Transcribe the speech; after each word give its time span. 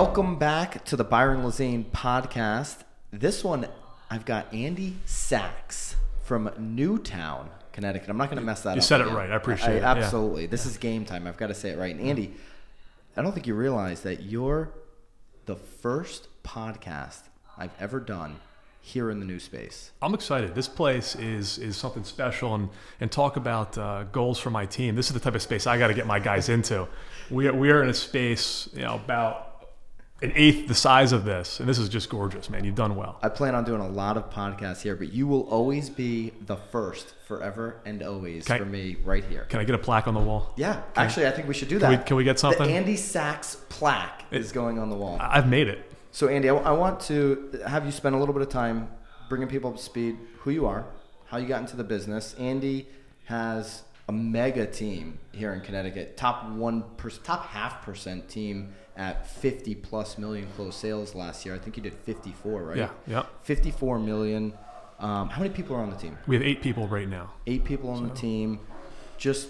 Welcome 0.00 0.36
back 0.36 0.84
to 0.84 0.94
the 0.94 1.02
Byron 1.02 1.42
Lazine 1.42 1.84
podcast. 1.84 2.84
This 3.10 3.42
one, 3.42 3.66
I've 4.08 4.24
got 4.24 4.54
Andy 4.54 4.94
Sachs 5.06 5.96
from 6.22 6.52
Newtown, 6.56 7.50
Connecticut. 7.72 8.08
I'm 8.08 8.16
not 8.16 8.30
going 8.30 8.38
to 8.38 8.44
mess 8.44 8.60
that 8.60 8.68
You 8.68 8.72
up. 8.74 8.76
You 8.76 8.82
said 8.82 9.00
it 9.00 9.08
again. 9.08 9.16
right. 9.16 9.30
I 9.32 9.34
appreciate 9.34 9.74
it, 9.74 9.82
yeah. 9.82 9.94
Absolutely. 9.94 10.46
This 10.46 10.66
is 10.66 10.76
game 10.76 11.04
time. 11.04 11.26
I've 11.26 11.36
got 11.36 11.48
to 11.48 11.54
say 11.54 11.70
it 11.70 11.78
right. 11.78 11.92
And 11.92 12.00
Andy, 12.00 12.32
I 13.16 13.22
don't 13.22 13.32
think 13.32 13.48
you 13.48 13.56
realize 13.56 14.02
that 14.02 14.22
you're 14.22 14.70
the 15.46 15.56
first 15.56 16.28
podcast 16.44 17.22
I've 17.58 17.74
ever 17.80 17.98
done 17.98 18.36
here 18.80 19.10
in 19.10 19.18
the 19.18 19.26
new 19.26 19.40
space. 19.40 19.90
I'm 20.00 20.14
excited. 20.14 20.54
This 20.54 20.68
place 20.68 21.16
is 21.16 21.58
is 21.58 21.76
something 21.76 22.04
special, 22.04 22.54
and 22.54 22.68
and 23.00 23.10
talk 23.10 23.36
about 23.36 23.76
uh, 23.76 24.04
goals 24.04 24.38
for 24.38 24.50
my 24.50 24.64
team. 24.64 24.94
This 24.94 25.08
is 25.08 25.14
the 25.14 25.20
type 25.20 25.34
of 25.34 25.42
space 25.42 25.66
I 25.66 25.76
got 25.76 25.88
to 25.88 25.94
get 25.94 26.06
my 26.06 26.20
guys 26.20 26.48
into. 26.48 26.86
We 27.30 27.48
are, 27.48 27.52
we 27.52 27.70
are 27.72 27.82
in 27.82 27.88
a 27.90 27.94
space, 27.94 28.68
you 28.72 28.82
know, 28.82 28.94
about 28.94 29.47
an 30.20 30.32
eighth 30.34 30.66
the 30.66 30.74
size 30.74 31.12
of 31.12 31.24
this, 31.24 31.60
and 31.60 31.68
this 31.68 31.78
is 31.78 31.88
just 31.88 32.10
gorgeous, 32.10 32.50
man. 32.50 32.64
You've 32.64 32.74
done 32.74 32.96
well. 32.96 33.18
I 33.22 33.28
plan 33.28 33.54
on 33.54 33.64
doing 33.64 33.80
a 33.80 33.88
lot 33.88 34.16
of 34.16 34.30
podcasts 34.30 34.82
here, 34.82 34.96
but 34.96 35.12
you 35.12 35.26
will 35.28 35.42
always 35.48 35.88
be 35.88 36.32
the 36.46 36.56
first 36.56 37.14
forever 37.26 37.76
and 37.84 38.02
always 38.02 38.46
for 38.46 38.64
me 38.64 38.96
right 39.04 39.24
here. 39.24 39.44
Can 39.48 39.60
I 39.60 39.64
get 39.64 39.74
a 39.76 39.78
plaque 39.78 40.08
on 40.08 40.14
the 40.14 40.20
wall? 40.20 40.52
Yeah, 40.56 40.82
actually, 40.96 41.26
I 41.26 41.30
think 41.30 41.46
we 41.46 41.54
should 41.54 41.68
do 41.68 41.78
Can 41.78 41.90
that. 41.92 41.98
we- 42.00 42.04
can 42.04 42.16
we 42.16 42.24
get 42.24 42.38
something? 42.40 42.66
The 42.66 42.72
Andy 42.74 42.96
Sachs 42.96 43.56
plaque 43.68 44.24
is 44.32 44.50
going 44.50 44.78
on 44.78 44.90
the 44.90 44.96
wall. 44.96 45.18
I- 45.20 45.38
I've 45.38 45.48
made 45.48 45.68
it. 45.68 45.84
So, 46.10 46.26
Andy, 46.28 46.48
I, 46.50 46.56
I 46.56 46.72
want 46.72 46.98
to 47.02 47.60
have 47.66 47.84
you 47.86 47.92
spend 47.92 48.16
a 48.16 48.18
little 48.18 48.32
bit 48.32 48.42
of 48.42 48.48
time 48.48 48.88
bringing 49.28 49.46
people 49.48 49.70
up 49.70 49.76
to 49.76 49.82
speed 49.82 50.16
who 50.40 50.50
you 50.50 50.66
are, 50.66 50.84
how 51.26 51.36
you 51.36 51.46
got 51.46 51.60
into 51.60 51.76
the 51.76 51.84
business. 51.84 52.34
Andy 52.38 52.88
has 53.26 53.82
a 54.08 54.12
mega 54.12 54.66
team 54.66 55.18
here 55.32 55.52
in 55.52 55.60
Connecticut, 55.60 56.16
top 56.16 56.48
one, 56.50 56.82
per, 56.96 57.10
top 57.10 57.46
half 57.46 57.82
percent 57.82 58.28
team 58.28 58.72
at 58.96 59.26
50 59.28 59.74
plus 59.76 60.16
million 60.18 60.48
closed 60.56 60.78
sales 60.78 61.14
last 61.14 61.44
year. 61.44 61.54
I 61.54 61.58
think 61.58 61.76
you 61.76 61.82
did 61.82 61.92
54, 61.94 62.62
right? 62.62 62.76
Yeah, 62.76 62.90
yeah. 63.06 63.26
54 63.42 63.98
million. 63.98 64.54
Um, 64.98 65.28
how 65.28 65.40
many 65.42 65.52
people 65.54 65.76
are 65.76 65.80
on 65.80 65.90
the 65.90 65.96
team? 65.96 66.18
We 66.26 66.34
have 66.36 66.42
eight 66.44 66.62
people 66.62 66.88
right 66.88 67.08
now. 67.08 67.32
Eight 67.46 67.64
people 67.64 67.90
on 67.90 68.08
the 68.08 68.14
team. 68.14 68.60
Just 69.18 69.48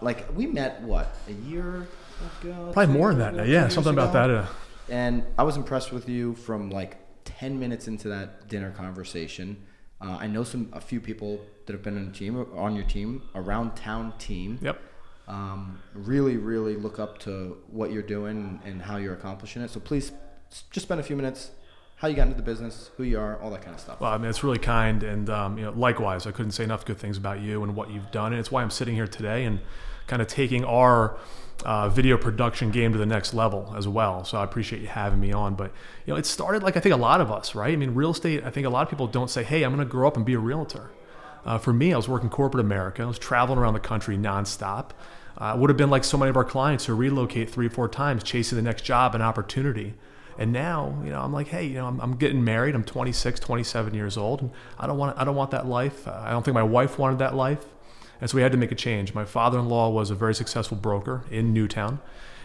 like 0.00 0.24
we 0.34 0.46
met, 0.46 0.80
what 0.82 1.14
a 1.28 1.32
year 1.48 1.86
ago? 2.40 2.70
Probably 2.72 2.92
more 2.92 3.10
than 3.14 3.18
that. 3.18 3.34
ago. 3.34 3.44
Yeah, 3.44 3.68
something 3.68 3.92
about 3.92 4.10
ago? 4.10 4.28
that. 4.28 4.44
Uh, 4.44 4.46
And 4.88 5.24
I 5.36 5.42
was 5.42 5.56
impressed 5.56 5.92
with 5.92 6.08
you 6.08 6.34
from 6.34 6.70
like 6.70 6.96
10 7.24 7.60
minutes 7.60 7.86
into 7.88 8.08
that 8.08 8.48
dinner 8.48 8.70
conversation. 8.70 9.58
Uh, 10.00 10.16
I 10.20 10.26
know 10.26 10.44
some 10.44 10.68
a 10.72 10.80
few 10.80 11.00
people 11.00 11.40
that 11.66 11.72
have 11.72 11.82
been 11.82 11.96
on 11.96 12.06
the 12.06 12.12
team 12.12 12.36
on 12.56 12.76
your 12.76 12.84
team, 12.84 13.22
around 13.34 13.76
town 13.76 14.12
team. 14.18 14.58
yep. 14.62 14.80
Um, 15.26 15.82
really, 15.92 16.38
really 16.38 16.76
look 16.76 16.98
up 16.98 17.18
to 17.20 17.58
what 17.70 17.92
you're 17.92 18.02
doing 18.02 18.60
and 18.64 18.80
how 18.80 18.96
you're 18.96 19.12
accomplishing 19.12 19.60
it. 19.60 19.70
So 19.70 19.78
please, 19.78 20.10
just 20.70 20.86
spend 20.86 21.00
a 21.00 21.02
few 21.02 21.16
minutes. 21.16 21.50
How 21.96 22.06
you 22.06 22.14
got 22.14 22.28
into 22.28 22.36
the 22.36 22.44
business, 22.44 22.90
who 22.96 23.02
you 23.02 23.18
are, 23.18 23.38
all 23.42 23.50
that 23.50 23.60
kind 23.62 23.74
of 23.74 23.80
stuff. 23.80 24.00
Well, 24.00 24.12
I 24.12 24.18
mean, 24.18 24.30
it's 24.30 24.44
really 24.44 24.58
kind, 24.60 25.02
and 25.02 25.28
um, 25.28 25.58
you 25.58 25.64
know, 25.64 25.72
likewise, 25.72 26.28
I 26.28 26.30
couldn't 26.30 26.52
say 26.52 26.62
enough 26.62 26.84
good 26.84 26.96
things 26.96 27.18
about 27.18 27.40
you 27.40 27.64
and 27.64 27.74
what 27.74 27.90
you've 27.90 28.10
done, 28.12 28.32
and 28.32 28.38
it's 28.38 28.52
why 28.52 28.62
I'm 28.62 28.70
sitting 28.70 28.94
here 28.94 29.08
today 29.08 29.44
and 29.44 29.58
kind 30.06 30.22
of 30.22 30.28
taking 30.28 30.64
our 30.64 31.18
uh, 31.64 31.88
video 31.88 32.16
production 32.16 32.70
game 32.70 32.92
to 32.92 32.98
the 32.98 33.06
next 33.06 33.34
level 33.34 33.74
as 33.76 33.88
well. 33.88 34.24
So 34.24 34.38
I 34.38 34.44
appreciate 34.44 34.80
you 34.82 34.88
having 34.88 35.20
me 35.20 35.32
on. 35.32 35.54
But 35.54 35.72
you 36.06 36.12
know, 36.12 36.18
it 36.18 36.26
started 36.26 36.62
like 36.62 36.76
I 36.76 36.80
think 36.80 36.94
a 36.94 36.98
lot 36.98 37.20
of 37.20 37.30
us, 37.30 37.54
right? 37.54 37.72
I 37.72 37.76
mean, 37.76 37.94
real 37.94 38.10
estate. 38.10 38.44
I 38.44 38.50
think 38.50 38.66
a 38.66 38.70
lot 38.70 38.82
of 38.82 38.90
people 38.90 39.06
don't 39.06 39.30
say, 39.30 39.42
"Hey, 39.42 39.62
I'm 39.62 39.74
going 39.74 39.86
to 39.86 39.90
grow 39.90 40.06
up 40.06 40.16
and 40.16 40.24
be 40.24 40.34
a 40.34 40.38
realtor." 40.38 40.90
Uh, 41.44 41.58
for 41.58 41.72
me, 41.72 41.92
I 41.92 41.96
was 41.96 42.08
working 42.08 42.28
corporate 42.28 42.64
America. 42.64 43.02
I 43.02 43.06
was 43.06 43.18
traveling 43.18 43.58
around 43.58 43.74
the 43.74 43.80
country 43.80 44.16
nonstop. 44.16 44.90
Uh, 45.38 45.56
would 45.56 45.70
have 45.70 45.76
been 45.76 45.90
like 45.90 46.02
so 46.02 46.18
many 46.18 46.30
of 46.30 46.36
our 46.36 46.44
clients 46.44 46.86
who 46.86 46.94
relocate 46.94 47.48
three 47.48 47.66
or 47.66 47.70
four 47.70 47.88
times, 47.88 48.24
chasing 48.24 48.56
the 48.56 48.62
next 48.62 48.82
job 48.82 49.14
and 49.14 49.22
opportunity. 49.22 49.94
And 50.36 50.52
now, 50.52 51.00
you 51.04 51.10
know, 51.10 51.20
I'm 51.20 51.32
like, 51.32 51.48
hey, 51.48 51.64
you 51.64 51.74
know, 51.74 51.86
I'm, 51.86 52.00
I'm 52.00 52.16
getting 52.16 52.44
married. 52.44 52.74
I'm 52.74 52.84
26, 52.84 53.40
27 53.40 53.94
years 53.94 54.16
old, 54.16 54.42
and 54.42 54.50
I 54.78 54.86
don't 54.86 54.98
want, 54.98 55.18
I 55.18 55.24
don't 55.24 55.36
want 55.36 55.50
that 55.52 55.66
life. 55.66 56.06
Uh, 56.06 56.22
I 56.24 56.30
don't 56.30 56.44
think 56.44 56.54
my 56.54 56.62
wife 56.62 56.98
wanted 56.98 57.18
that 57.20 57.34
life, 57.34 57.64
and 58.20 58.30
so 58.30 58.36
we 58.36 58.42
had 58.42 58.52
to 58.52 58.58
make 58.58 58.72
a 58.72 58.76
change. 58.76 59.14
My 59.14 59.24
father-in-law 59.24 59.90
was 59.90 60.10
a 60.10 60.14
very 60.14 60.34
successful 60.34 60.76
broker 60.76 61.24
in 61.30 61.52
Newtown, 61.52 62.00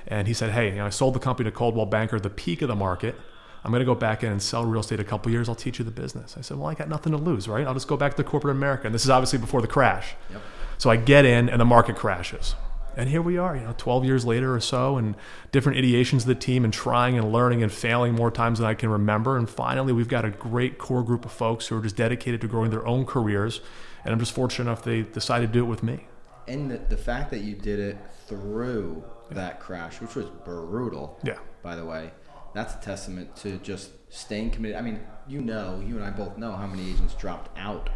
and 0.07 0.27
he 0.27 0.33
said, 0.33 0.51
hey, 0.51 0.69
you 0.69 0.75
know, 0.75 0.85
I 0.85 0.89
sold 0.89 1.15
the 1.15 1.19
company 1.19 1.49
to 1.49 1.55
Coldwell 1.55 1.85
Banker 1.85 2.17
at 2.17 2.23
the 2.23 2.29
peak 2.29 2.61
of 2.61 2.67
the 2.67 2.75
market. 2.75 3.15
I'm 3.63 3.71
going 3.71 3.79
to 3.79 3.85
go 3.85 3.95
back 3.95 4.23
in 4.23 4.31
and 4.31 4.41
sell 4.41 4.65
real 4.65 4.81
estate 4.81 4.99
a 4.99 5.05
couple 5.05 5.31
years. 5.31 5.47
I'll 5.47 5.55
teach 5.55 5.79
you 5.79 5.85
the 5.85 5.91
business. 5.91 6.35
I 6.37 6.41
said, 6.41 6.57
well, 6.57 6.67
I 6.67 6.73
got 6.73 6.89
nothing 6.89 7.13
to 7.13 7.17
lose, 7.17 7.47
right? 7.47 7.65
I'll 7.65 7.73
just 7.73 7.87
go 7.87 7.95
back 7.95 8.15
to 8.15 8.23
corporate 8.23 8.55
America. 8.55 8.87
And 8.87 8.93
this 8.93 9.05
is 9.05 9.09
obviously 9.09 9.39
before 9.39 9.61
the 9.61 9.67
crash. 9.67 10.15
Yep. 10.31 10.41
So 10.77 10.89
I 10.89 10.97
get 10.97 11.23
in, 11.23 11.47
and 11.47 11.61
the 11.61 11.65
market 11.65 11.95
crashes. 11.95 12.55
And 12.97 13.09
here 13.09 13.21
we 13.21 13.37
are, 13.37 13.55
you 13.55 13.63
know, 13.63 13.73
12 13.77 14.03
years 14.03 14.25
later 14.25 14.53
or 14.53 14.59
so, 14.59 14.97
and 14.97 15.15
different 15.51 15.77
ideations 15.77 16.19
of 16.19 16.25
the 16.25 16.35
team, 16.35 16.65
and 16.65 16.73
trying 16.73 17.17
and 17.17 17.31
learning 17.31 17.63
and 17.63 17.71
failing 17.71 18.13
more 18.13 18.29
times 18.29 18.59
than 18.59 18.67
I 18.67 18.73
can 18.73 18.89
remember. 18.89 19.37
And 19.37 19.49
finally, 19.49 19.93
we've 19.93 20.09
got 20.09 20.25
a 20.25 20.29
great 20.29 20.77
core 20.77 21.01
group 21.01 21.23
of 21.23 21.31
folks 21.31 21.67
who 21.67 21.77
are 21.77 21.81
just 21.81 21.95
dedicated 21.95 22.41
to 22.41 22.47
growing 22.47 22.69
their 22.69 22.85
own 22.85 23.05
careers. 23.05 23.61
And 24.05 24.13
I'm 24.13 24.19
just 24.19 24.33
fortunate 24.33 24.65
enough 24.69 24.83
they 24.83 25.01
decided 25.03 25.47
to 25.47 25.53
do 25.53 25.63
it 25.63 25.67
with 25.67 25.83
me. 25.83 26.07
And 26.47 26.69
the, 26.69 26.77
the 26.77 26.97
fact 26.97 27.31
that 27.31 27.39
you 27.41 27.55
did 27.55 27.79
it 27.79 27.97
through 28.27 29.03
that 29.31 29.59
crash, 29.59 30.01
which 30.01 30.15
was 30.15 30.25
brutal. 30.43 31.19
Yeah. 31.23 31.37
By 31.61 31.75
the 31.75 31.85
way, 31.85 32.11
that's 32.53 32.75
a 32.75 32.79
testament 32.79 33.35
to 33.37 33.57
just 33.59 33.91
staying 34.09 34.51
committed. 34.51 34.77
I 34.77 34.81
mean, 34.81 34.99
you 35.27 35.41
know, 35.41 35.81
you 35.85 35.95
and 35.95 36.03
I 36.03 36.09
both 36.09 36.37
know 36.37 36.51
how 36.51 36.67
many 36.67 36.89
agents 36.91 37.13
dropped 37.15 37.57
out 37.57 37.89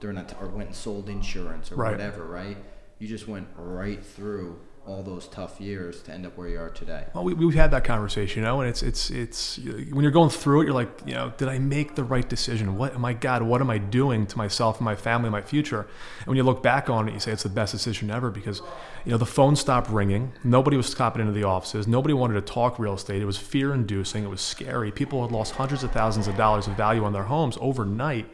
during 0.00 0.16
that, 0.16 0.28
t- 0.28 0.36
or 0.40 0.48
went 0.48 0.68
and 0.70 0.76
sold 0.76 1.08
insurance 1.08 1.70
or 1.70 1.76
Right. 1.76 1.92
whatever, 1.92 2.24
right? 2.24 2.56
You 2.98 3.06
just 3.08 3.28
went 3.28 3.46
right 3.56 4.04
through 4.04 4.58
all 4.86 5.02
those 5.02 5.26
tough 5.28 5.60
years 5.60 6.02
to 6.02 6.12
end 6.12 6.26
up 6.26 6.36
where 6.36 6.48
you 6.48 6.58
are 6.58 6.68
today. 6.68 7.06
Well, 7.14 7.24
we, 7.24 7.32
we've 7.32 7.54
had 7.54 7.70
that 7.70 7.84
conversation, 7.84 8.42
you 8.42 8.46
know, 8.46 8.60
and 8.60 8.68
it's 8.68 8.82
it's 8.82 9.10
it's 9.10 9.58
when 9.58 10.02
you're 10.02 10.10
going 10.10 10.30
through 10.30 10.62
it, 10.62 10.64
you're 10.64 10.74
like, 10.74 10.90
you 11.06 11.14
know, 11.14 11.32
did 11.36 11.48
I 11.48 11.58
make 11.58 11.94
the 11.94 12.04
right 12.04 12.28
decision? 12.28 12.76
What, 12.76 12.98
my 12.98 13.14
God, 13.14 13.42
what 13.42 13.60
am 13.60 13.70
I 13.70 13.78
doing 13.78 14.26
to 14.26 14.36
myself 14.36 14.78
and 14.78 14.84
my 14.84 14.94
family, 14.94 15.28
and 15.28 15.32
my 15.32 15.40
future? 15.40 15.86
And 16.18 16.26
when 16.26 16.36
you 16.36 16.42
look 16.42 16.62
back 16.62 16.90
on 16.90 17.08
it, 17.08 17.14
you 17.14 17.20
say 17.20 17.32
it's 17.32 17.44
the 17.44 17.48
best 17.48 17.72
decision 17.72 18.10
ever 18.10 18.30
because, 18.30 18.60
you 19.04 19.12
know, 19.12 19.18
the 19.18 19.26
phone 19.26 19.56
stopped 19.56 19.88
ringing. 19.88 20.32
Nobody 20.44 20.76
was 20.76 20.86
stopping 20.86 21.20
into 21.20 21.32
the 21.32 21.44
offices. 21.44 21.86
Nobody 21.86 22.12
wanted 22.12 22.34
to 22.34 22.42
talk 22.42 22.78
real 22.78 22.94
estate. 22.94 23.22
It 23.22 23.26
was 23.26 23.38
fear-inducing. 23.38 24.24
It 24.24 24.30
was 24.30 24.40
scary. 24.40 24.92
People 24.92 25.22
had 25.22 25.32
lost 25.32 25.54
hundreds 25.54 25.82
of 25.82 25.92
thousands 25.92 26.28
of 26.28 26.36
dollars 26.36 26.66
of 26.66 26.76
value 26.76 27.04
on 27.04 27.12
their 27.12 27.24
homes 27.24 27.56
overnight, 27.60 28.26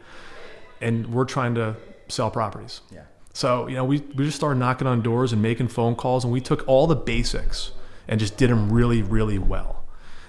and 0.81 1.13
we're 1.13 1.25
trying 1.25 1.55
to 1.55 1.77
sell 2.09 2.29
properties. 2.29 2.81
Yeah. 2.91 3.03
So, 3.33 3.67
you 3.67 3.75
know, 3.75 3.85
we, 3.85 3.99
we 4.15 4.25
just 4.25 4.37
started 4.37 4.59
knocking 4.59 4.87
on 4.87 5.01
doors 5.01 5.31
and 5.31 5.41
making 5.41 5.69
phone 5.69 5.95
calls, 5.95 6.23
and 6.23 6.33
we 6.33 6.41
took 6.41 6.67
all 6.67 6.87
the 6.87 6.95
basics 6.95 7.71
and 8.07 8.19
just 8.19 8.37
did 8.37 8.49
them 8.49 8.71
really, 8.71 9.01
really 9.01 9.39
well. 9.39 9.83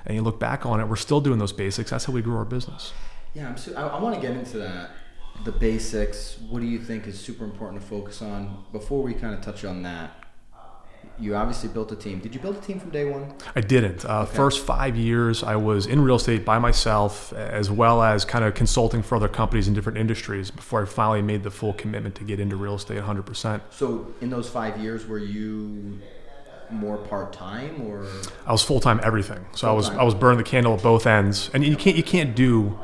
And 0.07 0.17
you 0.17 0.23
look 0.23 0.39
back 0.39 0.65
on 0.67 0.81
it, 0.81 0.87
we're 0.87 0.97
still 0.97 1.21
doing 1.21 1.39
those 1.39 1.53
basics. 1.53 1.91
That's 1.91 2.05
how 2.05 2.13
we 2.13 2.23
grew 2.23 2.37
our 2.37 2.45
business. 2.45 2.93
Yeah, 3.35 3.49
I'm 3.49 3.57
su- 3.57 3.75
I, 3.75 3.87
I 3.87 4.01
want 4.01 4.15
to 4.15 4.21
get 4.21 4.37
into 4.37 4.59
that. 4.59 4.91
The 5.45 5.53
basics. 5.53 6.39
What 6.49 6.61
do 6.61 6.67
you 6.67 6.79
think 6.79 7.07
is 7.07 7.19
super 7.19 7.45
important 7.45 7.83
to 7.83 7.89
focus 7.89 8.23
on? 8.23 8.65
Before 8.73 9.03
we 9.03 9.15
kind 9.15 9.35
of 9.35 9.41
touch 9.41 9.65
on 9.65 9.83
that, 9.83 10.13
you 11.19 11.35
obviously 11.37 11.69
built 11.69 11.93
a 11.93 11.97
team. 11.97 12.19
Did 12.19 12.35
you 12.35 12.41
build 12.41 12.57
a 12.57 12.61
team 12.61 12.81
from 12.81 12.91
day 12.91 13.05
one? 13.05 13.35
I 13.55 13.61
didn't. 13.61 14.05
Uh, 14.05 14.25
First 14.25 14.65
five 14.65 14.97
years, 14.97 15.43
I 15.43 15.57
was 15.57 15.87
in 15.87 16.01
real 16.03 16.17
estate 16.17 16.45
by 16.45 16.59
myself, 16.59 17.33
as 17.33 17.71
well 17.71 18.03
as 18.03 18.25
kind 18.25 18.45
of 18.45 18.55
consulting 18.55 19.03
for 19.03 19.17
other 19.17 19.29
companies 19.29 19.69
in 19.69 19.75
different 19.75 19.99
industries 19.99 20.51
before 20.51 20.83
I 20.83 20.87
finally 20.87 21.23
made 21.23 21.43
the 21.43 21.51
full 21.51 21.75
commitment 21.75 22.15
to 22.17 22.25
get 22.25 22.41
into 22.41 22.57
real 22.57 22.75
estate 22.75 22.99
100%. 22.99 23.61
So 23.71 24.13
in 24.21 24.31
those 24.31 24.49
five 24.49 24.79
years, 24.79 25.07
were 25.07 25.19
you 25.19 25.99
more 26.71 26.97
part 26.97 27.33
time 27.33 27.83
or? 27.87 28.07
I 28.47 28.53
was 28.53 28.63
full 28.63 28.81
time 28.81 28.99
everything. 29.03 29.45
So 29.55 29.69
I 29.69 29.73
was 29.73 29.91
I 29.91 30.03
was 30.03 30.15
burning 30.15 30.39
the 30.39 30.45
candle 30.45 30.75
at 30.75 30.83
both 30.83 31.07
ends, 31.07 31.51
and 31.53 31.65
you 31.65 31.77
can't 31.77 31.97
you 31.97 32.03
can't 32.03 32.35
do, 32.35 32.79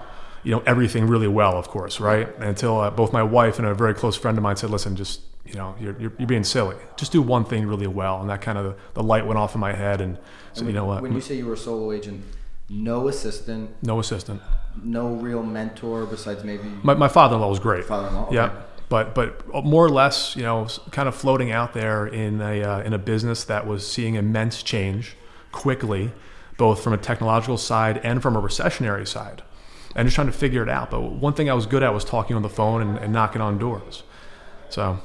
you 0.44 0.50
know, 0.52 0.62
everything 0.66 1.06
really 1.06 1.28
well, 1.28 1.56
of 1.56 1.68
course, 1.68 1.98
right? 1.98 2.28
Until 2.38 2.80
uh, 2.80 2.90
both 2.90 3.12
my 3.12 3.22
wife 3.22 3.58
and 3.58 3.66
a 3.66 3.74
very 3.74 3.94
close 3.94 4.14
friend 4.16 4.36
of 4.36 4.42
mine 4.42 4.56
said, 4.56 4.68
"Listen, 4.70 4.94
just 4.94 5.22
you 5.48 5.54
know, 5.54 5.74
you're, 5.80 5.98
you're, 6.00 6.12
you're 6.18 6.28
being 6.28 6.44
silly. 6.44 6.76
Just 6.96 7.12
do 7.12 7.20
one 7.22 7.44
thing 7.44 7.66
really 7.66 7.86
well." 7.86 8.20
And 8.20 8.28
that 8.30 8.40
kind 8.42 8.58
of 8.58 8.76
the 8.94 9.02
light 9.02 9.26
went 9.26 9.38
off 9.38 9.54
in 9.54 9.60
my 9.60 9.72
head, 9.72 10.00
and 10.00 10.16
so 10.52 10.60
And 10.60 10.68
you 10.68 10.74
know 10.74 10.84
what? 10.84 11.02
When 11.02 11.12
you 11.12 11.20
say 11.20 11.34
you 11.36 11.46
were 11.46 11.54
a 11.54 11.56
solo 11.56 11.92
agent, 11.92 12.22
no 12.68 13.08
assistant, 13.08 13.70
no 13.82 13.98
assistant. 13.98 14.40
no 14.82 15.14
real 15.14 15.42
mentor 15.42 16.06
besides 16.06 16.44
maybe 16.44 16.68
My, 16.82 16.94
my 16.94 17.08
father-in-law 17.08 17.48
was 17.48 17.58
great. 17.58 17.84
father-in-law. 17.84 18.26
Okay. 18.26 18.34
Yeah, 18.36 18.52
but 18.88 19.14
but 19.14 19.64
more 19.64 19.84
or 19.84 19.90
less, 19.90 20.36
you 20.36 20.42
know, 20.42 20.66
kind 20.90 21.08
of 21.08 21.14
floating 21.14 21.50
out 21.50 21.72
there 21.72 22.06
in 22.06 22.40
a 22.40 22.62
uh, 22.62 22.80
in 22.82 22.92
a 22.92 22.98
business 22.98 23.44
that 23.44 23.66
was 23.66 23.86
seeing 23.90 24.14
immense 24.16 24.62
change 24.62 25.16
quickly, 25.52 26.12
both 26.58 26.82
from 26.82 26.92
a 26.92 26.98
technological 26.98 27.56
side 27.58 27.98
and 28.04 28.20
from 28.22 28.36
a 28.36 28.42
recessionary 28.42 29.06
side, 29.08 29.42
and 29.96 30.06
just 30.06 30.14
trying 30.14 30.26
to 30.26 30.32
figure 30.32 30.62
it 30.62 30.68
out. 30.68 30.90
But 30.90 31.00
one 31.00 31.32
thing 31.32 31.48
I 31.50 31.54
was 31.54 31.66
good 31.66 31.82
at 31.82 31.94
was 31.94 32.04
talking 32.04 32.36
on 32.36 32.42
the 32.42 32.48
phone 32.50 32.82
and, 32.82 32.98
and 32.98 33.12
knocking 33.12 33.40
on 33.40 33.58
doors. 33.58 34.02
So 34.68 34.98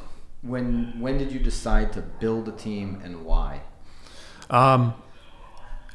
When 0.43 0.99
when 0.99 1.17
did 1.17 1.31
you 1.31 1.39
decide 1.39 1.93
to 1.93 2.01
build 2.01 2.47
a 2.47 2.51
team 2.51 3.01
and 3.03 3.25
why? 3.25 3.61
Um, 4.49 4.93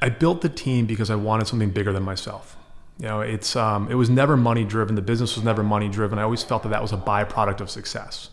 I 0.00 0.08
built 0.08 0.40
the 0.40 0.48
team 0.48 0.86
because 0.86 1.10
I 1.10 1.14
wanted 1.14 1.46
something 1.46 1.70
bigger 1.70 1.92
than 1.92 2.02
myself. 2.02 2.56
You 2.98 3.06
know, 3.06 3.20
it's 3.20 3.54
um, 3.54 3.88
it 3.90 3.94
was 3.94 4.10
never 4.10 4.36
money 4.36 4.64
driven. 4.64 4.96
The 4.96 5.02
business 5.02 5.36
was 5.36 5.44
never 5.44 5.62
money 5.62 5.88
driven. 5.88 6.18
I 6.18 6.22
always 6.22 6.42
felt 6.42 6.64
that 6.64 6.70
that 6.70 6.82
was 6.82 6.92
a 6.92 6.96
byproduct 6.96 7.60
of 7.60 7.70
success, 7.70 8.30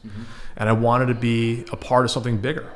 and 0.57 0.67
I 0.69 0.71
wanted 0.71 1.07
to 1.07 1.13
be 1.13 1.65
a 1.71 1.77
part 1.77 2.05
of 2.05 2.11
something 2.11 2.37
bigger. 2.37 2.71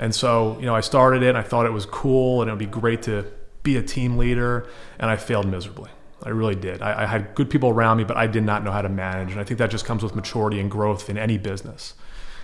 And 0.00 0.14
so, 0.14 0.56
you 0.58 0.64
know, 0.64 0.74
I 0.74 0.80
started 0.80 1.22
it. 1.22 1.28
and 1.28 1.38
I 1.38 1.42
thought 1.42 1.66
it 1.66 1.72
was 1.72 1.84
cool, 1.86 2.40
and 2.40 2.48
it 2.48 2.52
would 2.52 2.58
be 2.58 2.66
great 2.66 3.02
to 3.02 3.26
be 3.62 3.76
a 3.76 3.82
team 3.82 4.16
leader, 4.16 4.66
and 4.98 5.10
I 5.10 5.16
failed 5.16 5.46
miserably. 5.46 5.90
I 6.22 6.30
really 6.30 6.54
did. 6.54 6.82
I, 6.82 7.02
I, 7.02 7.06
had 7.06 7.34
good 7.34 7.48
people 7.48 7.70
around 7.70 7.96
me, 7.96 8.04
but 8.04 8.16
I 8.16 8.26
did 8.26 8.42
not 8.42 8.62
know 8.62 8.70
how 8.72 8.82
to 8.82 8.88
manage. 8.88 9.30
And 9.32 9.40
I 9.40 9.44
think 9.44 9.58
that 9.58 9.70
just 9.70 9.86
comes 9.86 10.02
with 10.02 10.14
maturity 10.14 10.60
and 10.60 10.70
growth 10.70 11.08
in 11.08 11.16
any 11.16 11.38
business. 11.38 11.94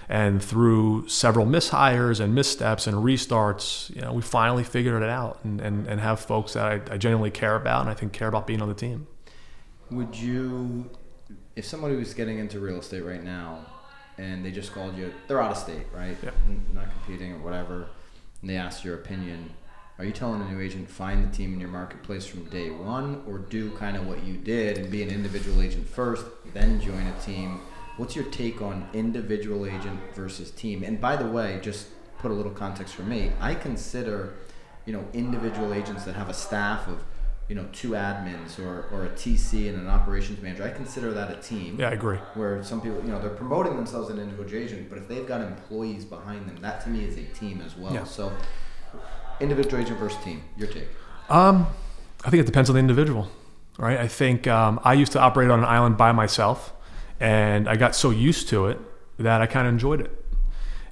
And 0.09 0.43
through 0.43 1.09
several 1.09 1.47
mishires 1.47 2.21
and 2.21 2.33
missteps 2.33 2.87
and 2.87 2.99
restarts, 2.99 3.95
you 3.95 4.03
know, 4.03 4.13
we 4.13 4.23
finally 4.23 4.63
figured 4.63 5.03
it 5.03 5.09
out 5.09 5.41
and, 5.43 5.61
and, 5.61 5.87
and 5.89 6.01
have 6.01 6.21
folks 6.21 6.53
that 6.53 6.65
I, 6.65 6.95
I 6.95 6.97
genuinely 6.97 7.33
care 7.33 7.57
about 7.57 7.81
and 7.81 7.91
I 7.91 7.95
think 7.95 8.13
care 8.13 8.29
about 8.29 8.47
being 8.47 8.63
on 8.63 8.69
the 8.69 8.75
team. 8.75 9.09
Would 9.91 10.15
you, 10.17 10.91
if 11.57 11.65
somebody 11.65 11.97
was 11.97 12.15
getting 12.15 12.39
into 12.39 12.61
real 12.61 12.79
estate 12.79 13.05
right 13.05 13.23
now 13.23 13.67
and 14.17 14.45
they 14.45 14.53
just 14.53 14.73
called 14.73 14.97
you, 14.97 15.13
they're 15.27 15.43
out 15.43 15.51
of 15.51 15.59
state, 15.59 15.87
right? 15.93 16.17
Yeah. 16.23 16.31
Not 16.73 16.87
competing 16.93 17.33
or 17.33 17.39
whatever, 17.39 17.89
and 18.41 18.51
they 18.51 18.57
asked 18.57 18.85
your 18.85 18.95
opinion, 18.95 19.51
are 19.99 20.05
you 20.05 20.13
telling 20.13 20.41
a 20.41 20.49
new 20.53 20.61
agent 20.61 20.89
find 20.89 21.25
the 21.25 21.35
team 21.37 21.55
in 21.55 21.59
your 21.59 21.71
marketplace 21.71 22.27
from 22.27 22.45
day 22.45 22.71
one, 22.71 23.25
or 23.27 23.39
do 23.39 23.71
kind 23.77 23.97
of 23.97 24.07
what 24.07 24.23
you 24.23 24.37
did 24.37 24.79
and 24.79 24.91
be 24.91 25.03
an 25.03 25.09
individual 25.09 25.63
agent 25.63 25.89
first, 25.89 26.27
then 26.53 26.81
join 26.81 27.07
a 27.07 27.21
team? 27.23 27.61
What's 27.97 28.15
your 28.15 28.27
take 28.27 28.61
on 28.61 28.89
individual 28.93 29.67
agent 29.67 30.01
versus 30.15 30.51
team? 30.51 30.83
And 30.83 31.01
by 31.01 31.17
the 31.17 31.27
way, 31.27 31.59
just 31.63 31.89
put 32.19 32.31
a 32.31 32.35
little 32.35 32.53
context 32.53 32.95
for 32.95 33.03
me. 33.03 33.33
I 33.41 33.55
consider, 33.55 34.35
you 34.85 34.93
know, 34.93 35.05
individual 35.13 35.73
agents 35.73 36.05
that 36.05 36.15
have 36.15 36.29
a 36.29 36.35
staff 36.35 36.89
of, 36.89 37.03
you 37.49 37.55
know, 37.55 37.67
two 37.73 37.91
admins 37.91 38.59
or, 38.59 38.89
or 38.93 39.07
a 39.07 39.11
TC 39.11 39.69
and 39.69 39.79
an 39.79 39.89
operations 39.89 40.43
manager. 40.43 40.65
I 40.65 40.71
consider 40.71 41.13
that 41.13 41.31
a 41.31 41.41
team. 41.41 41.77
Yeah, 41.79 41.89
I 41.89 41.93
agree. 41.93 42.19
Where 42.35 42.63
some 42.63 42.81
people, 42.81 43.01
you 43.03 43.11
know, 43.11 43.21
they're 43.21 43.31
promoting 43.31 43.77
themselves 43.77 44.11
as 44.11 44.17
an 44.17 44.23
individual 44.23 44.63
agent, 44.63 44.91
but 44.91 44.99
if 44.99 45.09
they've 45.09 45.27
got 45.27 45.41
employees 45.41 46.05
behind 46.05 46.49
them, 46.49 46.59
that 46.61 46.83
to 46.83 46.91
me 46.91 47.05
is 47.05 47.17
a 47.17 47.25
team 47.39 47.63
as 47.65 47.77
well. 47.77 47.95
Yeah. 47.95 48.05
So, 48.05 48.33
individual 49.41 49.83
agent 49.83 49.99
versus 49.99 50.23
team. 50.23 50.43
Your 50.57 50.69
take? 50.69 50.89
Um, 51.29 51.67
I 52.25 52.31
think 52.31 52.41
it 52.43 52.47
depends 52.47 52.69
on 52.71 52.75
the 52.75 52.81
individual, 52.81 53.29
right? 53.79 53.99
I 53.99 54.09
think 54.09 54.47
um, 54.47 54.81
I 54.85 54.95
used 54.95 55.13
to 55.13 55.21
operate 55.21 55.51
on 55.51 55.61
an 55.61 55.65
island 55.65 55.97
by 55.97 56.13
myself, 56.13 56.73
and 57.21 57.69
I 57.69 57.77
got 57.77 57.95
so 57.95 58.11
used 58.11 58.49
to 58.49 58.67
it 58.67 58.79
that 59.19 59.41
I 59.41 59.47
kind 59.47 59.67
of 59.67 59.73
enjoyed 59.73 60.01
it. 60.01 60.25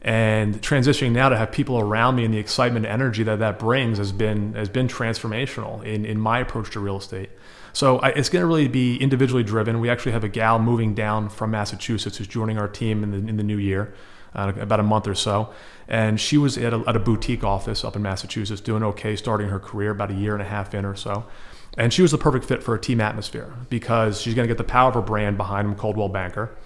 And 0.03 0.61
transitioning 0.61 1.13
now 1.13 1.31
to 1.31 1.37
have 1.37 1.51
people 1.51 1.79
around 1.79 2.17
me 2.17 2.25
and 2.27 2.35
the 2.35 2.39
excitement 2.39 2.85
and 2.85 2.93
energy 2.93 3.23
that 3.23 3.39
that 3.39 3.59
brings 3.59 3.97
has 3.97 4.13
been 4.13 4.53
has 4.53 4.69
been 4.69 4.87
transformational 4.87 5.83
in, 5.83 6.05
in 6.05 6.21
my 6.21 6.41
approach 6.41 6.71
to 6.73 6.81
real 6.81 6.99
estate. 6.99 7.31
So 7.73 7.99
I, 7.99 8.11
it's 8.11 8.29
going 8.29 8.43
to 8.43 8.47
really 8.47 8.69
be 8.69 8.97
individually 8.99 9.43
driven. 9.43 9.81
We 9.81 9.89
actually 9.89 10.13
have 10.13 10.23
a 10.23 10.29
gal 10.29 10.59
moving 10.59 10.95
down 10.95 11.31
from 11.31 11.51
Massachusetts 11.51 12.19
who's 12.19 12.27
joining 12.27 12.59
our 12.59 12.69
team 12.69 13.03
in 13.03 13.11
the 13.13 13.17
in 13.17 13.37
the 13.39 13.43
new 13.43 13.57
year, 13.57 13.95
uh, 14.35 14.53
about 14.61 14.79
a 14.79 14.83
month 14.85 15.09
or 15.09 15.15
so. 15.15 15.55
And 15.89 16.21
she 16.21 16.37
was 16.37 16.59
at 16.59 16.75
a, 16.75 16.85
at 16.87 16.97
a 16.97 17.01
boutique 17.01 17.43
office 17.43 17.83
up 17.83 17.97
in 17.97 18.03
Massachusetts, 18.03 18.61
doing 18.61 18.83
okay, 18.83 19.17
starting 19.17 19.49
her 19.49 19.59
career 19.59 19.91
about 19.91 20.11
a 20.11 20.15
year 20.15 20.35
and 20.35 20.43
a 20.43 20.47
half 20.47 20.75
in 20.75 20.85
or 20.85 20.97
so. 20.97 21.25
And 21.77 21.93
she 21.93 22.03
was 22.03 22.13
the 22.13 22.19
perfect 22.19 22.45
fit 22.45 22.63
for 22.63 22.75
a 22.75 22.81
team 22.81 23.01
atmosphere 23.01 23.53
because 23.69 24.21
she's 24.21 24.35
going 24.35 24.47
to 24.47 24.53
get 24.53 24.59
the 24.59 24.65
power 24.65 24.89
of 24.89 24.95
her 24.95 25.03
brand 25.03 25.37
behind 25.37 25.77
Coldwell 25.77 26.09
Banker, 26.09 26.57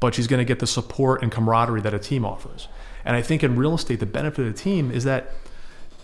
but 0.00 0.14
she's 0.14 0.26
going 0.26 0.38
to 0.38 0.44
get 0.44 0.60
the 0.60 0.66
support 0.66 1.22
and 1.22 1.30
camaraderie 1.30 1.82
that 1.82 1.92
a 1.92 1.98
team 1.98 2.24
offers. 2.24 2.68
And 3.04 3.16
I 3.16 3.22
think 3.22 3.42
in 3.42 3.56
real 3.56 3.74
estate, 3.74 4.00
the 4.00 4.06
benefit 4.06 4.46
of 4.46 4.54
the 4.54 4.58
team 4.58 4.90
is 4.90 5.04
that 5.04 5.32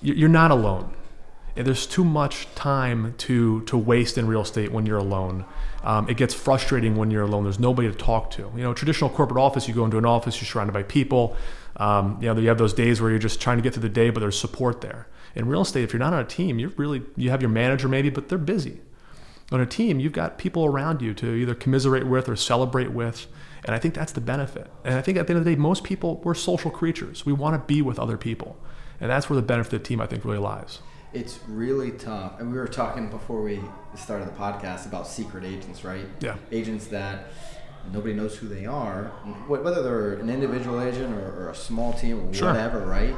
you're 0.03 0.29
not 0.29 0.51
alone. 0.51 0.95
There's 1.55 1.87
too 1.87 2.05
much 2.05 2.53
time 2.55 3.15
to 3.19 3.63
to 3.63 3.77
waste 3.77 4.17
in 4.17 4.27
real 4.27 4.43
estate 4.43 4.73
when 4.73 4.87
you're 4.87 4.99
alone. 4.99 5.45
Um, 5.85 6.09
it 6.09 6.17
gets 6.17 6.33
frustrating 6.33 6.97
when 6.97 7.11
you're 7.11 7.23
alone. 7.23 7.45
There's 7.45 7.59
nobody 7.59 7.89
to 7.89 7.95
talk 7.95 8.31
to. 8.33 8.53
You 8.55 8.63
know, 8.63 8.75
traditional 8.75 9.11
corporate 9.11 9.41
office, 9.41 9.67
you 9.67 9.75
go 9.75 9.85
into 9.85 9.99
an 9.99 10.07
office, 10.07 10.41
you're 10.41 10.47
surrounded 10.47 10.73
by 10.73 10.85
people. 10.85 11.37
Um, 11.77 12.19
you 12.21 12.33
know, 12.33 12.41
you 12.41 12.49
have 12.49 12.59
those 12.59 12.75
days 12.75 13.01
where 13.01 13.11
you're 13.11 13.19
just 13.19 13.41
trying 13.41 13.57
to 13.57 13.63
get 13.63 13.75
through 13.75 13.83
the 13.83 13.89
day, 13.89 14.11
but 14.11 14.21
there's 14.21 14.39
support 14.39 14.81
there. 14.81 15.09
In 15.35 15.49
real 15.49 15.63
estate, 15.63 15.83
if 15.83 15.93
you're 15.93 16.01
not 16.01 16.13
on 16.13 16.21
a 16.21 16.25
team, 16.25 16.59
you're 16.59 16.73
really 16.77 17.03
you 17.17 17.31
have 17.31 17.41
your 17.41 17.51
manager 17.51 17.89
maybe, 17.89 18.11
but 18.11 18.29
they're 18.29 18.39
busy. 18.39 18.81
On 19.51 19.61
a 19.61 19.67
team, 19.67 19.99
you've 19.99 20.13
got 20.13 20.39
people 20.39 20.65
around 20.65 21.03
you 21.03 21.13
to 21.15 21.35
either 21.35 21.55
commiserate 21.55 22.07
with 22.07 22.29
or 22.29 22.37
celebrate 22.37 22.93
with. 22.93 23.27
And 23.65 23.75
I 23.75 23.79
think 23.79 23.95
that's 23.95 24.13
the 24.13 24.21
benefit. 24.21 24.71
And 24.85 24.95
I 24.95 25.03
think 25.03 25.19
at 25.19 25.27
the 25.27 25.33
end 25.33 25.39
of 25.39 25.45
the 25.45 25.53
day, 25.53 25.57
most 25.57 25.85
people, 25.85 26.21
we're 26.25 26.35
social 26.35 26.71
creatures. 26.71 27.27
We 27.27 27.33
want 27.33 27.55
to 27.55 27.67
be 27.67 27.83
with 27.83 27.99
other 27.99 28.17
people. 28.17 28.57
And 29.01 29.11
that's 29.11 29.29
where 29.29 29.37
the 29.37 29.43
benefit 29.43 29.73
of 29.75 29.83
the 29.83 29.87
team, 29.87 30.01
I 30.01 30.07
think, 30.07 30.25
really 30.25 30.39
lies. 30.39 30.81
It's 31.13 31.41
really 31.47 31.93
tough. 31.93 32.41
And 32.41 32.51
we 32.53 32.59
were 32.59 32.67
talking 32.69 33.11
before 33.11 33.43
we 33.43 33.61
started 33.95 34.27
the 34.29 34.33
podcast 34.33 34.87
about 34.87 35.07
secret 35.07 35.45
agents, 35.45 35.85
right? 35.85 36.07
Yeah. 36.21 36.37
Agents 36.51 36.87
that 36.89 37.27
nobody 37.93 38.15
knows 38.15 38.37
who 38.37 38.49
they 38.49 38.65
are, 38.65 39.07
whether 39.49 39.83
they're 39.83 40.15
an 40.15 40.31
individual 40.31 40.81
agent 40.81 41.15
or, 41.15 41.45
or 41.47 41.51
a 41.51 41.55
small 41.55 41.93
team 41.93 42.29
or 42.29 42.33
Sure. 42.35 42.49
whatever, 42.49 42.81
right? 42.87 43.15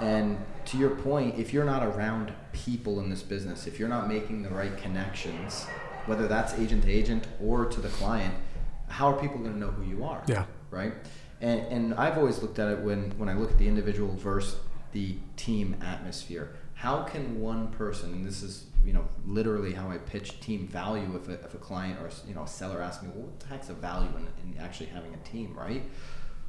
And 0.00 0.38
to 0.66 0.78
your 0.78 0.90
point, 0.90 1.38
if 1.38 1.52
you're 1.52 1.64
not 1.64 1.82
around 1.84 2.32
people 2.52 3.00
in 3.00 3.10
this 3.10 3.22
business, 3.22 3.66
if 3.66 3.78
you're 3.78 3.88
not 3.88 4.08
making 4.08 4.42
the 4.42 4.48
right 4.50 4.76
connections, 4.76 5.64
whether 6.06 6.26
that's 6.26 6.54
agent 6.54 6.84
to 6.84 6.90
agent 6.90 7.26
or 7.42 7.66
to 7.66 7.80
the 7.80 7.88
client, 7.88 8.34
how 8.88 9.08
are 9.12 9.20
people 9.20 9.38
going 9.38 9.52
to 9.52 9.58
know 9.58 9.70
who 9.70 9.84
you 9.84 10.04
are? 10.04 10.22
Yeah. 10.26 10.46
Right. 10.70 10.94
And, 11.40 11.60
and 11.68 11.94
I've 11.94 12.18
always 12.18 12.42
looked 12.42 12.58
at 12.58 12.68
it 12.72 12.78
when, 12.80 13.12
when 13.18 13.28
I 13.28 13.34
look 13.34 13.50
at 13.52 13.58
the 13.58 13.68
individual 13.68 14.12
versus 14.16 14.56
the 14.92 15.16
team 15.36 15.76
atmosphere. 15.82 16.50
How 16.78 17.02
can 17.02 17.40
one 17.40 17.68
person, 17.72 18.12
and 18.12 18.24
this 18.24 18.40
is 18.44 18.66
you 18.84 18.92
know 18.92 19.04
literally 19.26 19.72
how 19.74 19.90
I 19.90 19.98
pitch 19.98 20.38
team 20.40 20.68
value 20.68 21.16
if 21.16 21.28
a, 21.28 21.32
if 21.44 21.52
a 21.52 21.58
client 21.58 21.98
or 22.00 22.08
you 22.28 22.34
know 22.36 22.44
a 22.44 22.46
seller 22.48 22.80
asks 22.80 23.02
me, 23.02 23.08
well, 23.12 23.24
what 23.26 23.40
the 23.40 23.46
heck's 23.48 23.66
the 23.66 23.74
value 23.74 24.10
in, 24.16 24.52
in 24.52 24.58
actually 24.60 24.86
having 24.86 25.12
a 25.12 25.16
team, 25.28 25.54
right? 25.58 25.82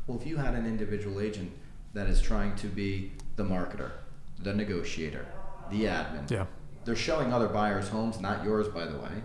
Well, 0.06 0.20
if 0.20 0.28
you 0.28 0.38
had 0.38 0.54
an 0.54 0.68
individual 0.68 1.20
agent 1.20 1.52
that 1.96 2.08
is 2.08 2.22
trying 2.22 2.56
to 2.58 2.68
be 2.68 3.12
the 3.38 3.44
marketer, 3.44 3.90
the 4.38 4.54
negotiator, 4.54 5.26
the 5.72 5.86
admin, 5.86 6.30
Yeah. 6.30 6.46
they're 6.86 6.96
showing 6.96 7.34
other 7.34 7.48
buyers 7.48 7.90
homes, 7.90 8.20
not 8.20 8.44
yours, 8.44 8.68
by 8.68 8.86
the 8.86 8.98
way. 9.00 9.24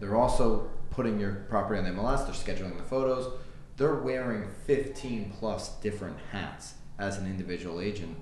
They're 0.00 0.16
also 0.16 0.68
putting 0.90 1.20
your 1.20 1.46
property 1.48 1.78
on 1.78 1.84
the 1.84 1.90
MLS. 1.92 2.24
They're 2.26 2.56
scheduling 2.56 2.76
the 2.76 2.82
photos. 2.82 3.32
They're 3.76 3.94
wearing 3.94 4.48
15 4.66 5.32
plus 5.38 5.76
different 5.80 6.16
hats 6.32 6.74
as 6.98 7.18
an 7.18 7.26
individual 7.26 7.80
agent. 7.80 8.16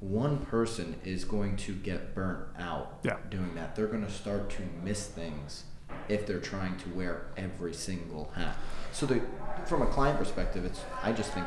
One 0.00 0.38
person 0.46 0.96
is 1.04 1.24
going 1.24 1.56
to 1.56 1.74
get 1.74 2.14
burnt 2.14 2.46
out 2.58 2.98
Yeah. 3.02 3.16
doing 3.30 3.54
that. 3.56 3.74
They're 3.74 3.86
going 3.88 4.04
to 4.06 4.12
start 4.12 4.48
to 4.50 4.62
miss 4.82 5.06
things 5.06 5.64
if 6.08 6.26
they're 6.26 6.40
trying 6.40 6.76
to 6.78 6.88
wear 6.90 7.26
every 7.36 7.74
single 7.74 8.30
hat. 8.34 8.56
So, 8.92 9.06
the, 9.06 9.20
from 9.66 9.82
a 9.82 9.86
client 9.86 10.18
perspective, 10.18 10.64
it's 10.64 10.80
I 11.02 11.12
just 11.12 11.32
think 11.32 11.46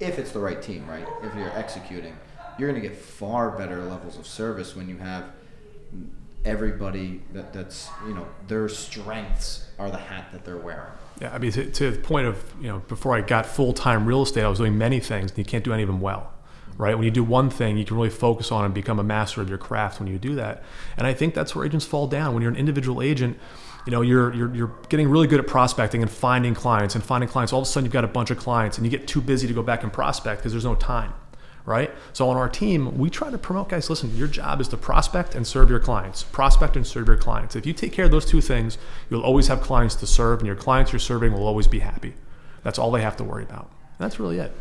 if 0.00 0.18
it's 0.18 0.32
the 0.32 0.40
right 0.40 0.60
team, 0.62 0.86
right? 0.88 1.06
If 1.22 1.34
you're 1.34 1.56
executing, 1.56 2.16
you're 2.58 2.70
going 2.70 2.80
to 2.80 2.88
get 2.88 2.96
far 2.96 3.50
better 3.50 3.84
levels 3.84 4.16
of 4.18 4.26
service 4.26 4.74
when 4.74 4.88
you 4.88 4.96
have 4.98 5.24
everybody 6.44 7.20
that, 7.34 7.52
that's 7.52 7.90
you 8.06 8.14
know 8.14 8.26
their 8.48 8.66
strengths 8.68 9.66
are 9.78 9.90
the 9.90 9.98
hat 9.98 10.32
that 10.32 10.44
they're 10.44 10.56
wearing. 10.56 10.90
Yeah, 11.20 11.34
I 11.34 11.38
mean, 11.38 11.52
to, 11.52 11.70
to 11.70 11.90
the 11.90 11.98
point 11.98 12.26
of, 12.26 12.42
you 12.60 12.68
know, 12.68 12.78
before 12.88 13.14
I 13.14 13.20
got 13.20 13.44
full 13.44 13.72
time 13.74 14.06
real 14.06 14.22
estate, 14.22 14.42
I 14.42 14.48
was 14.48 14.58
doing 14.58 14.78
many 14.78 15.00
things, 15.00 15.30
and 15.30 15.38
you 15.38 15.44
can't 15.44 15.64
do 15.64 15.72
any 15.72 15.82
of 15.82 15.88
them 15.88 16.00
well, 16.00 16.32
right? 16.80 16.96
When 16.96 17.04
you 17.04 17.10
do 17.10 17.22
one 17.22 17.50
thing, 17.50 17.76
you 17.76 17.84
can 17.84 17.96
really 17.96 18.10
focus 18.10 18.50
on 18.50 18.64
and 18.64 18.72
become 18.72 18.98
a 18.98 19.04
master 19.04 19.42
of 19.42 19.50
your 19.50 19.58
craft 19.58 20.00
when 20.00 20.08
you 20.08 20.18
do 20.18 20.34
that. 20.36 20.62
And 20.96 21.06
I 21.06 21.12
think 21.12 21.34
that's 21.34 21.54
where 21.54 21.66
agents 21.66 21.84
fall 21.84 22.06
down. 22.06 22.32
When 22.32 22.42
you're 22.42 22.50
an 22.50 22.56
individual 22.56 23.02
agent, 23.02 23.38
you 23.86 23.90
know, 23.90 24.00
you're, 24.00 24.32
you're, 24.34 24.54
you're 24.54 24.72
getting 24.88 25.08
really 25.08 25.26
good 25.26 25.40
at 25.40 25.46
prospecting 25.46 26.00
and 26.00 26.10
finding 26.10 26.54
clients 26.54 26.94
and 26.94 27.04
finding 27.04 27.28
clients. 27.28 27.52
All 27.52 27.60
of 27.60 27.66
a 27.66 27.70
sudden, 27.70 27.84
you've 27.84 27.92
got 27.92 28.04
a 28.04 28.08
bunch 28.08 28.30
of 28.30 28.38
clients, 28.38 28.78
and 28.78 28.86
you 28.86 28.90
get 28.90 29.06
too 29.06 29.20
busy 29.20 29.46
to 29.46 29.52
go 29.52 29.62
back 29.62 29.82
and 29.82 29.92
prospect 29.92 30.40
because 30.40 30.52
there's 30.52 30.64
no 30.64 30.74
time 30.74 31.12
right? 31.66 31.92
So 32.14 32.28
on 32.28 32.38
our 32.38 32.48
team, 32.48 32.96
we 32.98 33.10
try 33.10 33.30
to 33.30 33.36
promote 33.36 33.68
guys, 33.68 33.90
listen, 33.90 34.16
your 34.16 34.26
job 34.26 34.62
is 34.62 34.68
to 34.68 34.78
prospect 34.78 35.34
and 35.34 35.46
serve 35.46 35.68
your 35.68 35.78
clients. 35.78 36.22
Prospect 36.22 36.74
and 36.74 36.86
serve 36.86 37.06
your 37.06 37.18
clients. 37.18 37.54
If 37.54 37.66
you 37.66 37.74
take 37.74 37.92
care 37.92 38.06
of 38.06 38.10
those 38.10 38.24
two 38.24 38.40
things, 38.40 38.78
you'll 39.10 39.22
always 39.22 39.48
have 39.48 39.60
clients 39.60 39.94
to 39.96 40.06
serve, 40.06 40.40
and 40.40 40.46
your 40.46 40.56
clients 40.56 40.90
you're 40.90 40.98
serving 40.98 41.32
will 41.32 41.46
always 41.46 41.68
be 41.68 41.80
happy. 41.80 42.14
That's 42.64 42.78
all 42.78 42.90
they 42.90 43.02
have 43.02 43.16
to 43.18 43.24
worry 43.24 43.44
about. 43.44 43.70
That's 43.98 44.18
really 44.18 44.38
it. 44.38 44.52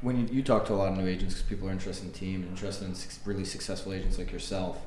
When 0.00 0.16
you, 0.18 0.34
you 0.36 0.42
talk 0.42 0.66
to 0.66 0.72
a 0.72 0.76
lot 0.76 0.92
of 0.92 0.98
new 0.98 1.06
agents, 1.06 1.34
because 1.34 1.48
people 1.48 1.68
are 1.68 1.72
interested 1.72 2.06
in 2.06 2.12
team, 2.12 2.42
and 2.42 2.50
interested 2.50 2.86
in 2.86 2.94
really 3.24 3.44
successful 3.44 3.92
agents 3.92 4.18
like 4.18 4.32
yourself, 4.32 4.78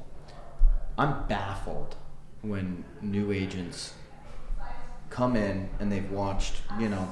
I'm 0.97 1.27
baffled 1.27 1.95
when 2.41 2.83
new 3.01 3.31
agents 3.31 3.93
come 5.09 5.35
in 5.35 5.69
and 5.79 5.91
they've 5.91 6.09
watched, 6.11 6.55
you 6.79 6.89
know, 6.89 7.09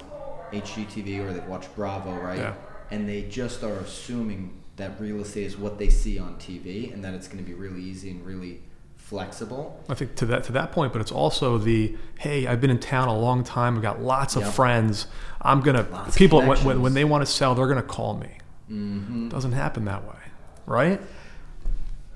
HGTV 0.51 1.19
or 1.19 1.33
they've 1.33 1.45
watched 1.45 1.75
Bravo, 1.75 2.13
right? 2.13 2.39
Yeah. 2.39 2.53
And 2.91 3.07
they 3.07 3.23
just 3.23 3.63
are 3.63 3.77
assuming 3.77 4.61
that 4.75 4.99
real 4.99 5.21
estate 5.21 5.45
is 5.45 5.57
what 5.57 5.79
they 5.79 5.89
see 5.89 6.19
on 6.19 6.35
TV 6.35 6.93
and 6.93 7.03
that 7.03 7.13
it's 7.13 7.27
going 7.27 7.43
to 7.43 7.49
be 7.49 7.53
really 7.53 7.81
easy 7.81 8.11
and 8.11 8.25
really 8.25 8.61
flexible. 9.05 9.83
I 9.87 9.93
think 9.93 10.15
to 10.15 10.25
that 10.27 10.43
to 10.45 10.51
that 10.53 10.71
point, 10.71 10.91
but 10.91 10.99
it's 11.01 11.11
also 11.11 11.57
the 11.59 11.95
hey, 12.19 12.47
I've 12.47 12.59
been 12.59 12.71
in 12.71 12.79
town 12.79 13.07
a 13.07 13.17
long 13.17 13.43
time. 13.43 13.75
I've 13.75 13.81
got 13.83 14.01
lots 14.01 14.35
of 14.35 14.41
Yep. 14.43 14.53
friends. 14.53 15.07
I'm 15.41 15.61
gonna 15.61 15.87
Lots 15.91 16.17
people 16.17 16.41
when, 16.41 16.81
when 16.81 16.93
they 16.95 17.03
want 17.05 17.23
to 17.23 17.31
sell, 17.31 17.53
they're 17.53 17.67
gonna 17.67 17.83
call 17.83 18.15
me. 18.17 18.37
Mm-hmm. 18.69 19.29
Doesn't 19.29 19.51
happen 19.51 19.85
that 19.85 20.03
way, 20.07 20.19
right? 20.65 21.01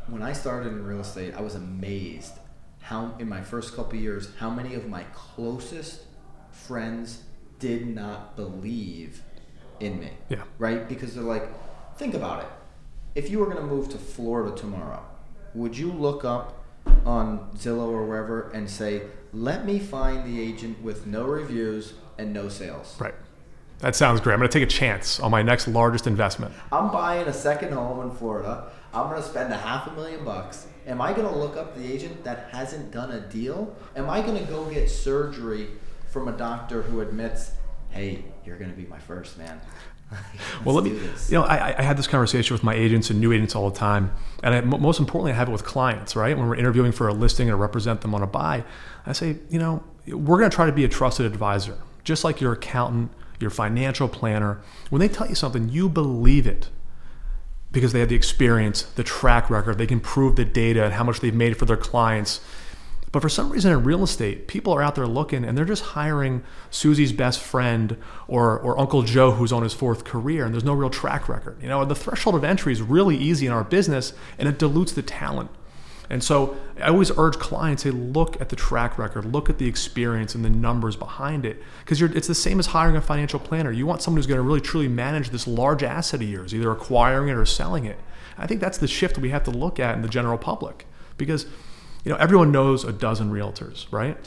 when 0.07 0.23
I 0.23 0.33
started 0.33 0.69
in 0.69 0.83
real 0.83 1.01
estate, 1.01 1.35
I 1.37 1.41
was 1.41 1.53
amazed 1.53 2.33
how 2.79 3.13
in 3.19 3.29
my 3.29 3.41
first 3.43 3.75
couple 3.75 3.93
of 3.95 4.01
years 4.03 4.29
how 4.39 4.49
many 4.49 4.73
of 4.73 4.87
my 4.89 5.03
closest 5.13 6.01
friends 6.51 7.21
did 7.59 7.85
not 7.85 8.35
believe 8.35 9.21
in 9.79 9.99
me. 9.99 10.09
Yeah. 10.29 10.41
Right? 10.57 10.89
Because 10.89 11.13
they're 11.13 11.23
like, 11.23 11.47
think 11.97 12.15
about 12.15 12.41
it. 12.41 12.49
If 13.13 13.29
you 13.29 13.37
were 13.37 13.45
going 13.45 13.57
to 13.57 13.63
move 13.63 13.89
to 13.89 13.99
Florida 13.99 14.55
tomorrow, 14.57 15.03
would 15.53 15.77
you 15.77 15.91
look 15.91 16.25
up 16.25 16.58
on 17.05 17.49
Zillow 17.55 17.89
or 17.89 18.05
wherever 18.05 18.49
and 18.51 18.69
say, 18.69 19.03
"Let 19.33 19.65
me 19.65 19.79
find 19.79 20.25
the 20.25 20.41
agent 20.41 20.81
with 20.81 21.05
no 21.05 21.25
reviews 21.25 21.93
and 22.17 22.33
no 22.33 22.49
sales"? 22.49 22.95
Right. 22.99 23.15
That 23.79 23.95
sounds 23.95 24.19
great. 24.19 24.33
I'm 24.33 24.39
going 24.39 24.49
to 24.49 24.59
take 24.59 24.67
a 24.67 24.71
chance 24.71 25.19
on 25.21 25.31
my 25.31 25.41
next 25.41 25.67
largest 25.67 26.05
investment. 26.05 26.53
I'm 26.71 26.91
buying 26.91 27.27
a 27.27 27.33
second 27.33 27.71
home 27.71 28.01
in 28.09 28.15
Florida. 28.15 28.71
I'm 28.93 29.09
going 29.09 29.21
to 29.21 29.27
spend 29.27 29.53
a 29.53 29.57
half 29.57 29.87
a 29.87 29.91
million 29.91 30.25
bucks. 30.25 30.67
Am 30.85 30.99
I 30.99 31.13
going 31.13 31.31
to 31.31 31.37
look 31.37 31.55
up 31.55 31.77
the 31.77 31.85
agent 31.85 32.23
that 32.25 32.49
hasn't 32.51 32.91
done 32.91 33.11
a 33.11 33.21
deal? 33.21 33.73
Am 33.95 34.09
I 34.09 34.21
going 34.21 34.37
to 34.37 34.51
go 34.51 34.65
get 34.65 34.89
surgery 34.89 35.67
from 36.07 36.27
a 36.27 36.33
doctor 36.33 36.81
who 36.81 36.99
admits, 37.01 37.51
"Hey, 37.89 38.25
you're 38.45 38.57
going 38.57 38.71
to 38.71 38.75
be 38.75 38.85
my 38.85 38.99
first 38.99 39.37
man"? 39.37 39.61
well, 40.65 40.75
let 40.75 40.83
me. 40.83 40.91
You 40.91 41.33
know, 41.33 41.43
I, 41.43 41.77
I 41.77 41.81
had 41.81 41.97
this 41.97 42.07
conversation 42.07 42.53
with 42.53 42.63
my 42.63 42.73
agents 42.73 43.09
and 43.09 43.19
new 43.19 43.31
agents 43.31 43.55
all 43.55 43.69
the 43.69 43.77
time, 43.77 44.11
and 44.43 44.55
I, 44.55 44.61
most 44.61 44.99
importantly, 44.99 45.31
I 45.31 45.35
have 45.35 45.49
it 45.49 45.51
with 45.51 45.63
clients. 45.63 46.15
Right 46.15 46.37
when 46.37 46.47
we're 46.47 46.55
interviewing 46.55 46.91
for 46.91 47.07
a 47.07 47.13
listing 47.13 47.49
and 47.49 47.59
represent 47.59 48.01
them 48.01 48.15
on 48.15 48.23
a 48.23 48.27
buy, 48.27 48.63
I 49.05 49.13
say, 49.13 49.37
you 49.49 49.59
know, 49.59 49.83
we're 50.07 50.37
going 50.37 50.49
to 50.49 50.55
try 50.55 50.65
to 50.65 50.71
be 50.71 50.83
a 50.83 50.89
trusted 50.89 51.25
advisor, 51.25 51.77
just 52.03 52.23
like 52.23 52.41
your 52.41 52.53
accountant, 52.53 53.11
your 53.39 53.51
financial 53.51 54.07
planner. 54.07 54.61
When 54.89 54.99
they 54.99 55.07
tell 55.07 55.27
you 55.27 55.35
something, 55.35 55.69
you 55.69 55.89
believe 55.89 56.47
it 56.47 56.69
because 57.71 57.93
they 57.93 57.99
have 57.99 58.09
the 58.09 58.15
experience, 58.15 58.83
the 58.83 59.03
track 59.03 59.49
record, 59.49 59.77
they 59.77 59.85
can 59.87 59.99
prove 59.99 60.35
the 60.35 60.45
data 60.45 60.83
and 60.83 60.93
how 60.93 61.03
much 61.03 61.19
they've 61.19 61.35
made 61.35 61.57
for 61.57 61.65
their 61.65 61.77
clients. 61.77 62.41
But 63.11 63.21
for 63.21 63.29
some 63.29 63.49
reason 63.49 63.71
in 63.71 63.83
real 63.83 64.03
estate, 64.03 64.47
people 64.47 64.73
are 64.73 64.83
out 64.83 64.95
there 64.95 65.07
looking 65.07 65.43
and 65.43 65.57
they're 65.57 65.65
just 65.65 65.83
hiring 65.83 66.43
Susie's 66.69 67.11
best 67.11 67.39
friend 67.39 67.97
or, 68.27 68.59
or 68.59 68.79
Uncle 68.79 69.01
Joe 69.01 69.31
who's 69.31 69.51
on 69.51 69.63
his 69.63 69.73
fourth 69.73 70.03
career 70.03 70.45
and 70.45 70.53
there's 70.53 70.63
no 70.63 70.73
real 70.73 70.91
track 70.91 71.27
record. 71.27 71.61
You 71.61 71.69
know, 71.69 71.83
the 71.85 71.95
threshold 71.95 72.35
of 72.35 72.43
entry 72.43 72.71
is 72.71 72.81
really 72.81 73.17
easy 73.17 73.47
in 73.47 73.51
our 73.51 73.63
business 73.63 74.13
and 74.37 74.47
it 74.47 74.59
dilutes 74.59 74.91
the 74.91 75.01
talent. 75.01 75.49
And 76.11 76.23
so 76.23 76.57
I 76.81 76.87
always 76.87 77.11
urge 77.17 77.37
clients, 77.37 77.83
say, 77.83 77.91
look 77.91 78.39
at 78.41 78.49
the 78.49 78.55
track 78.55 78.97
record, 78.97 79.25
look 79.25 79.49
at 79.49 79.59
the 79.59 79.67
experience 79.67 80.33
and 80.33 80.43
the 80.43 80.49
numbers 80.49 80.95
behind 80.95 81.45
it. 81.45 81.61
Because 81.81 82.01
it's 82.01 82.27
the 82.27 82.35
same 82.35 82.59
as 82.59 82.67
hiring 82.67 82.95
a 82.95 83.01
financial 83.01 83.39
planner. 83.39 83.71
You 83.71 83.85
want 83.85 84.01
someone 84.01 84.17
who's 84.17 84.25
going 84.25 84.39
to 84.39 84.43
really 84.43 84.61
truly 84.61 84.87
manage 84.87 85.29
this 85.29 85.45
large 85.45 85.83
asset 85.83 86.21
of 86.21 86.27
yours, 86.27 86.53
either 86.53 86.71
acquiring 86.71 87.29
it 87.29 87.33
or 87.33 87.45
selling 87.45 87.85
it. 87.85 87.99
I 88.39 88.47
think 88.47 88.59
that's 88.59 88.79
the 88.79 88.87
shift 88.87 89.19
we 89.19 89.29
have 89.29 89.43
to 89.43 89.51
look 89.51 89.79
at 89.79 89.95
in 89.95 90.01
the 90.01 90.07
general 90.07 90.39
public. 90.39 90.87
Because 91.17 91.45
you 92.03 92.11
know, 92.11 92.17
everyone 92.17 92.51
knows 92.51 92.83
a 92.83 92.93
dozen 92.93 93.31
realtors, 93.31 93.85
right? 93.91 94.17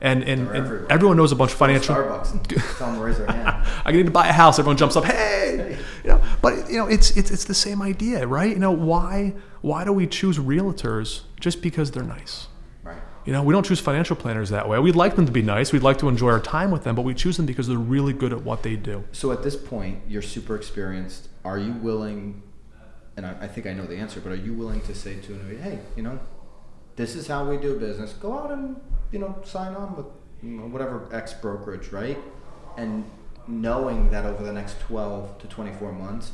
And 0.00 0.22
and, 0.22 0.48
and 0.48 0.90
everyone 0.90 1.16
knows 1.16 1.32
a 1.32 1.36
bunch 1.36 1.52
of 1.52 1.58
financial. 1.58 1.94
Starbucks 1.94 2.76
tell 2.78 2.88
them 2.88 2.96
to 2.98 3.04
raise 3.04 3.18
their 3.18 3.26
hand. 3.26 3.66
I 3.84 3.90
need 3.90 4.06
to 4.06 4.12
buy 4.12 4.28
a 4.28 4.32
house. 4.32 4.58
Everyone 4.58 4.76
jumps 4.76 4.94
up, 4.94 5.04
hey, 5.04 5.76
you 6.04 6.10
know. 6.10 6.22
But 6.40 6.70
you 6.70 6.78
know, 6.78 6.86
it's 6.86 7.10
it's 7.16 7.30
it's 7.30 7.44
the 7.44 7.54
same 7.54 7.82
idea, 7.82 8.26
right? 8.26 8.50
You 8.50 8.60
know, 8.60 8.70
why 8.70 9.34
why 9.60 9.84
do 9.84 9.92
we 9.92 10.06
choose 10.06 10.38
realtors 10.38 11.22
just 11.40 11.62
because 11.62 11.90
they're 11.90 12.04
nice? 12.04 12.46
Right. 12.84 13.02
You 13.24 13.32
know, 13.32 13.42
we 13.42 13.52
don't 13.52 13.66
choose 13.66 13.80
financial 13.80 14.14
planners 14.14 14.50
that 14.50 14.68
way. 14.68 14.78
We'd 14.78 14.94
like 14.94 15.16
them 15.16 15.26
to 15.26 15.32
be 15.32 15.42
nice. 15.42 15.72
We'd 15.72 15.82
like 15.82 15.98
to 15.98 16.08
enjoy 16.08 16.30
our 16.30 16.40
time 16.40 16.70
with 16.70 16.84
them, 16.84 16.94
but 16.94 17.02
we 17.02 17.12
choose 17.12 17.36
them 17.36 17.46
because 17.46 17.66
they're 17.66 17.76
really 17.76 18.12
good 18.12 18.32
at 18.32 18.42
what 18.42 18.62
they 18.62 18.76
do. 18.76 19.02
So 19.10 19.32
at 19.32 19.42
this 19.42 19.56
point, 19.56 20.00
you're 20.08 20.22
super 20.22 20.54
experienced. 20.54 21.28
Are 21.44 21.58
you 21.58 21.72
willing? 21.72 22.42
And 23.16 23.26
I, 23.26 23.36
I 23.40 23.48
think 23.48 23.66
I 23.66 23.72
know 23.72 23.84
the 23.84 23.96
answer, 23.96 24.20
but 24.20 24.30
are 24.30 24.36
you 24.36 24.54
willing 24.54 24.80
to 24.82 24.94
say 24.94 25.16
to 25.22 25.32
an 25.32 25.60
hey, 25.60 25.80
you 25.96 26.04
know, 26.04 26.20
this 26.98 27.14
is 27.14 27.26
how 27.28 27.48
we 27.48 27.56
do 27.56 27.78
business. 27.78 28.12
Go 28.14 28.36
out 28.38 28.50
and 28.50 28.76
you 29.12 29.18
know 29.20 29.34
sign 29.44 29.74
on 29.74 29.96
with 29.96 30.06
you 30.42 30.50
know, 30.50 30.64
whatever 30.66 31.08
X 31.12 31.32
brokerage, 31.32 31.88
right? 31.92 32.18
And 32.76 33.04
knowing 33.46 34.10
that 34.10 34.24
over 34.26 34.42
the 34.44 34.52
next 34.52 34.78
12 34.80 35.38
to 35.38 35.46
24 35.48 35.92
months, 35.92 36.32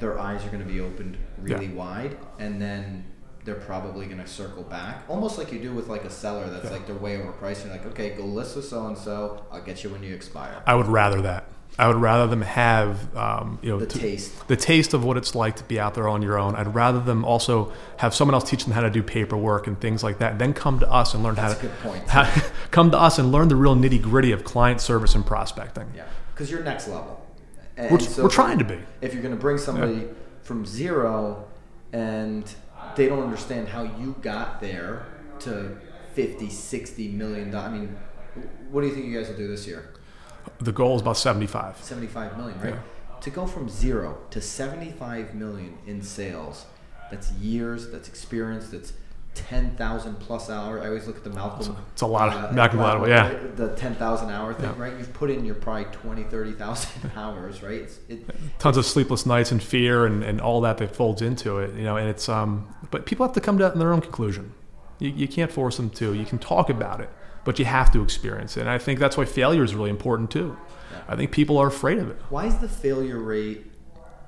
their 0.00 0.18
eyes 0.18 0.44
are 0.44 0.48
going 0.50 0.62
to 0.66 0.68
be 0.70 0.80
opened 0.80 1.16
really 1.38 1.66
Yeah. 1.66 1.74
wide, 1.74 2.16
and 2.38 2.60
then 2.60 3.04
they're 3.44 3.54
probably 3.56 4.06
going 4.06 4.18
to 4.20 4.26
circle 4.26 4.62
back, 4.62 5.02
almost 5.08 5.38
like 5.38 5.50
you 5.52 5.58
do 5.58 5.72
with 5.72 5.88
like 5.88 6.04
a 6.04 6.10
seller 6.10 6.48
that's 6.50 6.66
Yeah. 6.66 6.70
like 6.72 6.86
they're 6.86 6.94
way 6.96 7.16
overpriced. 7.18 7.64
You're 7.64 7.72
like, 7.72 7.86
okay, 7.86 8.10
go 8.10 8.24
list 8.24 8.54
with 8.56 8.64
so 8.66 8.86
and 8.86 8.96
so. 8.98 9.44
I'll 9.50 9.62
get 9.62 9.82
you 9.82 9.90
when 9.90 10.02
you 10.02 10.14
expire. 10.14 10.62
I 10.66 10.74
would 10.74 10.86
rather 10.88 11.20
that. 11.22 11.44
I 11.78 11.88
would 11.88 11.96
rather 11.96 12.26
them 12.26 12.42
have, 12.42 13.16
um, 13.16 13.58
you 13.62 13.70
know, 13.70 13.78
The 13.78 13.86
to- 13.86 13.98
taste. 13.98 14.46
the 14.48 14.56
taste 14.56 14.92
of 14.92 15.02
what 15.04 15.16
it's 15.16 15.34
like 15.34 15.56
to 15.56 15.64
be 15.64 15.80
out 15.80 15.94
there 15.94 16.06
on 16.08 16.20
your 16.20 16.38
own. 16.38 16.54
I'd 16.54 16.74
rather 16.74 17.00
them 17.00 17.24
also 17.24 17.72
have 17.96 18.14
someone 18.14 18.34
else 18.34 18.48
teach 18.48 18.64
them 18.64 18.74
how 18.74 18.82
to 18.82 18.90
do 18.90 19.02
paperwork 19.02 19.66
and 19.66 19.80
things 19.80 20.02
like 20.02 20.18
that. 20.18 20.38
Then 20.38 20.52
come 20.52 20.78
to 20.80 20.90
us 20.92 21.14
and 21.14 21.22
learn 21.22 21.34
That's 21.34 21.54
how 21.54 21.60
to 21.60 21.66
good 21.66 21.78
point. 21.80 22.08
how- 22.08 22.30
come 22.70 22.90
to 22.90 22.98
us 23.00 23.18
and 23.18 23.32
learn 23.32 23.48
the 23.48 23.56
real 23.56 23.74
nitty 23.74 24.02
gritty 24.02 24.32
of 24.32 24.44
client 24.44 24.80
service 24.82 25.14
and 25.14 25.24
prospecting. 25.24 25.86
Yeah, 25.96 26.04
because 26.34 26.50
you're 26.50 26.62
next 26.62 26.88
level. 26.88 27.24
And 27.78 27.90
We're- 27.90 28.02
so 28.04 28.22
we're 28.24 28.28
trying 28.28 28.58
to 28.58 28.64
be. 28.64 28.78
If 29.00 29.14
you're 29.14 29.22
going 29.22 29.34
to 29.34 29.40
bring 29.40 29.56
somebody 29.56 30.08
from 30.42 30.66
zero 30.66 31.46
and 31.94 32.44
they 32.96 33.08
don't 33.08 33.22
understand 33.22 33.68
how 33.68 33.82
you 33.84 34.14
got 34.20 34.60
there 34.60 35.06
to 35.40 35.78
50, 36.14 36.50
60 36.50 37.08
million 37.08 37.50
dollars. 37.50 37.68
I 37.72 37.72
mean, 37.78 37.96
what 38.70 38.82
do 38.82 38.88
you 38.88 38.94
think 38.94 39.06
you 39.06 39.18
guys 39.18 39.28
will 39.28 39.36
do 39.36 39.48
this 39.48 39.66
year? 39.66 39.88
The 40.62 40.72
goal 40.72 40.96
is 40.96 41.02
about 41.02 41.16
seventy-five. 41.16 41.78
75 41.82 42.36
million, 42.38 42.60
right? 42.60 42.74
Yeah. 42.74 42.78
To 43.20 43.30
go 43.30 43.46
from 43.46 43.68
zero 43.68 44.18
to 44.30 44.40
75 44.40 45.34
million 45.34 45.78
in 45.86 46.02
sales, 46.02 46.66
that's 47.10 47.30
years, 47.32 47.90
that's 47.90 48.08
experience, 48.08 48.68
that's 48.70 48.92
10,000 49.34 50.16
plus 50.20 50.50
hours. 50.50 50.82
I 50.82 50.88
always 50.88 51.06
look 51.06 51.16
at 51.16 51.24
the 51.24 51.30
Malcolm. 51.30 51.76
it's 51.92 52.02
a 52.02 52.06
lot 52.06 52.28
of- 52.34 52.54
Malcolm 52.54 52.80
Gladwell, 52.80 53.08
yeah. 53.08 53.32
The 53.54 53.74
10,000 53.76 54.30
hour 54.30 54.52
thing, 54.54 54.64
Yeah. 54.64 54.74
right? 54.76 54.92
You've 54.98 55.12
put 55.14 55.30
in 55.30 55.44
your 55.44 55.54
probably 55.54 55.84
20, 55.86 56.24
30,000 56.24 57.12
hours, 57.16 57.62
right? 57.62 57.80
It's, 57.82 57.98
it, 58.08 58.26
Tons 58.58 58.76
of 58.76 58.84
sleepless 58.84 59.24
nights 59.24 59.50
and 59.52 59.62
fear 59.62 60.04
and, 60.04 60.22
and 60.22 60.40
all 60.40 60.60
that 60.62 60.78
that 60.78 60.94
folds 60.94 61.22
into 61.22 61.58
it. 61.58 61.74
You 61.74 61.84
know, 61.84 61.96
and 61.96 62.08
it's 62.08 62.28
um. 62.28 62.68
But 62.90 63.06
people 63.06 63.24
have 63.26 63.34
to 63.34 63.40
come 63.40 63.56
to 63.58 63.70
their 63.74 63.92
own 63.92 64.00
conclusion. 64.02 64.52
You, 64.98 65.10
you 65.10 65.28
can't 65.28 65.50
force 65.50 65.76
them 65.78 65.88
to. 65.90 66.12
You 66.12 66.26
can 66.26 66.38
talk 66.38 66.68
about 66.68 67.00
it, 67.00 67.08
but 67.44 67.58
you 67.58 67.64
have 67.64 67.92
to 67.92 68.02
experience 68.02 68.56
it. 68.56 68.60
And 68.62 68.70
I 68.70 68.78
think 68.78 68.98
that's 68.98 69.16
why 69.16 69.24
failure 69.24 69.64
is 69.64 69.74
really 69.74 69.90
important 69.90 70.30
too. 70.30 70.56
I 71.08 71.16
think 71.16 71.32
people 71.32 71.58
are 71.58 71.66
afraid 71.68 71.98
of 71.98 72.10
it. 72.10 72.16
Why 72.30 72.46
is 72.46 72.58
the 72.58 72.68
failure 72.68 73.18
rate 73.18 73.66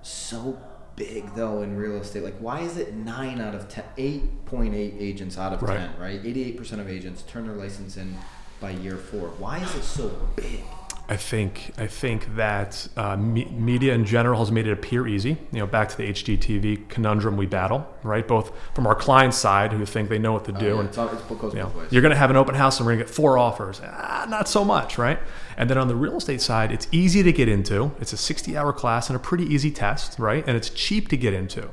so 0.02 0.58
big 0.96 1.34
though 1.34 1.62
in 1.62 1.76
real 1.76 1.96
estate? 1.96 2.24
Like, 2.24 2.38
why 2.38 2.60
is 2.60 2.76
it 2.76 2.94
nine 2.94 3.40
out 3.40 3.54
of 3.54 3.68
10, 3.68 3.84
8.8 3.96 4.74
agents 5.00 5.38
out 5.38 5.52
of 5.52 5.62
Right. 5.62 5.78
10, 5.78 6.00
right? 6.00 6.22
88% 6.22 6.80
of 6.80 6.88
agents 6.88 7.22
turn 7.22 7.46
their 7.46 7.56
license 7.56 7.96
in 7.96 8.16
by 8.60 8.70
year 8.70 8.96
four. 8.96 9.28
Why 9.38 9.58
is 9.58 9.74
it 9.74 9.82
so 9.82 10.08
big? 10.36 10.62
I 11.06 11.16
think 11.16 11.72
I 11.76 11.86
think 11.86 12.34
that 12.36 12.88
uh, 12.96 13.14
me- 13.16 13.44
media 13.44 13.92
in 13.92 14.06
general 14.06 14.38
has 14.40 14.50
made 14.50 14.66
it 14.66 14.72
appear 14.72 15.06
easy. 15.06 15.36
You 15.52 15.58
know, 15.58 15.66
back 15.66 15.90
to 15.90 15.96
the 15.98 16.08
HGTV 16.10 16.88
conundrum 16.88 17.36
we 17.36 17.44
battle, 17.44 17.86
right? 18.02 18.26
Both 18.26 18.52
from 18.74 18.86
our 18.86 18.94
client 18.94 19.34
side, 19.34 19.72
who 19.72 19.84
think 19.84 20.08
they 20.08 20.18
know 20.18 20.32
what 20.32 20.46
to 20.46 20.52
do, 20.52 20.58
Oh, 20.58 20.74
yeah, 20.74 20.80
and 20.80 20.88
it's, 20.88 20.96
all, 20.96 21.08
it's 21.08 21.22
you 21.54 21.60
know, 21.60 21.72
you're 21.90 22.00
going 22.00 22.12
to 22.12 22.16
have 22.16 22.30
an 22.30 22.36
open 22.36 22.54
house 22.54 22.78
and 22.78 22.86
we're 22.86 22.92
going 22.92 23.00
to 23.00 23.04
get 23.04 23.14
four 23.14 23.36
offers. 23.36 23.82
Ah, 23.84 24.24
not 24.30 24.48
so 24.48 24.64
much, 24.64 24.96
right? 24.96 25.18
And 25.58 25.68
then 25.68 25.76
on 25.76 25.88
the 25.88 25.94
real 25.94 26.16
estate 26.16 26.40
side, 26.40 26.72
it's 26.72 26.88
easy 26.90 27.22
to 27.22 27.32
get 27.32 27.48
into. 27.48 27.92
It's 28.00 28.14
a 28.14 28.16
60-hour 28.16 28.72
class 28.72 29.08
and 29.10 29.16
a 29.16 29.20
pretty 29.20 29.44
easy 29.44 29.70
test, 29.70 30.18
right? 30.18 30.42
And 30.46 30.56
it's 30.56 30.70
cheap 30.70 31.08
to 31.08 31.16
get 31.18 31.34
into. 31.34 31.68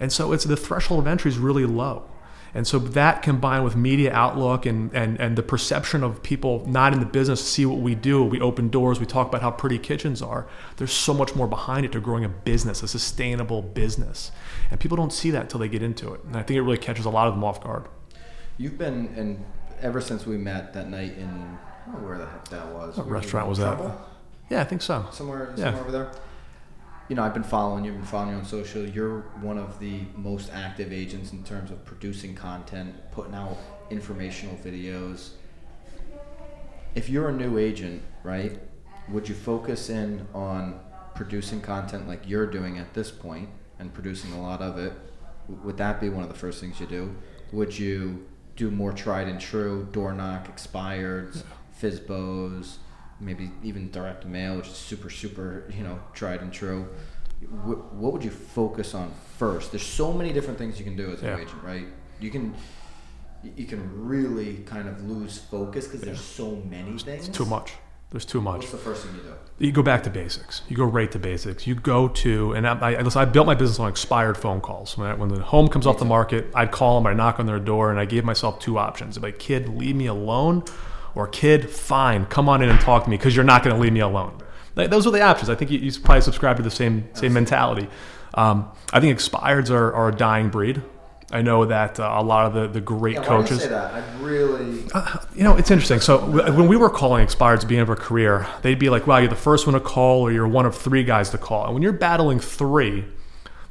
And 0.00 0.10
so 0.10 0.32
it's 0.32 0.44
the 0.44 0.56
threshold 0.56 1.00
of 1.00 1.06
entry 1.06 1.30
is 1.30 1.36
really 1.38 1.66
low. 1.66 2.08
And 2.54 2.66
so 2.66 2.78
that 2.78 3.22
combined 3.22 3.64
with 3.64 3.76
media 3.76 4.12
outlook 4.12 4.66
and, 4.66 4.92
and, 4.94 5.18
and 5.18 5.36
the 5.36 5.42
perception 5.42 6.02
of 6.04 6.22
people 6.22 6.64
not 6.66 6.92
in 6.92 7.00
the 7.00 7.06
business 7.06 7.42
see 7.42 7.64
what 7.64 7.78
we 7.78 7.94
do, 7.94 8.22
we 8.22 8.40
open 8.40 8.68
doors, 8.68 9.00
we 9.00 9.06
talk 9.06 9.28
about 9.28 9.40
how 9.40 9.50
pretty 9.50 9.78
kitchens 9.78 10.20
are. 10.20 10.46
There's 10.76 10.92
so 10.92 11.14
much 11.14 11.34
more 11.34 11.46
behind 11.46 11.86
it 11.86 11.92
to 11.92 12.00
growing 12.00 12.24
a 12.24 12.28
business, 12.28 12.82
a 12.82 12.88
sustainable 12.88 13.62
business. 13.62 14.32
And 14.70 14.78
people 14.78 14.96
don't 14.98 15.12
see 15.12 15.30
that 15.30 15.42
until 15.42 15.60
they 15.60 15.68
get 15.68 15.82
into 15.82 16.12
it. 16.12 16.22
And 16.24 16.36
I 16.36 16.42
think 16.42 16.58
it 16.58 16.62
really 16.62 16.76
catches 16.76 17.06
a 17.06 17.10
lot 17.10 17.26
of 17.26 17.34
them 17.34 17.42
off 17.42 17.62
guard. 17.62 17.86
You've 18.58 18.76
been, 18.76 19.12
and 19.16 19.42
ever 19.80 20.02
since 20.02 20.26
we 20.26 20.36
met 20.36 20.74
that 20.74 20.90
night 20.90 21.16
in, 21.16 21.58
I 21.86 21.90
don't 21.92 22.02
know 22.02 22.06
where 22.08 22.18
the 22.18 22.26
heck 22.26 22.48
that 22.48 22.66
was. 22.68 22.98
What 22.98 23.06
We 23.06 23.12
restaurant 23.12 23.48
was 23.48 23.58
that? 23.58 23.80
Yeah, 24.50 24.60
I 24.60 24.64
think 24.64 24.82
so. 24.82 25.06
Somewhere, 25.10 25.54
Yeah. 25.56 25.64
somewhere 25.64 25.82
over 25.82 25.90
there. 25.90 26.10
You 27.12 27.16
know, 27.16 27.24
I've 27.24 27.34
been 27.34 27.42
following 27.42 27.84
you, 27.84 27.90
I've 27.90 27.98
been 27.98 28.06
following 28.06 28.30
you 28.30 28.36
on 28.38 28.44
social. 28.46 28.86
You're 28.86 29.20
one 29.42 29.58
of 29.58 29.78
the 29.78 30.00
most 30.16 30.50
active 30.50 30.94
agents 30.94 31.32
in 31.32 31.44
terms 31.44 31.70
of 31.70 31.84
producing 31.84 32.34
content, 32.34 32.94
putting 33.10 33.34
out 33.34 33.58
informational 33.90 34.56
videos. 34.56 35.32
If 36.94 37.10
you're 37.10 37.28
a 37.28 37.32
new 37.34 37.58
agent, 37.58 38.00
right, 38.22 38.58
would 39.10 39.28
you 39.28 39.34
focus 39.34 39.90
in 39.90 40.26
on 40.32 40.80
producing 41.14 41.60
content 41.60 42.08
like 42.08 42.26
you're 42.26 42.46
doing 42.46 42.78
at 42.78 42.94
this 42.94 43.10
point 43.10 43.50
and 43.78 43.92
producing 43.92 44.32
a 44.32 44.40
lot 44.40 44.62
of 44.62 44.78
it? 44.78 44.94
Would 45.48 45.76
that 45.76 46.00
be 46.00 46.08
one 46.08 46.22
of 46.22 46.30
the 46.30 46.38
first 46.38 46.62
things 46.62 46.80
you 46.80 46.86
do? 46.86 47.14
Would 47.52 47.78
you 47.78 48.26
do 48.56 48.70
more 48.70 48.94
tried 48.94 49.28
and 49.28 49.38
true, 49.38 49.86
door 49.92 50.14
knock, 50.14 50.48
expireds, 50.56 51.42
FSBOs, 51.78 52.76
maybe 53.22 53.50
even 53.62 53.90
direct 53.90 54.26
mail, 54.26 54.56
which 54.56 54.66
is 54.68 54.74
super, 54.74 55.08
super, 55.10 55.64
you 55.76 55.82
know, 55.84 55.98
tried 56.12 56.42
and 56.42 56.52
true? 56.52 56.86
Wh- 57.40 57.92
What 57.94 58.12
would 58.12 58.24
you 58.24 58.30
focus 58.30 58.94
on 58.94 59.10
first? 59.38 59.70
There's 59.72 59.86
so 59.86 60.12
many 60.12 60.32
different 60.32 60.58
things 60.58 60.78
you 60.78 60.84
can 60.84 60.96
do 60.96 61.10
as 61.12 61.20
an 61.22 61.28
Yeah. 61.28 61.36
agent, 61.42 61.62
right? 61.62 61.86
You 62.20 62.30
can 62.30 62.54
you 63.56 63.64
can 63.64 63.82
really 64.06 64.58
kind 64.66 64.88
of 64.88 65.02
lose 65.10 65.36
focus 65.38 65.86
because 65.86 66.00
there's 66.02 66.20
so 66.20 66.62
many 66.70 66.96
things. 66.98 67.26
It's 67.28 67.36
too 67.36 67.44
much. 67.44 67.72
There's 68.10 68.24
too 68.24 68.40
much. 68.40 68.58
What's 68.58 68.70
the 68.70 68.78
first 68.78 69.04
thing 69.04 69.16
you 69.16 69.22
do? 69.22 69.32
You 69.66 69.72
go 69.72 69.82
back 69.82 70.02
to 70.04 70.10
basics. 70.10 70.62
You 70.68 70.76
go 70.76 70.84
right 70.84 71.10
to 71.10 71.18
basics. 71.18 71.66
You 71.66 71.74
go 71.74 72.06
to, 72.08 72.52
and 72.52 72.68
I, 72.68 72.92
I, 72.92 73.00
listen, 73.00 73.20
I 73.20 73.24
built 73.24 73.46
my 73.46 73.54
business 73.56 73.80
on 73.80 73.88
expired 73.88 74.36
phone 74.36 74.60
calls. 74.60 74.96
When, 74.96 75.08
I, 75.08 75.14
when 75.14 75.28
the 75.30 75.40
home 75.42 75.66
comes 75.68 75.86
off 75.88 75.98
the 75.98 76.04
market, 76.04 76.46
I'd 76.54 76.70
call 76.70 77.00
them, 77.00 77.06
I'd 77.08 77.16
knock 77.16 77.40
on 77.40 77.46
their 77.46 77.58
door, 77.58 77.90
and 77.90 77.98
I 77.98 78.04
gave 78.04 78.22
myself 78.24 78.60
two 78.60 78.78
options. 78.78 79.16
I'd 79.16 79.22
be 79.22 79.28
like, 79.28 79.38
kid, 79.40 79.68
leave 79.70 79.96
me 79.96 80.06
alone, 80.06 80.62
or 81.14 81.26
kid, 81.28 81.68
fine, 81.70 82.26
come 82.26 82.48
on 82.48 82.62
in 82.62 82.68
and 82.68 82.80
talk 82.80 83.04
to 83.04 83.10
me 83.10 83.16
because 83.16 83.34
you're 83.36 83.44
not 83.44 83.62
going 83.62 83.74
to 83.76 83.80
leave 83.80 83.92
me 83.92 84.00
alone. 84.00 84.38
Th- 84.76 84.88
Those 84.90 85.06
are 85.06 85.10
the 85.10 85.20
options. 85.22 85.50
I 85.50 85.54
think 85.54 85.70
you, 85.70 85.78
you 85.78 85.92
probably 86.00 86.22
subscribe 86.22 86.56
to 86.56 86.62
the 86.62 86.70
same 86.70 87.08
same 87.14 87.32
mentality. 87.32 87.88
Um, 88.34 88.70
I 88.92 89.00
think 89.00 89.16
expireds 89.18 89.70
are, 89.70 89.92
are 89.92 90.08
a 90.08 90.14
dying 90.14 90.48
breed. 90.48 90.82
I 91.30 91.40
know 91.40 91.64
that 91.64 91.98
uh, 91.98 92.14
a 92.18 92.22
lot 92.22 92.44
of 92.46 92.52
the, 92.54 92.66
the 92.68 92.80
great 92.80 93.14
Yeah, 93.14 93.20
why 93.20 93.26
coaches. 93.26 93.62
say 93.62 93.68
that? 93.68 93.94
I 93.94 94.02
really. 94.22 94.82
You 95.34 95.42
know, 95.44 95.56
it's 95.56 95.70
interesting. 95.70 96.00
So 96.00 96.18
w- 96.20 96.52
when 96.58 96.68
we 96.68 96.76
were 96.76 96.90
calling 96.90 97.26
expireds 97.26 97.54
at 97.54 97.60
the 97.62 97.66
beginning 97.68 97.82
of 97.84 97.90
our 97.90 97.96
career, 97.96 98.46
they'd 98.62 98.78
be 98.78 98.90
like, 98.90 99.06
"Wow, 99.06 99.18
you're 99.18 99.28
the 99.28 99.34
first 99.36 99.66
one 99.66 99.72
to 99.74 99.80
call, 99.80 100.20
or 100.22 100.30
you're 100.32 100.46
one 100.48 100.66
of 100.66 100.76
three 100.76 101.04
guys 101.04 101.30
to 101.30 101.38
call." 101.38 101.64
And 101.64 101.72
when 101.74 101.82
you're 101.82 101.92
battling 101.94 102.38
three, 102.40 103.04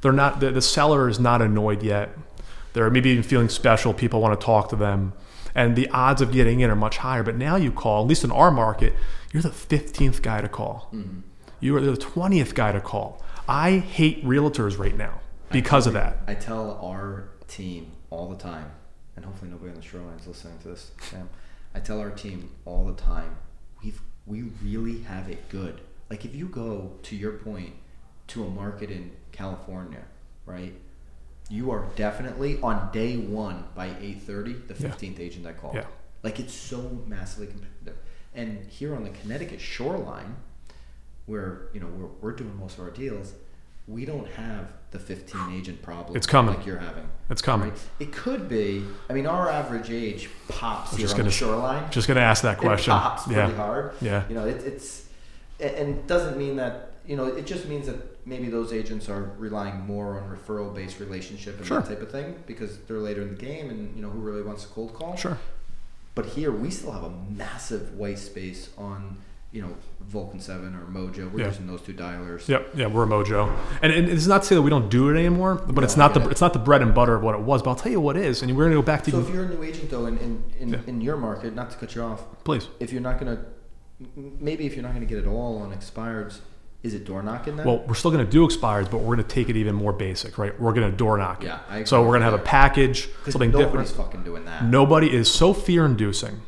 they're 0.02 0.12
not. 0.12 0.40
The, 0.40 0.50
the 0.52 0.62
seller 0.62 1.08
is 1.08 1.20
not 1.20 1.42
annoyed 1.42 1.84
yet. 1.84 2.10
They're 2.74 2.90
maybe 2.90 3.10
even 3.12 3.24
feeling 3.24 3.50
special. 3.50 3.94
People 3.94 4.22
want 4.22 4.40
to 4.40 4.44
talk 4.44 4.70
to 4.70 4.76
them, 4.76 5.14
and 5.56 5.76
the 5.76 5.90
odds 5.90 6.22
of 6.22 6.32
getting 6.32 6.60
in 6.60 6.70
are 6.70 6.76
much 6.76 6.98
higher. 6.98 7.24
But 7.24 7.36
now 7.36 7.56
you 7.56 7.72
call, 7.72 8.04
at 8.04 8.08
least 8.08 8.24
in 8.24 8.32
our 8.32 8.52
market, 8.52 8.94
you're 9.32 9.44
the 9.44 9.50
15th 9.50 10.22
guy 10.22 10.42
to 10.42 10.50
call. 10.50 10.90
Mm-hmm. 10.94 11.20
You 11.60 11.76
are 11.78 11.82
the 11.82 11.94
20th 11.94 12.56
guy 12.56 12.72
to 12.72 12.82
call. 12.82 13.22
I 13.48 13.78
hate 13.78 14.26
realtors 14.26 14.78
right 14.78 14.96
now 14.96 15.20
because 15.52 15.88
of 15.88 15.94
that. 15.94 16.18
I 16.28 16.34
tell 16.34 16.80
our 16.82 17.30
team 17.48 17.92
all 18.10 18.30
the 18.30 18.38
time, 18.38 18.72
and 19.16 19.26
hopefully 19.26 19.52
nobody 19.52 19.70
on 19.70 19.76
the 19.76 19.82
shoreline 19.82 20.18
is 20.18 20.28
listening 20.28 20.58
to 20.60 20.70
this, 20.70 20.92
Sam. 21.02 21.30
I 21.74 21.80
tell 21.80 22.00
our 22.00 22.10
team 22.10 22.52
all 22.66 22.86
the 22.86 22.94
time, 22.94 23.38
we've 23.84 24.02
we 24.26 24.44
really 24.64 25.02
have 25.02 25.30
it 25.30 25.50
good. 25.50 25.82
Like 26.10 26.26
if 26.26 26.36
you 26.36 26.48
go 26.48 26.94
to 27.04 27.16
your 27.16 27.34
point 27.34 27.74
to 28.28 28.44
a 28.44 28.50
market 28.50 28.92
in 28.92 29.12
California, 29.32 30.04
right? 30.46 30.74
You 31.52 31.70
are 31.72 31.86
definitely 31.98 32.60
on 32.62 32.90
day 32.94 33.18
one 33.18 33.66
by 33.76 33.90
eight 34.02 34.22
thirty, 34.22 34.54
the 34.54 34.74
Yeah. 34.74 34.80
fifteenth 34.90 35.20
agent 35.20 35.46
I 35.46 35.52
call. 35.52 35.74
Yeah. 35.76 35.84
Like 36.24 36.40
it's 36.40 36.54
so 36.54 37.00
massively 37.08 37.48
competitive. 37.48 37.98
And 38.34 38.66
here 38.70 38.96
on 38.96 39.04
the 39.04 39.10
Connecticut 39.10 39.60
shoreline, 39.60 40.38
where 41.26 41.68
you 41.74 41.82
know 41.82 41.88
we're, 41.88 42.08
we're 42.22 42.32
doing 42.32 42.58
most 42.58 42.78
of 42.78 42.86
our 42.86 42.90
deals, 42.92 43.34
we 43.88 44.06
don't 44.06 44.30
have 44.32 44.72
the 44.92 45.00
15 45.00 45.54
agent 45.54 45.82
problem. 45.82 46.16
It's 46.16 46.28
coming. 46.28 46.56
like 46.56 46.66
you're 46.66 46.80
having. 46.80 47.10
It's 47.30 47.42
coming. 47.42 47.70
Right? 47.70 47.80
It 48.00 48.12
could 48.14 48.48
be. 48.48 48.86
I 49.10 49.14
mean, 49.14 49.26
our 49.26 49.50
average 49.50 49.90
age 49.90 50.30
pops 50.48 50.92
here 50.92 51.02
just 51.02 51.14
on 51.14 51.18
the 51.20 51.24
gonna- 51.24 51.32
shoreline. 51.32 51.92
Just 51.92 52.08
going 52.08 52.16
to 52.18 52.24
ask 52.24 52.44
that 52.44 52.58
question. 52.58 52.94
It 52.94 52.98
pops 52.98 53.24
pretty 53.24 53.40
yeah. 53.40 53.56
hard. 53.56 53.94
Yeah. 54.02 54.24
You 54.30 54.36
know, 54.36 54.46
it, 54.46 54.64
it's 54.64 55.06
and 55.60 56.06
doesn't 56.08 56.38
mean 56.38 56.56
that 56.58 56.92
you 57.06 57.16
know. 57.16 57.26
It 57.26 57.46
just 57.46 57.68
means 57.68 57.88
that 57.88 58.11
maybe 58.26 58.50
those 58.50 58.72
agents 58.74 59.10
are 59.10 59.32
relying 59.38 59.80
more 59.82 60.20
on 60.20 60.30
referral 60.30 60.74
based 60.74 61.00
relationship 61.00 61.58
and 61.58 61.66
Sure. 61.66 61.80
that 61.82 61.88
type 61.90 62.02
of 62.02 62.12
thing 62.12 62.36
because 62.48 62.78
they're 62.88 62.98
later 63.00 63.22
in 63.22 63.30
the 63.30 63.42
game 63.42 63.70
and 63.70 63.96
you 63.96 64.02
know 64.02 64.10
who 64.10 64.20
really 64.20 64.44
wants 64.44 64.64
a 64.66 64.68
cold 64.68 64.94
call. 64.94 65.16
Sure. 65.16 65.38
But 66.14 66.26
here 66.28 66.52
we 66.52 66.70
still 66.72 66.92
have 66.92 67.04
a 67.04 67.10
massive 67.30 67.94
white 67.98 68.20
space 68.20 68.70
on 68.78 69.18
you 69.54 69.62
know 69.62 69.76
Vulcan7 70.12 70.76
or 70.76 70.86
Mojo. 70.92 71.30
We're 71.32 71.42
Yeah. 71.42 71.48
using 71.48 71.68
those 71.68 71.82
two 71.82 71.94
dialers. 71.94 72.48
Yep, 72.48 72.70
yeah, 72.76 72.88
we're 72.88 73.04
a 73.04 73.08
mojo, 73.08 73.54
and, 73.82 73.92
and 73.92 74.08
it's 74.08 74.26
not 74.28 74.42
to 74.44 74.48
say 74.48 74.56
that 74.56 74.62
we 74.62 74.70
don't 74.70 74.90
do 74.90 75.10
it 75.10 75.18
anymore, 75.18 75.56
but 75.56 75.84
it's 75.84 75.98
No, 75.98 76.04
I 76.04 76.08
not 76.08 76.14
the 76.14 76.22
it. 76.22 76.32
it's 76.32 76.42
not 76.42 76.54
the 76.54 76.60
bread 76.60 76.82
and 76.82 76.94
butter 76.94 77.16
of 77.16 77.22
what 77.24 77.36
it 77.36 77.42
was. 77.42 77.62
But 77.62 77.72
I'll 77.72 77.76
tell 77.76 77.92
you 77.92 78.00
what 78.00 78.16
is, 78.18 78.42
and 78.42 78.56
we're 78.56 78.64
going 78.66 78.72
to 78.76 78.78
go 78.78 78.86
back 78.86 79.04
to 79.06 79.12
So 79.12 79.20
if 79.20 79.30
you're 79.34 79.44
a 79.46 79.50
new 79.50 79.62
agent 79.64 79.90
though 79.90 80.06
in 80.06 80.18
in, 80.20 80.44
in, 80.60 80.70
Yeah. 80.70 80.80
in 80.88 81.02
your 81.02 81.18
market, 81.18 81.54
not 81.56 81.70
to 81.72 81.78
cut 81.78 81.96
you 81.96 82.02
off, 82.02 82.24
please. 82.46 82.70
if 82.80 82.92
you're 82.94 83.02
not 83.02 83.20
gonna 83.20 83.40
maybe 84.16 84.66
if 84.66 84.74
you're 84.76 84.84
not 84.84 84.94
gonna 84.94 85.06
get 85.06 85.18
it 85.20 85.28
all 85.28 85.58
on 85.58 85.72
expireds, 85.74 86.40
is 86.84 86.94
it 86.96 87.06
door 87.06 87.22
knocking 87.22 87.58
then? 87.58 87.66
Well, 87.66 87.84
we're 87.88 87.94
still 87.94 88.12
going 88.12 88.26
to 88.26 88.32
do 88.32 88.44
expires, 88.44 88.88
but 88.88 88.98
we're 88.98 89.16
going 89.16 89.28
to 89.28 89.36
take 89.36 89.50
it 89.50 89.56
even 89.56 89.76
more 89.76 89.94
basic, 89.94 90.38
right? 90.38 90.60
We're 90.60 90.74
going 90.74 90.90
to 90.90 90.96
door 90.96 91.18
knock 91.18 91.44
it. 91.44 91.48
Yeah, 91.48 91.60
I 91.70 91.84
so 91.84 92.02
we're 92.02 92.10
going 92.10 92.22
to 92.22 92.26
have 92.26 92.34
a 92.34 92.40
package, 92.40 93.08
something 93.30 93.52
nobody's 93.52 93.90
different. 93.90 93.90
fucking 93.90 94.24
doing 94.24 94.46
that. 94.46 94.66
Nobody 94.66 95.14
is 95.14 95.32
so 95.32 95.54
fear 95.54 95.86
inducing. 95.86 96.42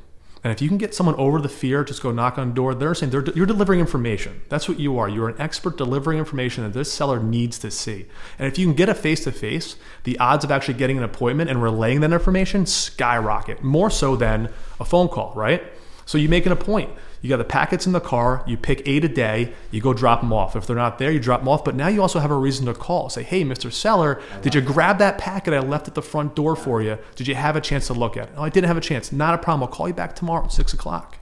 And 0.43 0.52
if 0.52 0.62
you 0.62 0.67
can 0.67 0.78
get 0.78 0.93
someone 0.93 1.15
over 1.15 1.39
the 1.39 1.48
fear, 1.48 1.86
just 1.86 2.04
go 2.04 2.12
knock 2.12 2.38
on 2.38 2.54
door. 2.54 2.76
They're 2.76 2.93
saying 2.93 3.12
they're, 3.12 3.24
you're 3.34 3.46
delivering 3.46 3.80
information. 3.80 4.41
That's 4.50 4.67
what 4.67 4.78
you 4.78 4.98
are. 4.98 5.08
You're 5.08 5.30
an 5.30 5.39
expert 5.39 5.78
delivering 5.78 6.17
information 6.17 6.65
that 6.65 6.74
this 6.74 6.91
seller 6.91 7.22
needs 7.22 7.58
to 7.60 7.72
see. 7.72 8.08
And 8.38 8.46
if 8.48 8.60
you 8.60 8.65
can 8.65 8.76
get 8.76 8.89
a 8.89 8.93
face 8.93 9.24
to 9.24 9.32
face, 9.32 9.78
the 10.04 10.19
odds 10.19 10.43
of 10.43 10.52
actually 10.52 10.74
getting 10.74 10.98
an 10.98 11.04
appointment 11.06 11.50
and 11.50 11.63
relaying 11.63 12.02
that 12.02 12.12
information 12.12 12.65
skyrocket 12.65 13.63
more 13.63 13.89
so 13.89 14.17
than 14.17 14.50
a 14.82 14.86
phone 14.86 15.08
call, 15.08 15.32
right? 15.34 15.63
So 16.06 16.17
you 16.17 16.28
make 16.28 16.46
it 16.46 16.52
a 16.52 16.58
point. 16.58 16.89
You 17.24 17.30
got 17.30 17.38
the 17.38 17.46
packets 17.46 17.88
in 17.88 17.94
the 17.94 18.02
car. 18.02 18.44
You 18.46 18.58
pick 18.58 18.82
eight 18.86 19.06
a 19.06 19.08
day. 19.08 19.54
You 19.72 19.80
go 19.80 19.94
drop 19.94 20.20
them 20.20 20.34
off. 20.34 20.58
If 20.58 20.68
they're 20.68 20.76
not 20.76 20.98
there, 21.00 21.10
you 21.10 21.22
drop 21.22 21.40
them 21.40 21.48
off. 21.48 21.64
But 21.64 21.74
now 21.74 21.88
you 21.88 22.02
also 22.02 22.20
have 22.20 22.32
a 22.32 22.36
reason 22.36 22.66
to 22.66 22.74
call. 22.74 23.10
Say, 23.10 23.24
hey, 23.24 23.46
Mr. 23.46 23.72
Seller, 23.72 24.22
did 24.42 24.54
you 24.54 24.60
grab 24.60 24.98
that 24.98 25.18
packet 25.18 25.54
I 25.54 25.60
left 25.60 25.88
at 25.88 25.96
the 25.96 26.02
front 26.02 26.36
door 26.36 26.54
for 26.58 26.82
you? 26.82 26.98
Did 27.16 27.30
you 27.30 27.36
have 27.36 27.56
a 27.56 27.62
chance 27.62 27.88
to 27.88 27.94
look 27.94 28.18
at 28.18 28.28
it? 28.28 28.34
Oh, 28.36 28.44
I 28.44 28.50
didn't 28.50 28.68
have 28.68 28.76
a 28.76 28.82
chance. 28.82 29.14
Not 29.14 29.36
a 29.36 29.38
problem. 29.38 29.64
I'll 29.64 29.74
call 29.74 29.88
you 29.88 29.94
back 29.94 30.16
tomorrow 30.18 30.44
at 30.44 30.52
six 30.52 30.74
o'clock. 30.74 31.18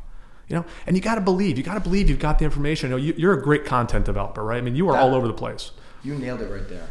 You 0.48 0.56
know, 0.56 0.66
and 0.88 0.96
you 0.96 1.04
got 1.04 1.16
to 1.16 1.22
believe. 1.22 1.60
You 1.60 1.64
got 1.64 1.76
to 1.76 1.80
believe 1.80 2.10
you've 2.10 2.18
got 2.20 2.40
the 2.40 2.46
information. 2.46 2.90
You 2.90 2.98
know, 2.98 3.14
you're 3.18 3.34
a 3.40 3.42
great 3.42 3.64
content 3.64 4.06
developer, 4.06 4.44
right? 4.44 4.58
I 4.58 4.62
mean, 4.62 4.76
you 4.76 4.90
are 4.90 4.94
That- 4.94 5.04
all 5.04 5.14
over 5.14 5.28
the 5.28 5.34
place. 5.34 5.70
You 6.04 6.16
nailed 6.16 6.42
it 6.42 6.52
right 6.52 6.68
there. 6.68 6.88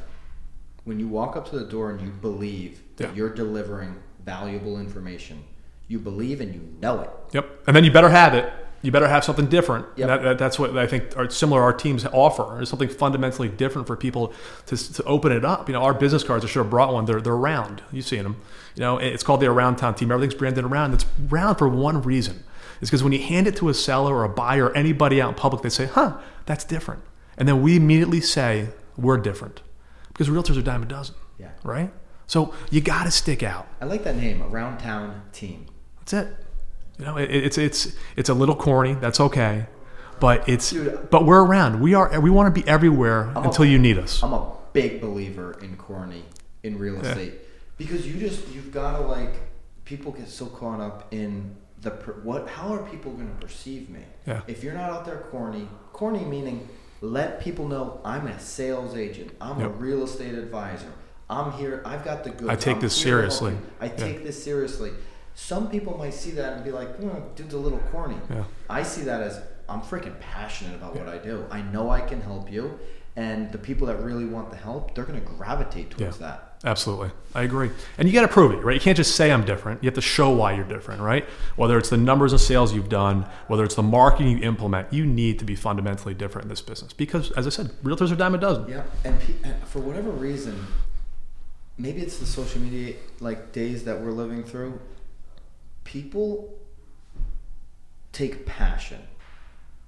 When 0.85 1.01
you 1.01 1.09
walk 1.09 1.37
up 1.37 1.51
to 1.51 1.59
the 1.59 1.65
door 1.67 1.91
and 1.91 2.01
you 2.01 2.11
believe 2.11 2.81
that 2.97 3.09
Yeah. 3.09 3.15
you're 3.17 3.35
delivering 3.35 3.97
valuable 4.25 4.79
information, 4.79 5.43
you 5.89 5.99
believe 5.99 6.41
and 6.41 6.55
you 6.55 6.61
know 6.81 7.01
it. 7.01 7.11
Yep. 7.33 7.65
And 7.67 7.75
then 7.75 7.83
you 7.83 7.91
better 7.91 8.09
have 8.09 8.35
it. 8.35 8.51
You 8.83 8.91
better 8.91 9.09
have 9.09 9.25
something 9.25 9.47
different. 9.47 9.87
Yep. 9.97 10.09
That, 10.09 10.23
that, 10.23 10.39
that's 10.39 10.59
what 10.59 10.77
I 10.79 10.87
think 10.87 11.17
are 11.17 11.29
similar 11.29 11.63
our 11.63 11.73
teams 11.73 12.07
offer. 12.07 12.63
Is 12.63 12.69
something 12.69 12.89
fundamentally 12.89 13.49
different 13.49 13.87
for 13.87 13.97
people 13.97 14.33
to, 14.67 14.93
to 14.95 15.03
open 15.05 15.33
it 15.33 15.45
up. 15.45 15.69
You 15.69 15.75
know, 15.75 15.83
our 15.83 15.93
business 15.93 16.25
cards. 16.25 16.45
I 16.45 16.49
should 16.49 16.61
have 16.61 16.71
brought 16.71 16.93
one. 16.93 17.05
They're 17.05 17.21
they're 17.21 17.37
round. 17.37 17.83
You've 17.93 18.07
seen 18.07 18.23
them. 18.23 18.37
You 18.75 18.81
know, 18.81 18.99
it's 18.99 19.23
called 19.23 19.41
the 19.41 19.47
Around 19.47 19.77
Town 19.77 19.95
team. 19.95 20.11
Everything's 20.11 20.39
branded 20.39 20.65
around. 20.65 20.95
It's 20.95 21.05
round 21.29 21.59
for 21.59 21.69
one 21.69 22.01
reason. 22.03 22.43
It's 22.81 22.89
because 22.89 23.03
when 23.03 23.13
you 23.13 23.21
hand 23.21 23.47
it 23.47 23.57
to 23.57 23.69
a 23.69 23.75
seller 23.75 24.15
or 24.15 24.25
a 24.25 24.29
buyer 24.29 24.67
or 24.67 24.77
anybody 24.77 25.21
out 25.21 25.29
in 25.29 25.35
public, 25.35 25.63
they 25.63 25.69
say, 25.69 25.87
"Huh, 25.87 26.19
that's 26.47 26.65
different," 26.65 27.03
and 27.37 27.47
then 27.47 27.61
we 27.61 27.77
immediately 27.77 28.23
say 28.23 28.69
we're 28.97 29.19
different 29.19 29.61
because 30.09 30.29
realtors 30.29 30.57
are 30.57 30.63
dime 30.63 30.83
a 30.83 30.87
dozen. 30.87 31.15
Yeah. 31.39 31.51
Right. 31.63 31.93
So 32.27 32.55
you 32.71 32.81
got 32.81 33.05
to 33.05 33.11
stick 33.11 33.43
out. 33.43 33.67
I 33.81 33.87
like 33.87 34.05
that 34.05 34.17
name, 34.17 34.43
Around 34.43 34.79
Town 34.79 35.23
Team. 35.33 35.67
That's 35.99 36.13
it. 36.13 36.37
You 37.01 37.07
know, 37.07 37.17
it, 37.17 37.31
it's 37.31 37.57
it's 37.59 37.97
it's 38.17 38.29
a 38.29 38.35
little 38.35 38.55
corny. 38.55 38.93
That's 38.95 39.21
okay, 39.21 39.67
but 40.21 40.47
it's 40.49 40.71
Dude. 40.71 40.89
Uh, 40.95 40.97
but 41.11 41.25
we're 41.25 41.43
around. 41.43 41.81
We 41.81 41.95
are. 41.95 42.21
We 42.21 42.29
want 42.31 42.55
to 42.55 42.61
be 42.63 42.67
everywhere 42.69 43.33
a- 43.35 43.41
until 43.41 43.65
you 43.65 43.79
need 43.79 43.97
us. 43.99 44.23
I'm 44.23 44.35
a 44.35 44.53
big 44.75 45.01
believer 45.01 45.59
in 45.63 45.77
corny 45.77 46.25
in 46.63 46.79
real 46.79 47.01
estate 47.01 47.35
because 47.79 48.07
you 48.07 48.21
just 48.21 48.47
you've 48.49 48.71
got 48.71 48.99
to 48.99 49.05
like 49.07 49.33
people 49.87 50.13
get 50.13 50.29
so 50.29 50.45
caught 50.47 50.79
up 50.81 51.09
in 51.13 51.57
the 51.81 51.91
what 52.23 52.47
how 52.47 52.73
are 52.75 52.83
people 52.91 53.11
going 53.13 53.29
to 53.35 53.35
perceive 53.47 53.89
me 53.89 54.01
Yeah. 54.27 54.43
if 54.47 54.63
you're 54.63 54.75
not 54.75 54.91
out 54.91 55.07
there 55.07 55.17
corny 55.31 55.67
corny 55.95 56.23
meaning 56.27 56.69
let 57.01 57.41
people 57.41 57.67
know 57.67 57.99
I'm 58.05 58.27
a 58.27 58.39
sales 58.39 58.95
agent 58.95 59.33
I'm 59.41 59.61
a 59.63 59.69
real 59.71 60.05
estate 60.05 60.35
advisor 60.35 60.93
I'm 61.31 61.53
here 61.53 61.83
I've 61.87 62.05
got 62.05 62.23
the 62.23 62.31
good 62.31 62.51
I 62.51 62.57
take 62.57 62.77
I'm 62.77 62.83
this 62.83 63.03
here 63.03 63.17
to 63.17 63.23
help 63.23 63.33
seriously. 63.33 63.67
I 63.81 63.87
Yeah. 63.87 63.97
take 63.97 64.23
this 64.23 64.45
seriously 64.45 64.91
some 65.41 65.71
people 65.71 65.97
might 65.97 66.13
see 66.13 66.33
that 66.33 66.53
and 66.53 66.65
be 66.65 66.71
like 66.71 66.95
hmm, 66.97 67.09
dude's 67.35 67.55
a 67.55 67.59
little 67.59 67.79
corny 67.91 68.19
Yeah. 68.31 68.45
I 68.69 68.83
see 68.83 69.03
that 69.03 69.23
as 69.23 69.41
I'm 69.69 69.81
freaking 69.81 70.19
passionate 70.21 70.75
about 70.75 70.97
what 70.97 71.09
I 71.09 71.17
do. 71.19 71.47
I 71.51 71.63
know 71.63 71.91
I 71.91 72.01
can 72.01 72.21
help 72.21 72.51
you, 72.51 72.77
and 73.15 73.53
the 73.53 73.59
people 73.59 73.87
that 73.87 74.01
really 74.03 74.25
want 74.25 74.51
the 74.51 74.57
help, 74.57 74.95
they're 74.97 75.05
going 75.05 75.21
to 75.21 75.25
gravitate 75.25 75.91
towards 75.91 76.19
Yeah. 76.21 76.27
that. 76.27 76.47
Absolutely, 76.65 77.11
I 77.37 77.43
agree. 77.45 77.71
And 77.97 78.09
you 78.09 78.13
got 78.13 78.23
to 78.23 78.29
prove 78.29 78.51
it, 78.53 78.65
right? 78.65 78.75
You 78.75 78.81
can't 78.81 78.97
just 78.97 79.15
say 79.15 79.31
I'm 79.31 79.45
different. 79.45 79.83
You 79.83 79.87
have 79.87 79.95
to 79.95 80.01
show 80.03 80.29
why 80.31 80.55
you're 80.55 80.65
different, 80.65 81.01
right? 81.01 81.25
Whether 81.57 81.79
it's 81.79 81.89
the 81.89 81.97
numbers 81.97 82.33
of 82.33 82.41
sales 82.41 82.75
you've 82.75 82.89
done, 82.89 83.27
whether 83.47 83.63
it's 83.65 83.77
the 83.77 83.83
marketing 83.85 84.39
you 84.39 84.43
implement, 84.45 84.93
you 84.93 85.07
need 85.07 85.39
to 85.39 85.45
be 85.45 85.55
fundamentally 85.55 86.15
different 86.15 86.47
in 86.47 86.49
this 86.51 86.61
business 86.63 86.93
because, 86.93 87.31
as 87.33 87.47
I 87.47 87.51
said, 87.51 87.71
realtors 87.85 88.11
are 88.13 88.17
dime 88.17 88.35
a 88.35 88.39
dozen. 88.39 88.69
Yeah, 88.69 88.83
and, 89.05 89.19
pe- 89.21 89.35
and 89.45 89.55
for 89.69 89.79
whatever 89.79 90.11
reason, 90.11 90.67
maybe 91.79 92.03
it's 92.03 92.19
the 92.19 92.27
social 92.27 92.61
media 92.61 92.97
like 93.21 93.53
days 93.53 93.85
that 93.85 94.01
we're 94.01 94.11
living 94.13 94.43
through. 94.43 94.79
People 95.91 96.57
take 98.13 98.47
passion, 98.47 99.01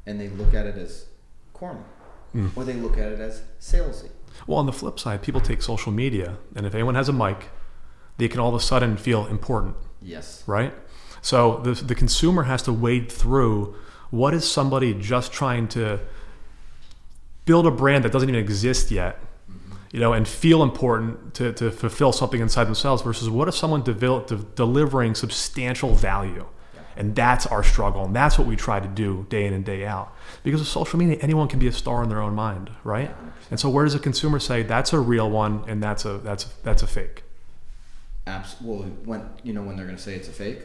and 0.04 0.20
they 0.20 0.28
look 0.30 0.52
at 0.52 0.66
it 0.66 0.76
as 0.76 1.06
corny, 1.52 1.78
hmm. 2.32 2.48
or 2.56 2.64
they 2.64 2.72
look 2.72 2.98
at 2.98 3.12
it 3.12 3.20
as 3.20 3.42
salesy. 3.60 4.08
Well, 4.48 4.58
on 4.58 4.66
the 4.66 4.72
flip 4.72 4.98
side, 4.98 5.22
people 5.22 5.40
take 5.40 5.62
social 5.62 5.92
media, 5.92 6.38
and 6.56 6.66
if 6.66 6.74
anyone 6.74 6.96
has 6.96 7.08
a 7.08 7.12
mic, 7.12 7.50
they 8.18 8.26
can 8.26 8.40
all 8.40 8.48
of 8.48 8.56
a 8.56 8.64
sudden 8.64 8.96
feel 8.96 9.26
important. 9.28 9.76
Yes. 10.00 10.42
right? 10.48 10.74
So 11.20 11.58
the, 11.58 11.74
the 11.74 11.94
consumer 11.94 12.42
has 12.42 12.64
to 12.64 12.72
wade 12.72 13.12
through 13.12 13.76
what 14.10 14.34
is 14.34 14.50
somebody 14.50 14.94
just 14.94 15.32
trying 15.32 15.68
to 15.68 16.00
build 17.44 17.64
a 17.64 17.70
brand 17.70 18.04
that 18.04 18.10
doesn't 18.10 18.28
even 18.28 18.40
exist 18.40 18.90
yet, 18.90 19.20
you 19.92 20.00
know, 20.00 20.12
and 20.14 20.26
feel 20.26 20.62
important 20.62 21.34
to, 21.34 21.52
to 21.52 21.70
fulfill 21.70 22.12
something 22.12 22.40
inside 22.40 22.64
themselves 22.64 23.02
versus 23.02 23.28
what 23.30 23.46
if 23.46 23.54
someone 23.54 23.82
devel- 23.82 24.26
de- 24.26 24.36
delivering 24.36 25.14
substantial 25.14 25.94
value. 25.94 26.46
And 26.96 27.14
that's 27.14 27.46
our 27.46 27.62
struggle. 27.62 28.04
And 28.04 28.14
that's 28.14 28.38
what 28.38 28.46
we 28.46 28.54
try 28.56 28.78
to 28.80 28.88
do 28.88 29.26
day 29.30 29.46
in 29.46 29.54
and 29.54 29.64
day 29.64 29.86
out. 29.86 30.14
Because 30.42 30.60
with 30.60 30.68
social 30.68 30.98
media, 30.98 31.16
anyone 31.22 31.48
can 31.48 31.58
be 31.58 31.66
a 31.66 31.72
star 31.72 32.02
in 32.02 32.10
their 32.10 32.20
own 32.20 32.34
mind, 32.34 32.70
right? 32.84 33.14
And 33.50 33.58
so 33.58 33.70
where 33.70 33.84
does 33.84 33.94
a 33.94 33.98
consumer 33.98 34.38
say 34.38 34.62
that's 34.62 34.92
a 34.92 35.00
real 35.00 35.30
one 35.30 35.64
and 35.68 35.82
that's 35.82 36.04
a 36.04 36.18
that's 36.18 36.44
that's 36.64 36.82
a 36.82 36.86
fake? 36.86 37.22
Absolutely. 38.26 38.90
When 39.04 39.28
you 39.42 39.52
know 39.52 39.62
when 39.62 39.76
they're 39.76 39.86
going 39.86 39.96
to 39.96 40.02
say 40.02 40.14
it's 40.14 40.28
a 40.28 40.32
fake, 40.32 40.60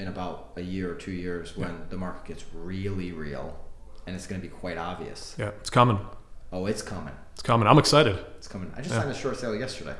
in 0.00 0.08
about 0.08 0.52
a 0.56 0.62
year 0.62 0.90
or 0.90 0.94
two 0.94 1.12
years, 1.12 1.56
when 1.56 1.68
Yeah. 1.70 1.74
the 1.90 1.96
market 1.98 2.24
gets 2.26 2.44
really 2.54 3.12
real, 3.12 3.56
and 4.06 4.16
it's 4.16 4.26
going 4.26 4.40
to 4.40 4.46
be 4.46 4.52
quite 4.52 4.78
obvious. 4.78 5.34
Yeah, 5.38 5.48
it's 5.60 5.70
coming. 5.70 5.98
Oh, 6.52 6.66
it's 6.66 6.82
coming. 6.82 7.14
It's 7.34 7.42
coming. 7.42 7.68
I'm 7.68 7.78
excited. 7.78 8.18
It's 8.36 8.48
coming. 8.48 8.72
I 8.76 8.78
just 8.80 8.90
Yeah. 8.94 9.00
signed 9.00 9.10
a 9.10 9.14
short 9.14 9.36
sale 9.36 9.54
yesterday. 9.54 9.94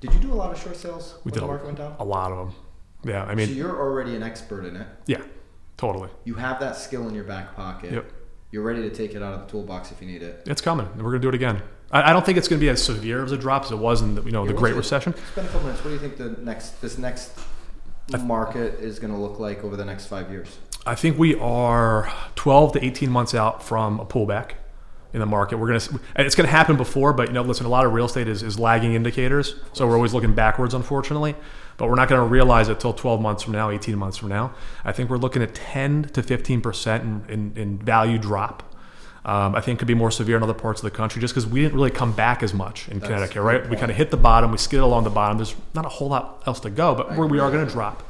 Did 0.00 0.12
you 0.14 0.18
do 0.18 0.32
a 0.32 0.34
lot 0.34 0.50
of 0.50 0.60
short 0.60 0.76
sales 0.76 1.14
We 1.24 1.30
when 1.30 1.34
did 1.34 1.40
the 1.42 1.44
a, 1.44 1.48
market 1.48 1.66
went 1.66 1.78
down? 1.78 1.94
a 2.00 2.04
lot 2.04 2.32
of 2.32 2.38
them. 2.38 2.54
Yeah, 3.04 3.24
I 3.24 3.34
mean, 3.36 3.46
so 3.48 3.54
you're 3.54 3.78
already 3.78 4.16
an 4.16 4.22
expert 4.22 4.64
in 4.64 4.76
it. 4.76 4.86
yeah, 5.06 5.22
totally. 5.76 6.08
You 6.24 6.34
have 6.34 6.58
that 6.60 6.76
skill 6.76 7.08
in 7.08 7.14
your 7.14 7.24
back 7.24 7.54
pocket. 7.54 7.92
Yep. 7.92 8.10
You're 8.50 8.62
ready 8.64 8.82
to 8.82 8.90
take 8.90 9.14
it 9.14 9.22
out 9.22 9.32
of 9.34 9.40
the 9.40 9.46
toolbox 9.46 9.92
if 9.92 10.00
you 10.02 10.06
need 10.08 10.22
it. 10.22 10.42
It's 10.46 10.60
coming. 10.60 10.86
We're 10.96 11.02
going 11.04 11.14
to 11.14 11.18
do 11.20 11.28
it 11.28 11.34
again. 11.34 11.62
I, 11.90 12.10
I 12.10 12.12
don't 12.12 12.24
think 12.26 12.36
it's 12.38 12.48
going 12.48 12.58
to 12.60 12.64
be 12.64 12.68
as 12.68 12.82
severe 12.82 13.24
as 13.24 13.32
a 13.32 13.36
drop 13.36 13.64
as 13.64 13.70
it 13.70 13.78
was 13.78 14.02
in 14.02 14.14
the, 14.16 14.22
you 14.22 14.30
know 14.32 14.44
the 14.46 14.52
Great 14.52 14.74
it- 14.74 14.76
Recession. 14.78 15.14
Spend 15.32 15.46
a 15.46 15.50
couple 15.50 15.66
minutes. 15.68 15.84
What 15.84 15.90
do 15.90 15.94
you 15.94 16.00
think 16.00 16.16
the 16.16 16.30
next 16.42 16.80
this 16.82 16.98
next 16.98 17.32
market 18.24 18.80
is 18.80 18.98
going 18.98 19.12
to 19.12 19.18
look 19.18 19.38
like 19.38 19.62
over 19.64 19.76
the 19.76 19.84
next 19.84 20.06
five 20.06 20.30
years? 20.30 20.58
I 20.84 20.96
think 20.96 21.16
we 21.18 21.36
are 21.36 22.12
12 22.34 22.72
to 22.72 22.84
18 22.84 23.08
months 23.10 23.34
out 23.34 23.62
from 23.62 24.00
a 24.00 24.04
pullback 24.04 24.52
in 25.12 25.20
the 25.20 25.26
market. 25.26 25.58
We're 25.58 25.68
going 25.68 25.80
to, 25.80 26.00
and 26.16 26.26
it's 26.26 26.34
going 26.34 26.46
to 26.46 26.50
happen 26.50 26.76
before, 26.76 27.12
but 27.12 27.28
you 27.28 27.34
know, 27.34 27.42
listen, 27.42 27.66
a 27.66 27.68
lot 27.68 27.84
of 27.84 27.92
real 27.92 28.06
estate 28.06 28.28
is, 28.28 28.42
is 28.42 28.58
lagging 28.58 28.94
indicators. 28.94 29.56
So 29.72 29.86
we're 29.86 29.96
always 29.96 30.14
looking 30.14 30.34
backwards, 30.34 30.74
unfortunately, 30.74 31.34
but 31.76 31.88
we're 31.88 31.96
not 31.96 32.08
going 32.08 32.20
to 32.20 32.26
realize 32.26 32.68
it 32.68 32.80
till 32.80 32.92
12 32.92 33.20
months 33.20 33.42
from 33.42 33.52
now, 33.52 33.70
18 33.70 33.98
months 33.98 34.16
from 34.16 34.28
now. 34.28 34.54
I 34.84 34.92
think 34.92 35.10
we're 35.10 35.18
looking 35.18 35.42
at 35.42 35.54
10 35.54 36.04
to 36.14 36.22
15% 36.22 37.00
in, 37.02 37.24
in, 37.28 37.52
in 37.56 37.78
value 37.78 38.18
drop. 38.18 38.68
Um, 39.24 39.54
I 39.54 39.60
think 39.60 39.78
could 39.78 39.86
be 39.86 39.94
more 39.94 40.10
severe 40.10 40.36
in 40.36 40.42
other 40.42 40.52
parts 40.52 40.82
of 40.82 40.90
the 40.90 40.96
country 40.96 41.20
just 41.20 41.32
because 41.32 41.46
we 41.46 41.60
didn't 41.60 41.74
really 41.74 41.92
come 41.92 42.12
back 42.12 42.42
as 42.42 42.52
much 42.52 42.88
in 42.88 42.98
That's 42.98 43.08
Connecticut, 43.08 43.42
right? 43.42 43.70
We 43.70 43.76
kind 43.76 43.90
of 43.90 43.96
hit 43.96 44.10
the 44.10 44.16
bottom, 44.16 44.50
we 44.50 44.58
skidded 44.58 44.82
along 44.82 45.04
the 45.04 45.10
bottom. 45.10 45.36
There's 45.38 45.54
not 45.74 45.86
a 45.86 45.88
whole 45.88 46.08
lot 46.08 46.42
else 46.44 46.58
to 46.60 46.70
go, 46.70 46.96
but 46.96 47.16
we 47.16 47.38
are 47.38 47.50
going 47.50 47.64
to 47.64 47.72
drop. 47.72 48.02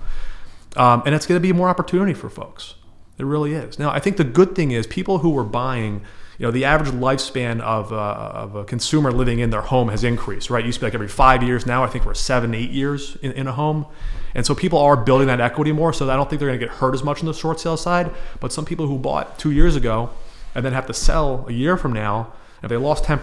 Um, 0.74 1.02
and 1.04 1.14
it's 1.14 1.26
going 1.26 1.36
to 1.36 1.42
be 1.42 1.52
more 1.52 1.68
opportunity 1.68 2.14
for 2.14 2.30
folks. 2.30 2.76
It 3.18 3.26
really 3.26 3.52
is. 3.52 3.78
Now, 3.78 3.90
I 3.90 3.98
think 3.98 4.16
the 4.16 4.24
good 4.24 4.54
thing 4.54 4.70
is 4.70 4.86
people 4.86 5.18
who 5.18 5.30
were 5.30 5.44
buying, 5.44 6.02
you 6.38 6.46
know, 6.46 6.50
the 6.50 6.64
average 6.64 6.90
lifespan 6.92 7.60
of, 7.60 7.92
uh, 7.92 7.96
of 7.96 8.54
a 8.54 8.64
consumer 8.64 9.12
living 9.12 9.38
in 9.38 9.50
their 9.50 9.60
home 9.60 9.88
has 9.88 10.02
increased, 10.04 10.50
right? 10.50 10.64
It 10.64 10.66
used 10.66 10.76
to 10.76 10.80
be 10.80 10.86
like 10.86 10.94
every 10.94 11.08
five 11.08 11.42
years. 11.42 11.66
Now 11.66 11.84
I 11.84 11.88
think 11.88 12.04
we're 12.04 12.14
seven, 12.14 12.54
eight 12.54 12.70
years 12.70 13.16
in, 13.22 13.32
in 13.32 13.46
a 13.46 13.52
home. 13.52 13.86
And 14.34 14.46
so 14.46 14.54
people 14.54 14.78
are 14.78 14.96
building 14.96 15.26
that 15.26 15.40
equity 15.40 15.72
more. 15.72 15.92
So 15.92 16.08
I 16.10 16.16
don't 16.16 16.28
think 16.30 16.40
they're 16.40 16.48
going 16.48 16.58
to 16.58 16.66
get 16.66 16.74
hurt 16.76 16.94
as 16.94 17.02
much 17.04 17.20
on 17.20 17.26
the 17.26 17.34
short 17.34 17.60
sale 17.60 17.76
side. 17.76 18.10
But 18.40 18.52
some 18.52 18.64
people 18.64 18.86
who 18.86 18.98
bought 18.98 19.38
two 19.38 19.50
years 19.50 19.76
ago 19.76 20.10
and 20.54 20.64
then 20.64 20.72
have 20.72 20.86
to 20.86 20.94
sell 20.94 21.44
a 21.48 21.52
year 21.52 21.76
from 21.76 21.92
now, 21.92 22.32
if 22.62 22.68
they 22.70 22.76
lost 22.76 23.04
10%, 23.04 23.20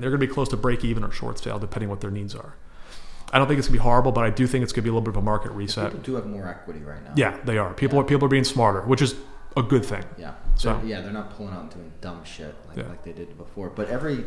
they're 0.00 0.10
going 0.10 0.12
to 0.12 0.18
be 0.18 0.26
close 0.26 0.48
to 0.48 0.56
break 0.56 0.84
even 0.84 1.04
or 1.04 1.10
short 1.12 1.38
sale, 1.38 1.58
depending 1.58 1.88
what 1.88 2.00
their 2.00 2.10
needs 2.10 2.34
are. 2.34 2.54
I 3.32 3.38
don't 3.38 3.46
think 3.46 3.58
it's 3.58 3.68
going 3.68 3.78
to 3.78 3.80
be 3.80 3.82
horrible, 3.84 4.10
but 4.10 4.24
I 4.24 4.30
do 4.30 4.46
think 4.48 4.64
it's 4.64 4.72
going 4.72 4.82
to 4.82 4.84
be 4.84 4.88
a 4.88 4.92
little 4.92 5.02
bit 5.04 5.10
of 5.10 5.16
a 5.18 5.22
market 5.22 5.52
reset. 5.52 5.90
People 5.92 6.00
do 6.02 6.14
have 6.16 6.26
more 6.26 6.48
equity 6.48 6.80
right 6.80 7.02
now. 7.04 7.12
Yeah, 7.14 7.36
they 7.44 7.58
are. 7.58 7.72
People 7.74 7.98
Yeah. 7.98 8.02
are 8.02 8.06
people 8.06 8.24
are 8.26 8.28
being 8.28 8.42
smarter, 8.42 8.80
which 8.80 9.00
is 9.02 9.14
a 9.56 9.62
good 9.62 9.84
thing. 9.84 10.02
Yeah. 10.18 10.32
So- 10.60 10.76
They're- 10.76 10.86
yeah, 10.90 11.00
they're 11.00 11.10
not 11.12 11.30
pulling 11.36 11.54
out 11.54 11.62
and 11.62 11.70
doing 11.70 11.92
dumb 12.02 12.22
shit 12.24 12.54
like, 12.68 12.76
Yeah. 12.76 12.88
like 12.88 13.02
they 13.02 13.12
did 13.12 13.38
before. 13.38 13.70
But 13.70 13.88
every 13.88 14.26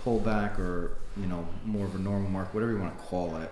pullback 0.00 0.56
or 0.58 0.92
you 1.16 1.26
know 1.26 1.46
more 1.64 1.84
of 1.86 1.94
a 1.96 1.98
normal 1.98 2.30
market, 2.30 2.54
whatever 2.54 2.70
you 2.72 2.78
want 2.78 2.96
to 2.96 3.04
call 3.04 3.36
it, 3.38 3.50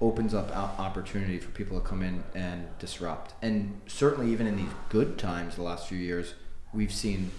opens 0.00 0.32
up 0.32 0.56
opportunity 0.78 1.38
for 1.40 1.50
people 1.50 1.80
to 1.80 1.84
come 1.86 2.02
in 2.02 2.22
and 2.36 2.68
disrupt. 2.78 3.34
And 3.42 3.80
certainly, 3.88 4.30
even 4.30 4.46
in 4.46 4.56
these 4.56 4.70
good 4.90 5.18
times, 5.18 5.56
the 5.56 5.62
last 5.62 5.88
few 5.88 5.98
years, 5.98 6.34
we've 6.72 6.92
seen 6.92 7.32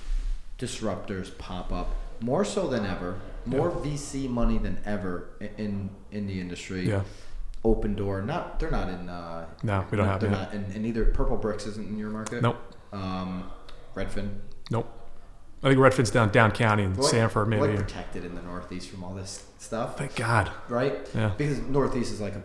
disruptors 0.60 1.38
pop 1.38 1.72
up 1.72 1.88
more 2.20 2.44
so 2.44 2.68
than 2.68 2.86
ever. 2.86 3.16
More 3.46 3.70
VC 3.72 4.28
money 4.28 4.58
than 4.58 4.78
ever 4.86 5.30
in 5.58 5.90
in 6.12 6.28
the 6.28 6.42
industry. 6.42 6.90
Yeah. 6.90 7.04
Opendoor. 7.64 8.26
Not 8.26 8.60
they're 8.60 8.72
not 8.72 8.90
in. 8.90 9.08
Uh, 9.08 9.46
No, 9.64 9.86
we 9.90 9.96
don't 9.98 10.08
have 10.08 10.20
They're 10.20 10.30
not. 10.32 10.52
And, 10.54 10.74
and 10.76 10.86
either 10.86 11.06
Purplebricks 11.06 11.66
isn't 11.68 11.88
in 11.88 11.98
your 11.98 12.10
market. 12.10 12.42
Nope. 12.42 12.58
Um, 12.92 13.50
Redfin. 13.96 14.30
Nope. 14.72 14.92
I 15.64 15.70
think 15.70 15.80
Redfin's 15.80 16.12
down 16.12 16.30
down 16.32 16.52
county 16.52 16.84
and 16.84 17.02
Stamford 17.04 17.48
maybe. 17.48 17.68
like 17.68 17.78
protected 17.78 18.24
in 18.26 18.36
the 18.36 18.42
Northeast 18.44 18.90
from 18.90 19.04
all 19.04 19.14
this 19.16 19.44
stuff, 19.58 19.98
Thank 19.98 20.16
God. 20.16 20.52
right? 20.70 20.96
Yeah. 21.16 21.32
Because 21.38 21.60
Northeast 21.62 22.12
is 22.14 22.22
like 22.22 22.36
a 22.36 22.42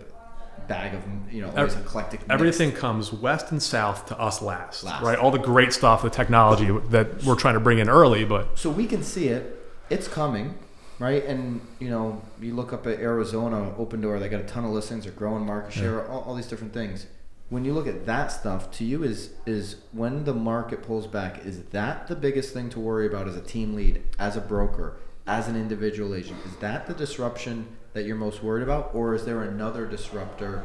bag 0.69 0.95
of 0.95 1.03
you 1.33 1.43
know 1.43 1.49
always 1.51 1.75
Ev- 1.75 1.83
eclectic. 1.83 2.21
mix. 2.21 2.31
Everything 2.33 2.73
comes 2.73 3.13
west 3.13 3.51
and 3.51 3.63
south 3.63 4.07
to 4.07 4.19
us 4.19 4.41
last, 4.41 4.85
Last. 4.85 5.03
right? 5.03 5.19
All 5.19 5.31
the 5.31 5.39
great 5.39 5.73
stuff, 5.73 6.03
the 6.03 6.09
technology 6.11 6.71
that 6.91 7.23
we're 7.25 7.35
trying 7.35 7.55
to 7.55 7.61
bring 7.61 7.79
in 7.79 7.89
early, 7.91 8.25
but 8.25 8.59
So 8.59 8.71
we 8.71 8.87
can 8.87 9.03
see 9.03 9.29
it. 9.29 9.57
It's 9.91 10.07
coming, 10.09 10.55
right? 10.99 11.25
And 11.25 11.61
you 11.79 11.91
know, 11.91 12.23
you 12.41 12.55
look 12.55 12.73
up 12.73 12.87
at 12.87 13.01
Arizona, 13.01 13.75
Opendoor. 13.79 14.19
They 14.21 14.29
got 14.29 14.41
a 14.41 14.45
ton 14.45 14.65
of 14.65 14.71
listings. 14.71 15.05
They're 15.05 15.13
growing 15.13 15.45
market 15.45 15.73
share. 15.73 16.09
All, 16.09 16.21
all 16.23 16.35
these 16.35 16.47
different 16.47 16.73
things. 16.73 17.07
When 17.51 17.65
you 17.65 17.73
look 17.75 17.89
at 17.89 18.07
that 18.07 18.31
stuff, 18.33 18.71
to 18.73 18.85
you 18.85 19.03
is 19.03 19.31
is 19.45 19.77
when 19.93 20.25
the 20.25 20.33
market 20.33 20.83
pulls 20.83 21.09
back. 21.09 21.45
Is 21.45 21.65
that 21.71 22.07
the 22.07 22.17
biggest 22.17 22.55
thing 22.55 22.71
to 22.71 22.81
worry 22.81 23.07
about 23.07 23.27
as 23.27 23.37
a 23.37 23.41
team 23.41 23.75
lead, 23.75 24.03
as 24.19 24.37
a 24.37 24.41
broker, 24.41 24.97
as 25.27 25.49
an 25.49 25.57
individual 25.57 26.15
agent? 26.15 26.39
Is 26.47 26.55
that 26.57 26.87
the 26.87 26.95
disruption 26.95 27.67
that 27.93 28.05
you're 28.05 28.17
most 28.17 28.43
worried 28.43 28.63
about, 28.63 28.95
or 28.95 29.15
is 29.15 29.25
there 29.25 29.43
another 29.43 29.85
disruptor 29.85 30.65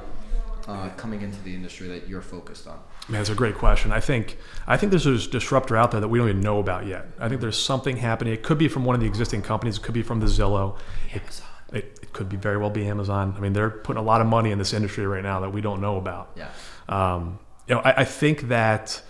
uh, 0.67 0.89
coming 0.89 1.21
into 1.21 1.41
the 1.41 1.56
industry 1.56 1.88
that 1.88 2.08
you're 2.08 2.21
focused 2.21 2.67
on? 2.67 2.80
Man, 3.10 3.21
it's 3.21 3.32
a 3.32 3.36
great 3.36 3.56
question. 3.56 3.91
I 3.91 4.00
think 4.00 4.38
I 4.67 4.78
think 4.78 4.91
there's 4.91 5.08
a 5.08 5.17
disruptor 5.17 5.76
out 5.76 5.89
there 5.89 6.02
that 6.02 6.08
we 6.08 6.19
don't 6.19 6.30
even 6.30 6.41
know 6.41 6.60
about 6.60 6.86
yet. 6.86 7.08
I 7.19 7.30
think 7.30 7.41
there's 7.41 7.58
something 7.58 7.98
happening. 7.98 8.32
It 8.34 8.43
could 8.43 8.60
be 8.60 8.67
from 8.67 8.86
one 8.86 8.93
of 8.93 9.02
the 9.02 9.08
existing 9.08 9.41
companies. 9.41 9.78
It 9.78 9.82
could 9.82 9.95
be 9.95 10.04
from 10.04 10.19
the 10.19 10.28
Zillow. 10.28 10.78
It, 11.12 11.21
Amazon. 11.21 11.48
it, 11.74 12.00
it 12.04 12.13
could 12.13 12.30
be 12.30 12.38
very 12.38 12.58
well 12.58 12.69
be 12.69 12.88
Amazon. 12.88 13.34
I 13.38 13.39
mean, 13.39 13.54
they're 13.54 13.69
putting 13.71 14.00
a 14.00 14.06
lot 14.06 14.21
of 14.21 14.28
money 14.28 14.52
in 14.52 14.60
this 14.60 14.74
industry 14.74 15.08
right 15.08 15.24
now 15.24 15.39
that 15.39 15.52
we 15.52 15.62
don't 15.62 15.82
know 15.82 15.98
about. 15.98 16.32
Yeah. 16.36 16.50
Um, 16.88 17.39
you 17.67 17.76
know, 17.76 17.82
I, 17.82 18.02
I 18.02 18.04
think 18.06 18.50
that 18.50 19.02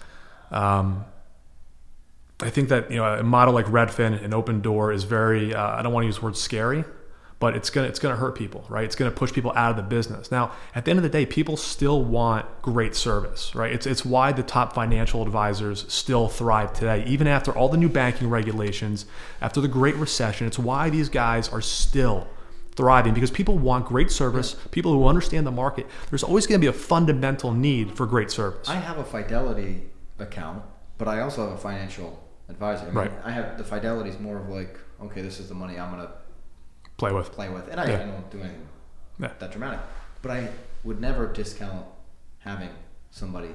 um, 0.52 1.06
I 2.42 2.50
think 2.50 2.70
that 2.70 2.92
you 2.92 2.98
know 2.98 3.06
a 3.06 3.24
model 3.24 3.54
like 3.54 3.66
Redfin 3.66 4.22
and 4.24 4.34
Opendoor 4.34 4.94
is 4.94 5.04
very. 5.04 5.54
Uh, 5.54 5.78
I 5.78 5.82
don't 5.82 5.94
want 5.94 6.04
to 6.04 6.08
use 6.08 6.18
the 6.18 6.26
word 6.26 6.38
scary, 6.38 6.84
but 7.40 7.56
it's 7.56 7.70
gonna 7.70 7.88
it's 7.88 8.00
gonna 8.00 8.18
hurt 8.18 8.36
people, 8.36 8.66
right? 8.70 8.84
It's 8.84 8.96
gonna 8.96 9.12
push 9.12 9.32
people 9.32 9.54
out 9.56 9.72
of 9.72 9.78
the 9.78 9.84
business. 9.84 10.32
Now, 10.32 10.52
at 10.74 10.84
the 10.86 10.92
end 10.92 11.00
of 11.00 11.04
the 11.04 11.10
day, 11.10 11.26
people 11.26 11.56
still 11.56 12.04
want 12.04 12.46
great 12.62 12.96
service, 12.96 13.56
right? 13.56 13.72
It's 13.72 13.86
it's 13.86 14.04
why 14.04 14.34
the 14.34 14.44
top 14.44 14.74
financial 14.74 15.22
advisors 15.22 15.86
still 15.92 16.28
thrive 16.28 16.74
today, 16.74 17.06
even 17.08 17.28
after 17.28 17.52
all 17.52 17.70
the 17.70 17.78
new 17.78 17.90
banking 17.90 18.30
regulations, 18.30 19.06
after 19.42 19.62
the 19.62 19.70
Great 19.70 19.96
Recession. 19.96 20.46
It's 20.46 20.60
why 20.60 20.90
these 20.90 21.08
guys 21.08 21.48
are 21.50 21.62
still 21.62 22.28
thriving 22.76 23.14
because 23.14 23.32
people 23.32 23.58
want 23.58 23.86
great 23.86 24.12
service, 24.12 24.56
people 24.72 24.92
who 24.94 25.08
understand 25.08 25.48
the 25.48 25.52
market. 25.52 25.88
There's 26.10 26.24
always 26.24 26.46
going 26.48 26.60
to 26.60 26.64
be 26.64 26.68
a 26.70 26.74
fundamental 26.74 27.52
need 27.54 27.96
for 27.96 28.06
great 28.06 28.32
service. 28.32 28.68
I 28.70 28.76
have 28.76 28.98
a 28.98 29.04
Fidelity 29.04 29.84
account, 30.20 30.64
but 30.98 31.08
I 31.08 31.22
also 31.22 31.44
have 31.48 31.54
a 31.58 31.62
financial 31.62 32.22
advisor. 32.50 32.84
I 32.84 32.86
mean, 32.88 32.96
Right. 32.96 33.12
I 33.24 33.32
have 33.32 33.58
the 33.58 33.64
Fidelity 33.64 34.10
is 34.10 34.20
more 34.20 34.38
of 34.38 34.50
like, 34.50 34.78
okay, 35.04 35.22
this 35.22 35.40
is 35.40 35.50
the 35.50 35.56
money 35.56 35.80
I'm 35.80 35.90
gonna 35.92 36.10
Play 36.98 37.12
with. 37.12 37.32
play 37.32 37.50
with, 37.50 37.68
and 37.70 37.80
I, 37.80 37.86
Yeah. 37.88 37.96
I 37.96 38.06
don't 38.06 38.30
do 38.32 38.40
anything 38.40 38.68
Yeah. 39.20 39.30
that 39.40 39.52
dramatic. 39.52 39.80
But 40.22 40.32
I 40.32 40.50
would 40.84 41.00
never 41.02 41.28
discount 41.28 41.86
having 42.40 42.70
somebody 43.10 43.50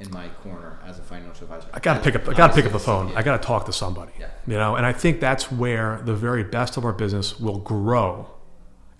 in 0.00 0.10
my 0.10 0.28
corner 0.42 0.78
as 0.86 0.98
a 0.98 1.02
financial 1.02 1.44
advisor. 1.44 1.68
I 1.72 1.78
got 1.80 1.94
to 1.94 2.00
pick 2.00 2.16
up. 2.16 2.28
I 2.28 2.34
got 2.34 2.48
to 2.48 2.54
pick 2.54 2.66
up 2.66 2.72
the 2.72 2.78
phone. 2.80 3.08
yeah. 3.10 3.18
I 3.18 3.22
got 3.22 3.40
to 3.40 3.46
talk 3.46 3.64
to 3.66 3.72
somebody. 3.72 4.12
Yeah. 4.18 4.26
You 4.46 4.54
know, 4.58 4.74
and 4.74 4.84
I 4.84 4.92
think 4.92 5.20
that's 5.20 5.50
where 5.52 6.00
the 6.04 6.14
very 6.14 6.42
best 6.42 6.76
of 6.76 6.84
our 6.84 6.92
business 6.92 7.38
will 7.38 7.58
grow, 7.58 8.26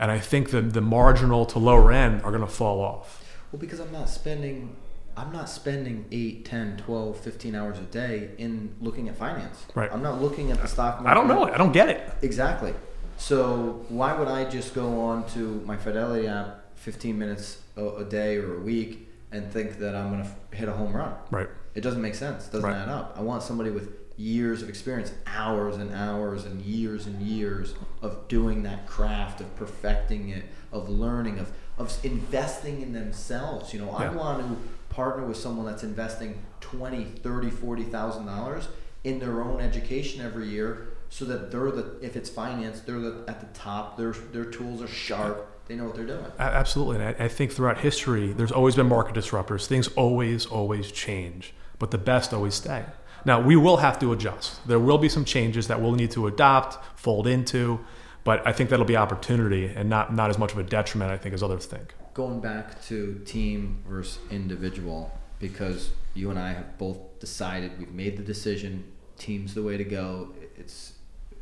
and 0.04 0.12
I 0.12 0.18
think 0.18 0.50
the 0.50 0.60
the 0.60 0.82
marginal 0.82 1.46
to 1.46 1.58
lower 1.58 1.90
end 1.90 2.20
are 2.24 2.30
going 2.30 2.42
to 2.42 2.54
fall 2.62 2.80
off. 2.82 3.24
Well, 3.50 3.58
because 3.58 3.80
I'm 3.80 3.90
not 3.90 4.10
spending, 4.10 4.76
I'm 5.16 5.32
not 5.32 5.48
spending 5.48 6.04
8, 6.12 6.44
10, 6.44 6.76
12, 6.76 7.16
15 7.18 7.54
hours 7.54 7.78
a 7.78 7.82
day 7.82 8.30
in 8.36 8.74
looking 8.82 9.08
at 9.08 9.16
finance. 9.16 9.64
Right. 9.74 9.90
I'm 9.90 10.02
not 10.02 10.20
looking 10.20 10.50
at 10.50 10.60
the 10.60 10.68
stock 10.68 10.96
market. 11.00 11.10
I 11.10 11.14
don't 11.14 11.26
know 11.28 11.46
it. 11.46 11.54
I 11.54 11.56
don't 11.56 11.72
get 11.72 11.88
it. 11.88 12.02
Exactly. 12.20 12.74
So 13.16 13.84
why 13.88 14.12
would 14.12 14.28
I 14.28 14.44
just 14.44 14.74
go 14.74 15.00
on 15.00 15.26
to 15.28 15.38
my 15.64 15.76
Fidelity 15.78 16.26
app 16.28 16.64
15 16.74 17.18
minutes 17.18 17.62
a, 17.78 17.86
a 17.86 18.04
day 18.04 18.36
or 18.36 18.56
a 18.56 18.60
week 18.60 19.08
and 19.32 19.50
think 19.50 19.78
that 19.78 19.94
I'm 19.96 20.10
going 20.10 20.24
to 20.24 20.56
hit 20.56 20.68
a 20.68 20.72
home 20.72 20.92
run? 20.94 21.14
Right. 21.30 21.48
It 21.74 21.80
doesn't 21.80 22.02
make 22.02 22.14
sense. 22.14 22.48
It 22.48 22.52
doesn't 22.52 22.68
Right. 22.68 22.76
add 22.76 22.90
up. 22.90 23.14
I 23.16 23.22
want 23.22 23.42
somebody 23.42 23.70
with 23.70 24.03
years 24.16 24.62
of 24.62 24.68
experience, 24.68 25.12
hours 25.26 25.76
and 25.76 25.92
hours 25.92 26.44
and 26.44 26.62
years 26.62 27.06
and 27.06 27.20
years 27.20 27.74
of 28.00 28.28
doing 28.28 28.62
that 28.62 28.86
craft, 28.86 29.40
of 29.40 29.56
perfecting 29.56 30.28
it, 30.28 30.44
of 30.72 30.88
learning, 30.88 31.38
of, 31.38 31.50
of 31.78 31.96
investing 32.04 32.80
in 32.80 32.92
themselves. 32.92 33.72
You 33.72 33.80
know, 33.80 33.90
I 33.90 34.08
want 34.08 34.40
to 34.40 34.56
partner 34.94 35.24
with 35.24 35.36
someone 35.36 35.66
that's 35.66 35.82
investing 35.82 36.42
20, 36.60 37.04
30, 37.04 37.50
40,000 37.50 38.26
dollars 38.26 38.68
in 39.02 39.18
their 39.18 39.42
own 39.42 39.60
education 39.60 40.24
every 40.24 40.48
year 40.48 40.88
so 41.10 41.24
that 41.26 41.50
they're 41.50 41.70
the 41.70 41.96
if 42.00 42.16
it's 42.16 42.30
finance, 42.30 42.80
they're 42.80 42.98
the, 42.98 43.24
at 43.28 43.40
the 43.40 43.46
top, 43.58 43.96
their 43.96 44.12
their 44.12 44.44
tools 44.44 44.80
are 44.80 44.88
sharp, 44.88 45.66
they 45.66 45.76
know 45.76 45.84
what 45.84 45.94
they're 45.94 46.06
doing. 46.06 46.24
Absolutely. 46.38 46.96
And 46.96 47.16
I, 47.20 47.24
I 47.24 47.28
think 47.28 47.52
throughout 47.52 47.78
history, 47.78 48.32
there's 48.32 48.52
always 48.52 48.74
been 48.76 48.88
market 48.88 49.14
disruptors. 49.14 49.66
Things 49.66 49.88
always, 49.88 50.46
always 50.46 50.90
change, 50.90 51.54
but 51.78 51.90
the 51.90 51.98
best 51.98 52.32
always 52.32 52.54
stay. 52.54 52.84
Now, 53.24 53.40
we 53.40 53.56
will 53.56 53.78
have 53.78 53.98
to 54.00 54.12
adjust. 54.12 54.66
There 54.66 54.78
will 54.78 54.98
be 54.98 55.08
some 55.08 55.24
changes 55.24 55.68
that 55.68 55.80
we'll 55.80 55.92
need 55.92 56.10
to 56.12 56.26
adopt, 56.26 56.78
fold 56.98 57.26
into, 57.26 57.80
but 58.22 58.46
I 58.46 58.52
think 58.52 58.70
that'll 58.70 58.84
be 58.84 58.96
opportunity 58.96 59.66
and 59.66 59.88
not, 59.88 60.14
not 60.14 60.30
as 60.30 60.38
much 60.38 60.52
of 60.52 60.58
a 60.58 60.62
detriment, 60.62 61.10
I 61.10 61.16
think, 61.16 61.34
as 61.34 61.42
others 61.42 61.66
think. 61.66 61.94
Going 62.12 62.40
back 62.40 62.82
to 62.86 63.20
team 63.24 63.82
versus 63.88 64.18
individual, 64.30 65.12
because 65.38 65.90
you 66.14 66.30
and 66.30 66.38
I 66.38 66.52
have 66.52 66.78
both 66.78 67.18
decided, 67.18 67.78
we've 67.78 67.92
made 67.92 68.16
the 68.16 68.22
decision, 68.22 68.84
team's 69.18 69.54
the 69.54 69.62
way 69.62 69.76
to 69.76 69.84
go. 69.84 70.32
It's 70.56 70.92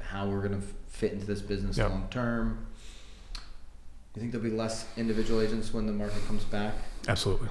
how 0.00 0.28
we're 0.28 0.46
going 0.46 0.60
to 0.60 0.66
fit 0.88 1.12
into 1.12 1.26
this 1.26 1.40
business 1.40 1.78
yep. 1.78 1.90
long 1.90 2.08
term. 2.10 2.66
You 4.14 4.20
think 4.20 4.32
there'll 4.32 4.46
be 4.46 4.54
less 4.54 4.86
individual 4.96 5.40
agents 5.40 5.72
when 5.72 5.86
the 5.86 5.92
market 5.92 6.26
comes 6.26 6.44
back? 6.44 6.74
Absolutely. 7.08 7.48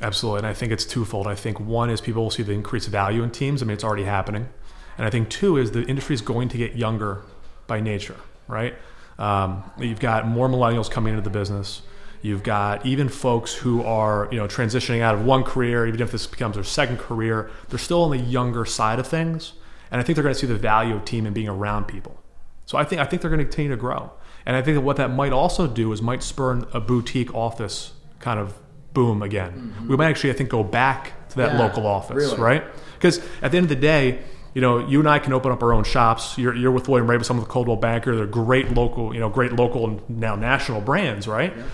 Absolutely. 0.00 0.38
And 0.38 0.46
I 0.46 0.54
think 0.54 0.72
it's 0.72 0.84
twofold. 0.84 1.26
I 1.26 1.34
think 1.34 1.58
one 1.58 1.90
is 1.90 2.00
people 2.00 2.22
will 2.22 2.30
see 2.30 2.42
the 2.42 2.52
increased 2.52 2.88
value 2.88 3.22
in 3.22 3.30
teams. 3.30 3.62
I 3.62 3.66
mean, 3.66 3.74
it's 3.74 3.84
already 3.84 4.04
happening. 4.04 4.48
And 4.96 5.06
I 5.06 5.10
think 5.10 5.28
two 5.28 5.56
is 5.56 5.72
the 5.72 5.84
industry 5.84 6.14
is 6.14 6.20
going 6.20 6.48
to 6.50 6.58
get 6.58 6.76
younger 6.76 7.22
by 7.66 7.80
nature, 7.80 8.16
right? 8.46 8.74
Um, 9.18 9.64
you've 9.78 10.00
got 10.00 10.26
more 10.26 10.48
millennials 10.48 10.90
coming 10.90 11.12
into 11.12 11.22
the 11.22 11.30
business. 11.30 11.82
You've 12.22 12.42
got 12.42 12.84
even 12.84 13.08
folks 13.08 13.54
who 13.54 13.82
are, 13.82 14.28
you 14.32 14.38
know, 14.38 14.48
transitioning 14.48 15.00
out 15.00 15.14
of 15.14 15.24
one 15.24 15.44
career, 15.44 15.86
even 15.86 16.00
if 16.00 16.10
this 16.10 16.26
becomes 16.26 16.54
their 16.54 16.64
second 16.64 16.98
career, 16.98 17.50
they're 17.68 17.78
still 17.78 18.02
on 18.02 18.10
the 18.10 18.18
younger 18.18 18.64
side 18.64 18.98
of 18.98 19.06
things. 19.06 19.52
And 19.90 20.00
I 20.00 20.04
think 20.04 20.16
they're 20.16 20.24
going 20.24 20.34
to 20.34 20.38
see 20.38 20.46
the 20.46 20.56
value 20.56 20.96
of 20.96 21.04
team 21.04 21.26
and 21.26 21.34
being 21.34 21.48
around 21.48 21.86
people. 21.86 22.20
So 22.66 22.76
I 22.76 22.84
think 22.84 23.00
I 23.00 23.04
think 23.04 23.22
they're 23.22 23.30
going 23.30 23.38
to 23.38 23.44
continue 23.44 23.70
to 23.70 23.76
grow. 23.76 24.12
And 24.44 24.56
I 24.56 24.62
think 24.62 24.76
that 24.76 24.80
what 24.80 24.96
that 24.96 25.10
might 25.10 25.32
also 25.32 25.66
do 25.66 25.92
is 25.92 26.02
might 26.02 26.22
spur 26.22 26.66
a 26.72 26.80
boutique 26.80 27.34
office 27.34 27.92
kind 28.18 28.40
of 28.40 28.54
boom 28.92 29.22
again. 29.22 29.52
Mm-hmm. 29.52 29.88
We 29.88 29.96
might 29.96 30.08
actually, 30.08 30.30
I 30.30 30.34
think, 30.34 30.50
go 30.50 30.64
back 30.64 31.28
to 31.30 31.36
that 31.36 31.52
yeah, 31.52 31.58
local 31.58 31.86
office, 31.86 32.16
really. 32.16 32.38
right? 32.38 32.64
Because 32.94 33.18
at 33.42 33.52
the 33.52 33.58
end 33.58 33.64
of 33.64 33.68
the 33.70 33.76
day, 33.76 34.22
you 34.54 34.60
know, 34.60 34.86
you 34.86 34.98
and 34.98 35.08
I 35.08 35.18
can 35.18 35.32
open 35.32 35.52
up 35.52 35.62
our 35.62 35.72
own 35.72 35.84
shops. 35.84 36.36
You're, 36.36 36.54
you're 36.54 36.72
with 36.72 36.88
William 36.88 37.06
Raveis, 37.06 37.26
some 37.26 37.38
of 37.38 37.44
the 37.44 37.50
Coldwell 37.50 37.76
Banker. 37.76 38.16
They're 38.16 38.26
great 38.26 38.72
local, 38.72 39.14
you 39.14 39.20
know, 39.20 39.28
great 39.28 39.52
local 39.52 39.86
and 39.86 40.10
now 40.10 40.34
national 40.34 40.80
brands, 40.80 41.28
right? 41.28 41.56
Yeah. 41.56 41.64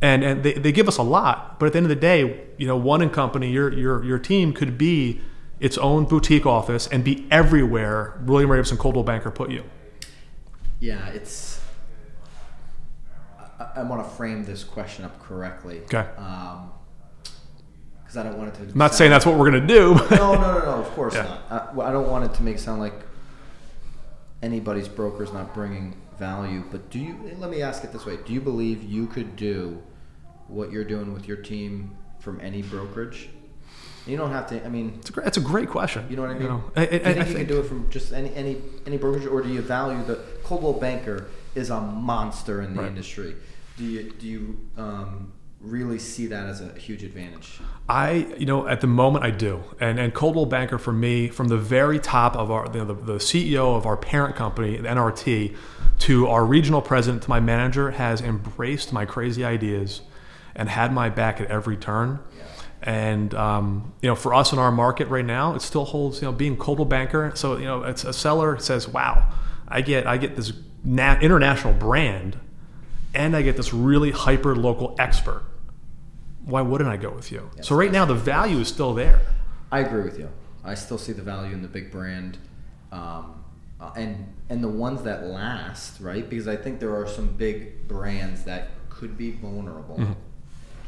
And 0.00 0.22
and 0.22 0.42
they, 0.44 0.52
they 0.52 0.70
give 0.70 0.86
us 0.86 0.96
a 0.98 1.02
lot, 1.02 1.58
but 1.58 1.66
at 1.66 1.72
the 1.72 1.78
end 1.78 1.86
of 1.86 1.88
the 1.88 1.96
day, 1.96 2.46
you 2.56 2.68
know, 2.68 2.76
one 2.76 3.02
in 3.02 3.10
company, 3.10 3.50
your 3.50 3.72
your 3.72 4.04
your 4.04 4.18
team 4.20 4.52
could 4.52 4.78
be 4.78 5.20
its 5.58 5.76
own 5.76 6.04
boutique 6.04 6.46
office 6.46 6.86
and 6.86 7.02
be 7.02 7.26
everywhere 7.32 8.20
William 8.24 8.48
Raveis 8.48 8.70
and 8.70 8.78
Coldwell 8.78 9.02
Banker 9.02 9.32
put 9.32 9.50
you. 9.50 9.64
Yeah, 10.78 11.08
it's 11.08 11.57
I, 13.78 13.82
want 13.82 14.02
to 14.04 14.10
frame 14.16 14.44
this 14.44 14.64
question 14.64 15.04
up 15.04 15.18
correctly. 15.20 15.80
Okay. 15.84 16.06
Um, 16.16 16.70
because 18.08 18.16
I 18.16 18.22
don't 18.22 18.38
want 18.38 18.54
it 18.54 18.56
to. 18.56 18.62
I'm 18.62 18.78
not 18.78 18.94
saying 18.94 19.10
that's 19.10 19.26
what 19.26 19.36
we're 19.36 19.50
gonna 19.50 19.66
do. 19.66 19.94
no, 20.10 20.34
no, 20.34 20.40
no, 20.40 20.58
no. 20.60 20.74
Of 20.80 20.88
course 20.92 21.14
yeah. 21.14 21.38
not. 21.50 21.76
I, 21.76 21.88
I, 21.88 21.92
don't 21.92 22.08
want 22.08 22.24
it 22.24 22.32
to 22.34 22.42
make 22.42 22.58
sound 22.58 22.80
like 22.80 22.94
anybody's 24.42 24.88
broker 24.88 25.22
is 25.22 25.32
not 25.32 25.52
bringing 25.52 25.94
value. 26.18 26.64
But 26.70 26.88
do 26.88 26.98
you? 26.98 27.36
Let 27.36 27.50
me 27.50 27.60
ask 27.60 27.84
it 27.84 27.92
this 27.92 28.06
way: 28.06 28.18
Do 28.24 28.32
you 28.32 28.40
believe 28.40 28.82
you 28.82 29.06
could 29.08 29.36
do 29.36 29.82
what 30.46 30.72
you're 30.72 30.84
doing 30.84 31.12
with 31.12 31.28
your 31.28 31.36
team 31.36 31.98
from 32.18 32.40
any 32.40 32.62
brokerage? 32.62 33.28
You 34.06 34.16
don't 34.16 34.32
have 34.32 34.48
to. 34.48 34.64
I 34.64 34.70
mean, 34.70 34.94
it's 35.00 35.10
a 35.10 35.12
great, 35.12 35.26
it's 35.26 35.36
a 35.36 35.42
great 35.42 35.68
question. 35.68 36.06
You 36.08 36.16
know 36.16 36.22
what 36.22 36.30
I 36.30 36.34
mean? 36.34 36.42
You 36.44 36.48
know, 36.48 36.64
I, 36.76 36.82
I, 36.82 36.86
do 36.86 36.94
you 36.94 36.98
think 36.98 37.06
I 37.06 37.10
you 37.10 37.24
think, 37.24 37.36
can 37.36 37.46
do 37.46 37.60
it 37.60 37.66
from 37.66 37.90
just 37.90 38.12
any 38.14 38.34
any 38.34 38.56
any 38.86 38.96
brokerage, 38.96 39.26
or 39.26 39.42
do 39.42 39.50
you 39.50 39.60
value 39.60 40.02
the 40.04 40.16
Coldwell 40.44 40.72
Banker 40.72 41.26
is 41.54 41.68
a 41.68 41.78
monster 41.78 42.62
in 42.62 42.74
the 42.74 42.80
right. 42.80 42.88
industry? 42.88 43.36
Do 43.78 43.84
you 43.84 44.10
do 44.10 44.26
you 44.26 44.68
um, 44.76 45.32
really 45.60 45.98
see 45.98 46.26
that 46.26 46.46
as 46.46 46.60
a 46.60 46.72
huge 46.78 47.02
advantage? 47.04 47.60
I, 47.88 48.26
you 48.36 48.44
know, 48.44 48.66
at 48.66 48.80
the 48.80 48.86
moment 48.86 49.24
I 49.24 49.30
do, 49.30 49.62
and 49.80 49.98
and 49.98 50.12
Coldwell 50.12 50.46
Banker 50.46 50.78
for 50.78 50.92
me, 50.92 51.28
from 51.28 51.48
the 51.48 51.56
very 51.56 51.98
top 51.98 52.36
of 52.36 52.50
our 52.50 52.68
the, 52.68 52.84
the 52.84 53.14
CEO 53.14 53.76
of 53.76 53.86
our 53.86 53.96
parent 53.96 54.36
company, 54.36 54.76
the 54.76 54.88
NRT, 54.88 55.56
to 56.00 56.26
our 56.26 56.44
regional 56.44 56.82
president, 56.82 57.22
to 57.22 57.30
my 57.30 57.40
manager, 57.40 57.92
has 57.92 58.20
embraced 58.20 58.92
my 58.92 59.04
crazy 59.04 59.44
ideas, 59.44 60.02
and 60.54 60.68
had 60.68 60.92
my 60.92 61.08
back 61.08 61.40
at 61.40 61.48
every 61.50 61.76
turn. 61.76 62.18
Yeah 62.36 62.44
and 62.82 63.34
um, 63.34 63.92
you 64.02 64.08
know, 64.08 64.14
for 64.14 64.34
us 64.34 64.52
in 64.52 64.58
our 64.58 64.70
market 64.70 65.08
right 65.08 65.24
now, 65.24 65.54
it 65.54 65.62
still 65.62 65.84
holds. 65.84 66.20
You 66.20 66.28
know, 66.28 66.32
being 66.32 66.56
Coldwell 66.56 66.86
Banker, 66.86 67.32
so 67.34 67.56
you 67.56 67.64
know, 67.64 67.82
it's 67.82 68.04
a 68.04 68.12
seller 68.12 68.58
says, 68.58 68.86
"Wow, 68.88 69.32
I 69.66 69.80
get 69.80 70.06
I 70.06 70.16
get 70.16 70.36
this 70.36 70.52
nat- 70.84 71.22
international 71.22 71.74
brand, 71.74 72.38
and 73.14 73.36
I 73.36 73.42
get 73.42 73.56
this 73.56 73.72
really 73.72 74.10
hyper 74.10 74.54
local 74.56 74.94
expert. 74.98 75.44
Why 76.44 76.62
wouldn't 76.62 76.90
I 76.90 76.96
go 76.96 77.10
with 77.10 77.30
you?" 77.30 77.50
Yes, 77.56 77.68
so 77.68 77.76
right 77.76 77.92
now, 77.92 78.04
the 78.04 78.14
value 78.14 78.58
is 78.58 78.68
still 78.68 78.94
there. 78.94 79.20
I 79.70 79.80
agree 79.80 80.02
with 80.02 80.18
you. 80.18 80.30
I 80.64 80.74
still 80.74 80.98
see 80.98 81.12
the 81.12 81.22
value 81.22 81.52
in 81.52 81.62
the 81.62 81.68
big 81.68 81.90
brand, 81.90 82.38
um, 82.92 83.44
uh, 83.80 83.92
and 83.96 84.34
and 84.48 84.62
the 84.62 84.68
ones 84.68 85.02
that 85.02 85.26
last, 85.26 86.00
right? 86.00 86.28
Because 86.28 86.48
I 86.48 86.56
think 86.56 86.80
there 86.80 86.94
are 86.96 87.06
some 87.06 87.28
big 87.36 87.86
brands 87.86 88.44
that 88.44 88.68
could 88.88 89.16
be 89.16 89.32
vulnerable. 89.32 89.96
Mm-hmm 89.96 90.12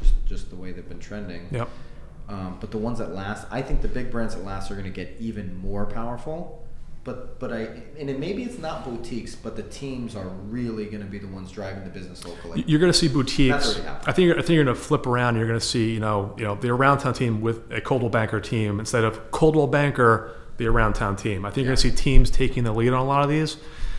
just 0.01 0.25
just 0.25 0.49
the 0.49 0.55
way 0.55 0.71
they've 0.71 0.87
been 0.87 0.99
trending. 0.99 1.47
Yep. 1.51 1.69
Um, 2.29 2.57
but 2.59 2.71
the 2.71 2.77
ones 2.77 2.99
that 2.99 3.13
last, 3.13 3.45
I 3.51 3.61
think 3.61 3.81
the 3.81 3.87
big 3.87 4.09
brands 4.09 4.35
that 4.35 4.43
last 4.43 4.71
are 4.71 4.75
going 4.75 4.85
to 4.85 4.91
get 4.91 5.15
even 5.19 5.57
more 5.57 5.85
powerful. 5.85 6.60
But 7.03 7.39
but 7.39 7.51
I 7.51 7.61
and 7.99 8.09
it, 8.09 8.19
maybe 8.19 8.43
it's 8.43 8.59
not 8.59 8.85
boutiques, 8.85 9.33
but 9.33 9.55
the 9.55 9.63
teams 9.63 10.15
are 10.15 10.27
really 10.27 10.85
going 10.85 11.03
to 11.03 11.09
be 11.09 11.17
the 11.17 11.27
ones 11.27 11.51
driving 11.51 11.83
the 11.83 11.89
business 11.89 12.23
locally. 12.23 12.63
You're 12.67 12.79
going 12.79 12.91
to 12.91 12.97
see 12.97 13.07
boutiques. 13.07 13.79
I 14.05 14.11
think 14.11 14.27
you're, 14.27 14.37
I 14.37 14.41
think 14.41 14.49
you're 14.49 14.63
going 14.63 14.75
to 14.75 14.81
flip 14.81 15.07
around. 15.07 15.35
You're 15.35 15.47
going 15.47 15.59
to 15.59 15.65
see 15.65 15.93
you 15.93 15.99
know 15.99 16.35
you 16.37 16.43
know 16.43 16.53
the 16.53 16.69
around 16.69 16.99
town 16.99 17.15
team 17.15 17.41
with 17.41 17.71
a 17.71 17.81
Coldwell 17.81 18.11
Banker 18.11 18.39
team 18.39 18.79
instead 18.79 19.03
of 19.03 19.31
Coldwell 19.31 19.67
Banker 19.67 20.35
the 20.57 20.67
around 20.67 20.93
town 20.93 21.15
team. 21.15 21.43
I 21.43 21.49
think 21.49 21.57
yeah. 21.57 21.61
you're 21.61 21.75
going 21.75 21.77
to 21.77 21.89
see 21.89 22.03
teams 22.03 22.29
taking 22.29 22.63
the 22.63 22.71
lead 22.71 22.89
on 22.89 22.99
a 22.99 23.03
lot 23.03 23.23
of 23.23 23.29
these. 23.29 23.57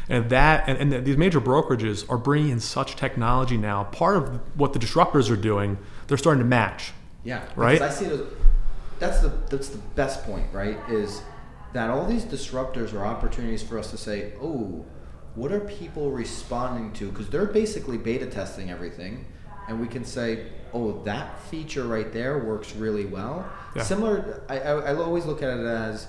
And 0.08 0.30
that 0.30 0.68
and, 0.68 0.92
and 0.92 1.04
these 1.04 1.16
major 1.16 1.40
brokerages 1.40 2.08
are 2.10 2.18
bringing 2.18 2.50
in 2.50 2.60
such 2.60 2.96
technology 2.96 3.56
now. 3.56 3.84
Part 3.84 4.16
of 4.16 4.40
what 4.58 4.72
the 4.72 4.78
disruptors 4.78 5.30
are 5.30 5.36
doing, 5.36 5.78
they're 6.06 6.18
starting 6.18 6.42
to 6.42 6.48
match. 6.48 6.92
Yeah, 7.24 7.44
right. 7.56 7.80
I 7.80 7.90
see 7.90 8.06
it 8.06 8.12
as 8.12 8.20
that's 8.98 9.20
the 9.20 9.28
that's 9.50 9.68
the 9.68 9.78
best 9.78 10.24
point, 10.24 10.46
right? 10.52 10.78
Is 10.88 11.22
that 11.72 11.90
all 11.90 12.06
these 12.06 12.24
disruptors 12.24 12.92
are 12.92 13.04
opportunities 13.04 13.62
for 13.62 13.78
us 13.78 13.90
to 13.90 13.96
say, 13.96 14.32
oh, 14.40 14.84
what 15.34 15.52
are 15.52 15.60
people 15.60 16.10
responding 16.10 16.92
to? 16.92 17.10
Because 17.10 17.30
they're 17.30 17.46
basically 17.46 17.96
beta 17.96 18.26
testing 18.26 18.70
everything, 18.70 19.24
and 19.68 19.80
we 19.80 19.86
can 19.86 20.04
say, 20.04 20.46
oh, 20.74 21.02
that 21.04 21.40
feature 21.44 21.84
right 21.84 22.12
there 22.12 22.38
works 22.38 22.74
really 22.74 23.06
well. 23.06 23.48
Yeah. 23.74 23.82
Similar, 23.82 24.42
I, 24.48 24.58
I, 24.58 24.72
I 24.72 24.94
always 24.94 25.24
look 25.24 25.42
at 25.42 25.58
it 25.58 25.64
as 25.64 26.08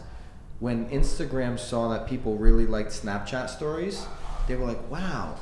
when 0.60 0.90
Instagram 0.90 1.60
saw 1.60 1.90
that 1.90 2.08
people 2.08 2.38
really 2.38 2.66
liked 2.66 2.92
Snapchat 2.92 3.50
stories, 3.50 4.06
they 4.48 4.56
were 4.56 4.66
like, 4.66 4.90
wow, 4.90 5.36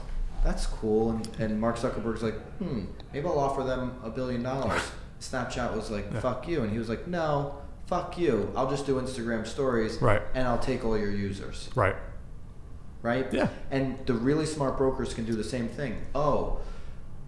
that's 0.44 0.66
cool. 0.66 1.12
And, 1.12 1.30
and 1.40 1.62
Mark 1.62 1.78
Zuckerberg's 1.78 2.24
like, 2.24 2.40
hmm, 2.58 2.86
maybe 3.14 3.28
I'll 3.28 3.40
offer 3.40 3.64
them 3.64 4.00
a 4.04 4.10
billion 4.10 4.44
dollars. 4.44 4.82
Snapchat 5.20 5.76
was 5.76 5.92
like, 5.92 6.08
yeah. 6.12 6.20
fuck 6.20 6.48
you. 6.48 6.64
And 6.64 6.72
he 6.72 6.80
was 6.80 6.90
like, 6.90 7.08
no, 7.08 7.61
fuck 7.92 8.18
you. 8.18 8.50
I'll 8.56 8.70
just 8.70 8.86
do 8.86 9.02
Instagram 9.02 9.46
stories 9.46 10.02
right. 10.02 10.22
and 10.34 10.48
I'll 10.48 10.58
take 10.58 10.86
all 10.86 10.98
your 10.98 11.12
users. 11.12 11.70
Right. 11.76 11.98
Right? 13.02 13.28
Yeah. 13.34 13.50
And 13.70 14.00
the 14.06 14.14
really 14.14 14.46
smart 14.46 14.78
brokers 14.78 15.14
can 15.14 15.26
do 15.26 15.34
the 15.34 15.44
same 15.44 15.68
thing. 15.68 16.02
Oh, 16.16 16.62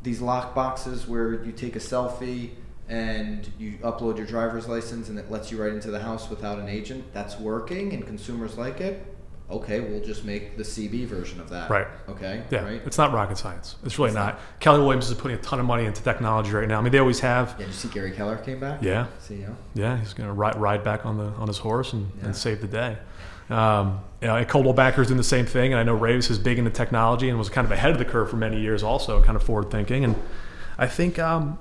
these 0.03 0.21
lock 0.21 0.55
boxes 0.55 1.05
where 1.05 1.43
you 1.43 1.51
take 1.51 1.75
a 1.75 1.79
selfie 1.79 2.51
and 2.87 3.51
you 3.59 3.73
upload 3.83 4.15
your 4.15 4.25
driver's 4.25 4.69
license 4.69 5.09
and 5.09 5.19
it 5.19 5.29
lets 5.29 5.51
you 5.51 5.61
right 5.61 5.73
into 5.73 5.91
the 5.91 5.99
house 5.99 6.29
without 6.29 6.59
an 6.59 6.69
agent, 6.69 7.13
that's 7.13 7.37
working 7.37 7.91
and 7.91 8.07
consumers 8.07 8.57
like 8.57 8.79
it. 8.79 9.12
Okay, 9.49 9.81
we'll 9.81 10.03
just 10.03 10.25
make 10.25 10.57
the 10.57 10.63
CB 10.63 11.05
version 11.05 11.39
of 11.39 11.49
that. 11.49 11.69
Right. 11.69 11.87
Okay. 12.09 12.43
Yeah. 12.49 12.63
Right? 12.63 12.81
It's 12.85 12.97
not 12.97 13.11
rocket 13.13 13.37
science. 13.37 13.75
It's 13.83 13.99
really 13.99 14.09
it's 14.09 14.15
not. 14.15 14.35
not. 14.35 14.39
Keller 14.59 14.79
Williams 14.79 15.09
is 15.09 15.17
putting 15.17 15.37
a 15.37 15.41
ton 15.41 15.59
of 15.59 15.65
money 15.65 15.85
into 15.85 16.01
technology 16.01 16.51
right 16.51 16.67
now. 16.67 16.79
I 16.79 16.81
mean, 16.81 16.91
they 16.91 16.99
always 16.99 17.19
have. 17.19 17.49
Yeah. 17.51 17.57
Did 17.57 17.67
you 17.67 17.73
see 17.73 17.87
Gary 17.89 18.11
Keller 18.11 18.37
came 18.37 18.59
back? 18.59 18.81
Yeah. 18.81 19.07
CEO. 19.21 19.53
Yeah, 19.75 19.99
he's 19.99 20.13
going 20.13 20.27
to 20.27 20.33
ride, 20.33 20.55
ride 20.55 20.83
back 20.83 21.05
on 21.05 21.17
the 21.17 21.25
on 21.25 21.47
his 21.47 21.57
horse 21.59 21.93
and, 21.93 22.09
yeah. 22.17 22.25
and 22.25 22.35
save 22.35 22.61
the 22.61 22.67
day. 22.67 22.97
Um, 23.49 23.99
you 24.21 24.27
know, 24.27 24.43
Coldwell 24.45 24.73
Banker's 24.73 25.07
doing 25.07 25.17
the 25.17 25.23
same 25.23 25.45
thing, 25.45 25.73
and 25.73 25.79
I 25.79 25.83
know 25.83 25.97
Raveis 25.97 26.31
is 26.31 26.39
big 26.39 26.57
into 26.57 26.71
technology 26.71 27.29
and 27.29 27.37
was 27.37 27.49
kind 27.49 27.65
of 27.65 27.71
ahead 27.71 27.91
of 27.91 27.97
the 27.97 28.05
curve 28.05 28.29
for 28.29 28.37
many 28.37 28.59
years, 28.59 28.81
also 28.81 29.21
kind 29.21 29.35
of 29.35 29.43
forward 29.43 29.69
thinking. 29.69 30.03
And 30.05 30.15
I 30.77 30.87
think 30.87 31.19
um, 31.19 31.59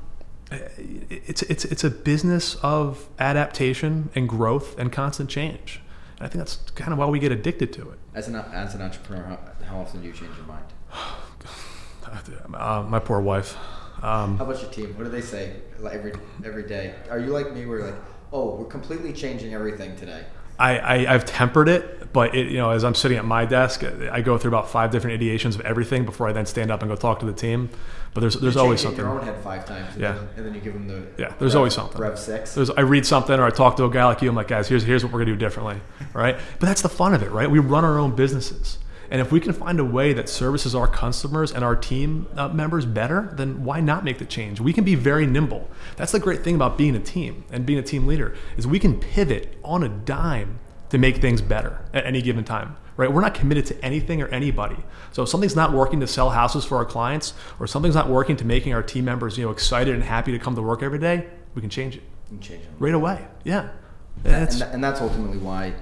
it's 0.51 1.43
it's 1.43 1.65
it's 1.65 1.85
a 1.85 1.91
business 1.91 2.55
of 2.63 3.09
adaptation 3.19 4.11
and 4.15 4.29
growth 4.29 4.79
and 4.79 4.93
constant 4.93 5.29
change. 5.29 5.81
I 6.23 6.29
think 6.29 6.39
that's 6.45 6.57
kind 6.75 6.93
of 6.93 6.99
why 6.99 7.07
we 7.07 7.19
get 7.19 7.33
addicted 7.33 7.73
to 7.75 7.91
it. 7.91 7.99
As 8.15 8.29
an 8.29 8.37
as 8.37 8.75
an 8.75 8.83
entrepreneur, 8.83 9.25
how, 9.25 9.39
how 9.67 9.81
often 9.81 10.01
do 10.01 10.07
you 10.07 10.13
change 10.13 10.37
your 10.37 10.47
mind? 10.47 10.65
uh, 12.55 12.83
my 12.89 12.99
poor 12.99 13.21
wife. 13.21 13.57
Um, 14.03 14.37
how 14.37 14.45
about 14.45 14.61
your 14.63 14.71
team? 14.71 14.97
What 14.97 15.05
do 15.05 15.11
they 15.11 15.21
say 15.21 15.57
like 15.81 15.95
every 15.95 16.13
every 16.45 16.63
day? 16.65 16.95
Are 17.11 17.19
you 17.19 17.29
like 17.29 17.53
me, 17.53 17.67
where 17.67 17.79
you're 17.79 17.87
like, 17.89 18.01
oh, 18.33 18.57
we're 18.57 18.67
completely 18.67 19.13
changing 19.13 19.53
everything 19.53 19.97
today? 19.97 20.25
I, 20.59 20.79
I 20.79 21.15
I've 21.15 21.25
tempered 21.25 21.69
it, 21.69 22.13
but 22.13 22.35
it 22.35 22.49
you 22.49 22.59
know 22.59 22.71
as 22.71 22.85
I'm 22.85 22.95
sitting 22.95 23.19
at 23.19 23.25
my 23.25 23.45
desk, 23.45 23.83
I 23.85 24.21
go 24.21 24.39
through 24.39 24.51
about 24.51 24.71
five 24.71 24.91
different 24.93 25.21
ideations 25.21 25.57
of 25.57 25.63
everything 25.63 26.05
before 26.05 26.29
I 26.29 26.33
then 26.33 26.47
stand 26.47 26.71
up 26.71 26.83
and 26.83 26.91
go 26.91 26.97
talk 26.97 27.19
to 27.21 27.27
the 27.27 27.33
team. 27.33 27.71
But 28.15 28.21
there's 28.21 28.35
there's 28.37 28.55
You 28.57 28.61
always 28.61 28.81
something. 28.81 29.01
your 29.05 29.09
own 29.09 29.25
head 29.25 29.43
five 29.43 29.65
times. 29.65 29.93
And 29.95 30.03
Yeah. 30.03 30.13
Then, 30.13 30.29
and 30.37 30.47
then 30.47 30.55
you 30.55 30.61
give 30.61 30.75
them 30.75 30.87
the. 30.87 31.03
Yeah, 31.17 31.33
there's 31.39 31.53
rev- 31.55 31.57
always 31.61 31.73
something. 31.75 32.01
Rev 32.01 32.19
six. 32.19 32.55
There's, 32.55 32.69
I 32.71 32.83
read 32.83 33.07
something 33.07 33.39
or 33.39 33.45
I 33.45 33.51
talk 33.51 33.77
to 33.77 33.85
a 33.85 33.91
guy 33.91 34.05
like 34.05 34.21
you. 34.23 34.29
I'm 34.29 34.35
like, 34.37 34.49
guys, 34.49 34.69
here's 34.69 34.83
here's 34.85 35.03
what 35.03 35.13
we're 35.13 35.21
gonna 35.21 35.33
do 35.33 35.37
differently, 35.37 35.81
right? 36.13 36.37
But 36.61 36.67
that's 36.67 36.83
the 36.83 36.89
fun 36.91 37.15
of 37.15 37.23
it, 37.23 37.31
right? 37.31 37.51
We 37.51 37.59
run 37.59 37.85
our 37.87 37.99
own 37.99 38.15
businesses, 38.15 38.79
and 39.11 39.23
if 39.23 39.33
we 39.33 39.41
can 39.41 39.55
find 39.55 39.81
a 39.81 39.85
way 39.85 40.13
that 40.13 40.29
services 40.29 40.75
our 40.75 40.87
customers 40.87 41.53
and 41.53 41.65
our 41.65 41.75
team 41.75 42.27
uh, 42.37 42.49
members 42.49 42.85
better, 42.85 43.33
then 43.35 43.65
why 43.65 43.81
not 43.81 44.05
make 44.05 44.19
the 44.19 44.27
change? 44.27 44.61
We 44.61 44.75
can 44.75 44.85
be 44.85 44.95
very 44.95 45.27
nimble. 45.27 45.71
That's 45.97 46.13
the 46.13 46.21
great 46.21 46.45
thing 46.45 46.55
about 46.55 46.77
being 46.77 46.95
a 46.95 47.01
team 47.01 47.45
and 47.51 47.65
being 47.65 47.79
a 47.79 47.83
team 47.83 48.07
leader 48.07 48.37
is 48.59 48.67
we 48.67 48.79
can 48.79 49.01
pivot 49.01 49.57
on 49.65 49.83
a 49.83 49.89
dime 49.89 50.59
to 50.91 50.99
make 50.99 51.17
things 51.17 51.41
better 51.41 51.81
at 51.95 52.05
any 52.05 52.21
given 52.21 52.45
time. 52.45 52.77
Right? 52.97 53.11
We're 53.11 53.21
not 53.23 53.35
committed 53.35 53.67
to 53.67 53.85
anything 53.85 54.21
or 54.21 54.29
anybody. 54.29 54.77
So 55.13 55.23
if 55.23 55.29
something's 55.29 55.57
not 55.57 55.73
working 55.73 56.01
to 56.01 56.07
sell 56.07 56.31
houses 56.31 56.65
for 56.65 56.77
our 56.77 56.85
clients, 56.85 57.33
or 57.59 57.67
something's 57.67 57.95
not 57.95 58.09
working 58.09 58.37
to 58.37 58.45
making 58.45 58.75
our 58.75 58.83
team 58.83 59.05
members, 59.07 59.39
you 59.39 59.45
know, 59.45 59.51
excited 59.51 59.95
and 59.95 60.03
happy 60.05 60.33
to 60.33 60.39
come 60.39 60.55
to 60.57 60.63
work 60.63 60.83
every 60.83 60.99
day, 60.99 61.27
we 61.55 61.61
can 61.61 61.71
change 61.71 61.97
it 61.97 62.03
You 62.31 62.37
can 62.37 62.41
change 62.41 62.65
them. 62.65 62.75
right 62.79 62.95
away. 62.95 63.27
Yeah. 63.45 63.71
And, 64.25 64.63
and 64.63 64.85
that's 64.85 65.01
ultimately 65.01 65.39
why 65.39 65.73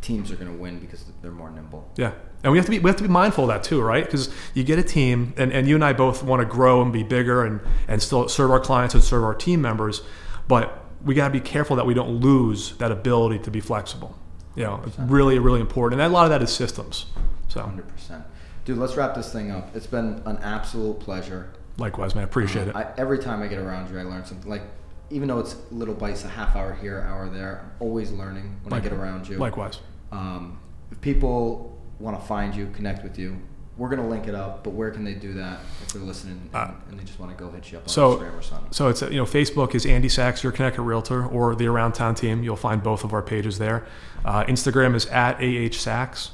teams 0.00 0.30
are 0.30 0.36
going 0.36 0.50
to 0.50 0.56
win 0.56 0.78
because 0.78 1.04
they're 1.20 1.30
more 1.30 1.50
nimble. 1.50 1.90
yeah. 1.96 2.12
And 2.42 2.52
we 2.52 2.58
have 2.58 2.64
to 2.66 2.70
be 2.70 2.78
we 2.78 2.88
have 2.88 2.96
to 2.98 3.02
be 3.02 3.08
mindful 3.08 3.44
of 3.44 3.48
that 3.48 3.64
too, 3.64 3.80
right? 3.82 4.04
Because 4.04 4.32
you 4.54 4.62
get 4.62 4.78
a 4.78 4.82
team, 4.82 5.34
and, 5.36 5.52
and 5.52 5.66
you 5.66 5.74
and 5.74 5.84
I 5.84 5.92
both 5.92 6.22
want 6.22 6.40
to 6.40 6.46
grow 6.46 6.80
and 6.80 6.92
be 6.92 7.02
bigger 7.02 7.44
and 7.44 7.60
and 7.88 8.00
still 8.00 8.28
serve 8.28 8.50
our 8.52 8.60
clients 8.60 8.94
and 8.94 9.02
serve 9.02 9.24
our 9.24 9.34
team 9.34 9.60
members, 9.60 10.02
but 10.46 10.84
we 11.04 11.14
got 11.14 11.28
to 11.28 11.32
be 11.32 11.40
careful 11.40 11.74
that 11.76 11.86
we 11.86 11.94
don't 11.94 12.20
lose 12.20 12.76
that 12.76 12.92
ability 12.92 13.40
to 13.40 13.50
be 13.50 13.58
flexible. 13.60 14.16
You 14.56 14.64
know, 14.64 14.82
it's 14.86 14.98
really 14.98 15.38
really 15.38 15.60
important, 15.60 16.00
and 16.00 16.10
a 16.10 16.14
lot 16.14 16.24
of 16.24 16.30
that 16.30 16.42
is 16.42 16.50
systems. 16.50 17.06
So 17.48 17.60
100%. 17.60 18.24
Dude, 18.64 18.78
let's 18.78 18.96
wrap 18.96 19.14
this 19.14 19.32
thing 19.32 19.52
up. 19.52 19.74
It's 19.76 19.86
been 19.86 20.20
an 20.26 20.38
absolute 20.38 20.98
pleasure. 20.98 21.52
likewise, 21.78 22.16
man, 22.16 22.24
appreciate 22.24 22.66
it. 22.68 22.74
I, 22.74 22.92
every 22.98 23.18
time 23.18 23.40
I 23.40 23.46
get 23.46 23.58
around 23.60 23.90
you, 23.90 23.98
I 23.98 24.02
learn 24.02 24.24
something. 24.24 24.50
Like, 24.50 24.62
even 25.08 25.28
though 25.28 25.38
it's 25.38 25.54
little 25.70 25.94
bites, 25.94 26.24
a 26.24 26.28
half 26.28 26.56
hour 26.56 26.74
here, 26.74 27.00
hour 27.02 27.28
there, 27.28 27.60
I'm 27.62 27.70
always 27.78 28.10
learning 28.10 28.56
when 28.64 28.72
I 28.72 28.80
get 28.80 28.92
around 28.92 29.28
you. 29.28 29.38
Likewise. 29.38 29.78
Um, 30.10 30.58
if 30.90 31.00
people 31.00 31.80
want 32.00 32.20
to 32.20 32.26
find 32.26 32.56
you, 32.56 32.66
connect 32.74 33.04
with 33.04 33.18
you, 33.18 33.38
we're 33.76 33.88
going 33.90 34.00
to 34.00 34.08
link 34.08 34.26
it 34.26 34.34
up, 34.34 34.64
but 34.64 34.70
where 34.72 34.90
can 34.90 35.04
they 35.04 35.12
do 35.14 35.34
that 35.34 35.60
if 35.82 35.92
they're 35.92 36.02
listening 36.02 36.40
and, 36.42 36.54
Uh, 36.54 36.70
and 36.90 36.98
they 36.98 37.04
just 37.04 37.18
want 37.20 37.36
to 37.36 37.42
go 37.44 37.50
hit 37.50 37.70
you 37.70 37.78
up 37.78 37.84
on 37.84 37.88
so- 37.88 38.16
Instagram 38.16 38.38
or 38.38 38.42
something? 38.42 38.68
So 38.72 38.88
it's 38.88 39.02
you 39.02 39.16
know 39.16 39.24
Facebook 39.24 39.74
is 39.74 39.84
Andy 39.84 40.08
Sachs, 40.08 40.42
your 40.42 40.52
Connecticut 40.52 40.84
Realtor, 40.84 41.26
or 41.26 41.54
the 41.54 41.66
Around 41.66 41.92
Town 41.92 42.14
team. 42.14 42.42
You'll 42.42 42.56
find 42.56 42.82
both 42.82 43.04
of 43.04 43.12
our 43.12 43.22
pages 43.22 43.58
there. 43.58 43.86
Uh, 44.24 44.44
Instagram 44.44 44.94
is 44.94 45.06
at 45.06 45.36
ah 45.42 45.68
Sachs 45.76 46.30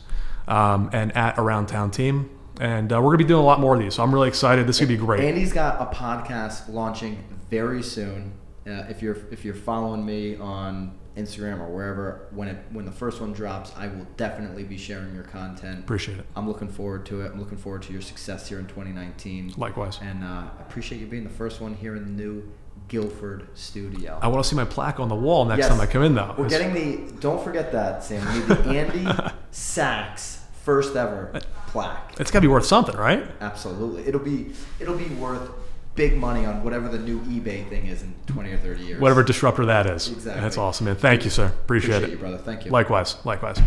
um, 0.49 0.89
and 0.93 1.15
at 1.17 1.39
Around 1.39 1.67
Town 1.67 1.91
team, 1.91 2.31
and 2.61 2.93
uh, 2.93 3.01
we're 3.01 3.09
gonna 3.11 3.19
be 3.19 3.25
doing 3.25 3.43
a 3.43 3.47
lot 3.47 3.61
more 3.61 3.75
of 3.75 3.81
these. 3.81 3.95
So 3.95 4.03
I'm 4.03 4.13
really 4.15 4.29
excited. 4.29 4.67
This 4.67 4.79
could 4.79 4.89
be 4.89 4.97
great. 4.97 5.21
Andy's 5.25 5.53
got 5.53 5.81
a 5.81 5.95
podcast 5.95 6.69
launching 6.73 7.23
very 7.51 7.83
soon. 7.83 8.33
Uh, 8.67 8.85
if 8.89 9.03
you're 9.03 9.17
if 9.33 9.45
you're 9.45 9.55
following 9.55 10.07
me 10.07 10.37
on 10.37 10.93
Instagram 11.17 11.61
or 11.61 11.67
wherever, 11.69 12.27
when 12.31 12.49
it 12.49 12.57
when 12.71 12.85
the 12.85 12.93
first 12.93 13.21
one 13.21 13.33
drops, 13.33 13.73
I 13.77 13.89
will 13.89 14.07
definitely 14.17 14.65
be 14.65 14.77
sharing 14.79 15.15
your 15.15 15.25
content. 15.25 15.81
Appreciate 15.81 16.19
it. 16.19 16.27
I'm 16.37 16.49
looking 16.49 16.69
forward 16.69 17.05
to 17.07 17.21
it. 17.23 17.33
I'm 17.33 17.39
looking 17.39 17.59
forward 17.59 17.83
to 17.83 17.93
your 17.93 18.03
success 18.03 18.49
here 18.49 18.59
in 18.59 18.67
2019. 18.67 19.55
Likewise. 19.57 19.99
And 20.03 20.25
uh, 20.25 20.27
I 20.59 20.63
appreciate 20.63 21.01
you 21.01 21.07
being 21.07 21.25
the 21.25 21.31
first 21.31 21.61
one 21.61 21.75
here 21.75 21.97
in 21.97 22.05
the 22.05 22.11
new 22.11 22.51
Guilford 22.89 23.49
studio. 23.55 24.19
I 24.23 24.29
want 24.29 24.43
to 24.43 24.49
see 24.49 24.57
my 24.57 24.65
plaque 24.65 25.01
on 25.01 25.09
the 25.09 25.15
wall 25.15 25.45
next 25.45 25.61
Yes. 25.61 25.69
time 25.69 25.81
I 25.81 25.87
come 25.87 26.03
in, 26.03 26.15
though. 26.15 26.35
We're 26.39 26.47
It's- 26.47 26.61
getting 26.61 26.75
the. 26.75 27.13
Don't 27.21 27.43
forget 27.43 27.73
that, 27.73 28.03
Sam. 28.05 28.27
We 28.33 28.39
need 28.41 28.49
the 28.49 28.79
Andy 28.79 29.33
Sachs 29.51 30.41
first 30.65 30.95
ever 30.97 31.33
plaque. 31.69 32.15
it's 32.21 32.31
got 32.31 32.39
to 32.39 32.43
be 32.43 32.49
worth 32.49 32.65
something, 32.67 32.97
right? 32.97 33.25
Absolutely, 33.41 34.07
it'll 34.07 34.21
be 34.21 34.53
it'll 34.79 34.97
be 34.97 35.09
worth 35.17 35.51
big 35.95 36.17
money 36.17 36.45
on 36.47 36.63
whatever 36.65 36.89
the 36.89 36.99
new 36.99 37.21
eBay 37.23 37.69
thing 37.69 37.87
is 37.87 38.03
in 38.03 38.15
20 38.27 38.53
or 38.53 38.59
30 38.59 38.83
years. 38.85 39.01
Whatever 39.01 39.23
disruptor 39.23 39.67
that 39.67 39.87
is. 39.87 40.09
Exactly. 40.11 40.41
That's 40.43 40.57
awesome, 40.59 40.87
man. 40.87 40.97
Thank 40.97 41.25
you, 41.25 41.31
sir. 41.31 41.47
Appreciate, 41.47 41.91
Appreciate 41.97 42.09
it. 42.09 42.11
you, 42.13 42.19
brother. 42.19 42.39
Thank 42.39 42.65
you. 42.65 42.71
Likewise. 42.71 43.17
Likewise. 43.25 43.59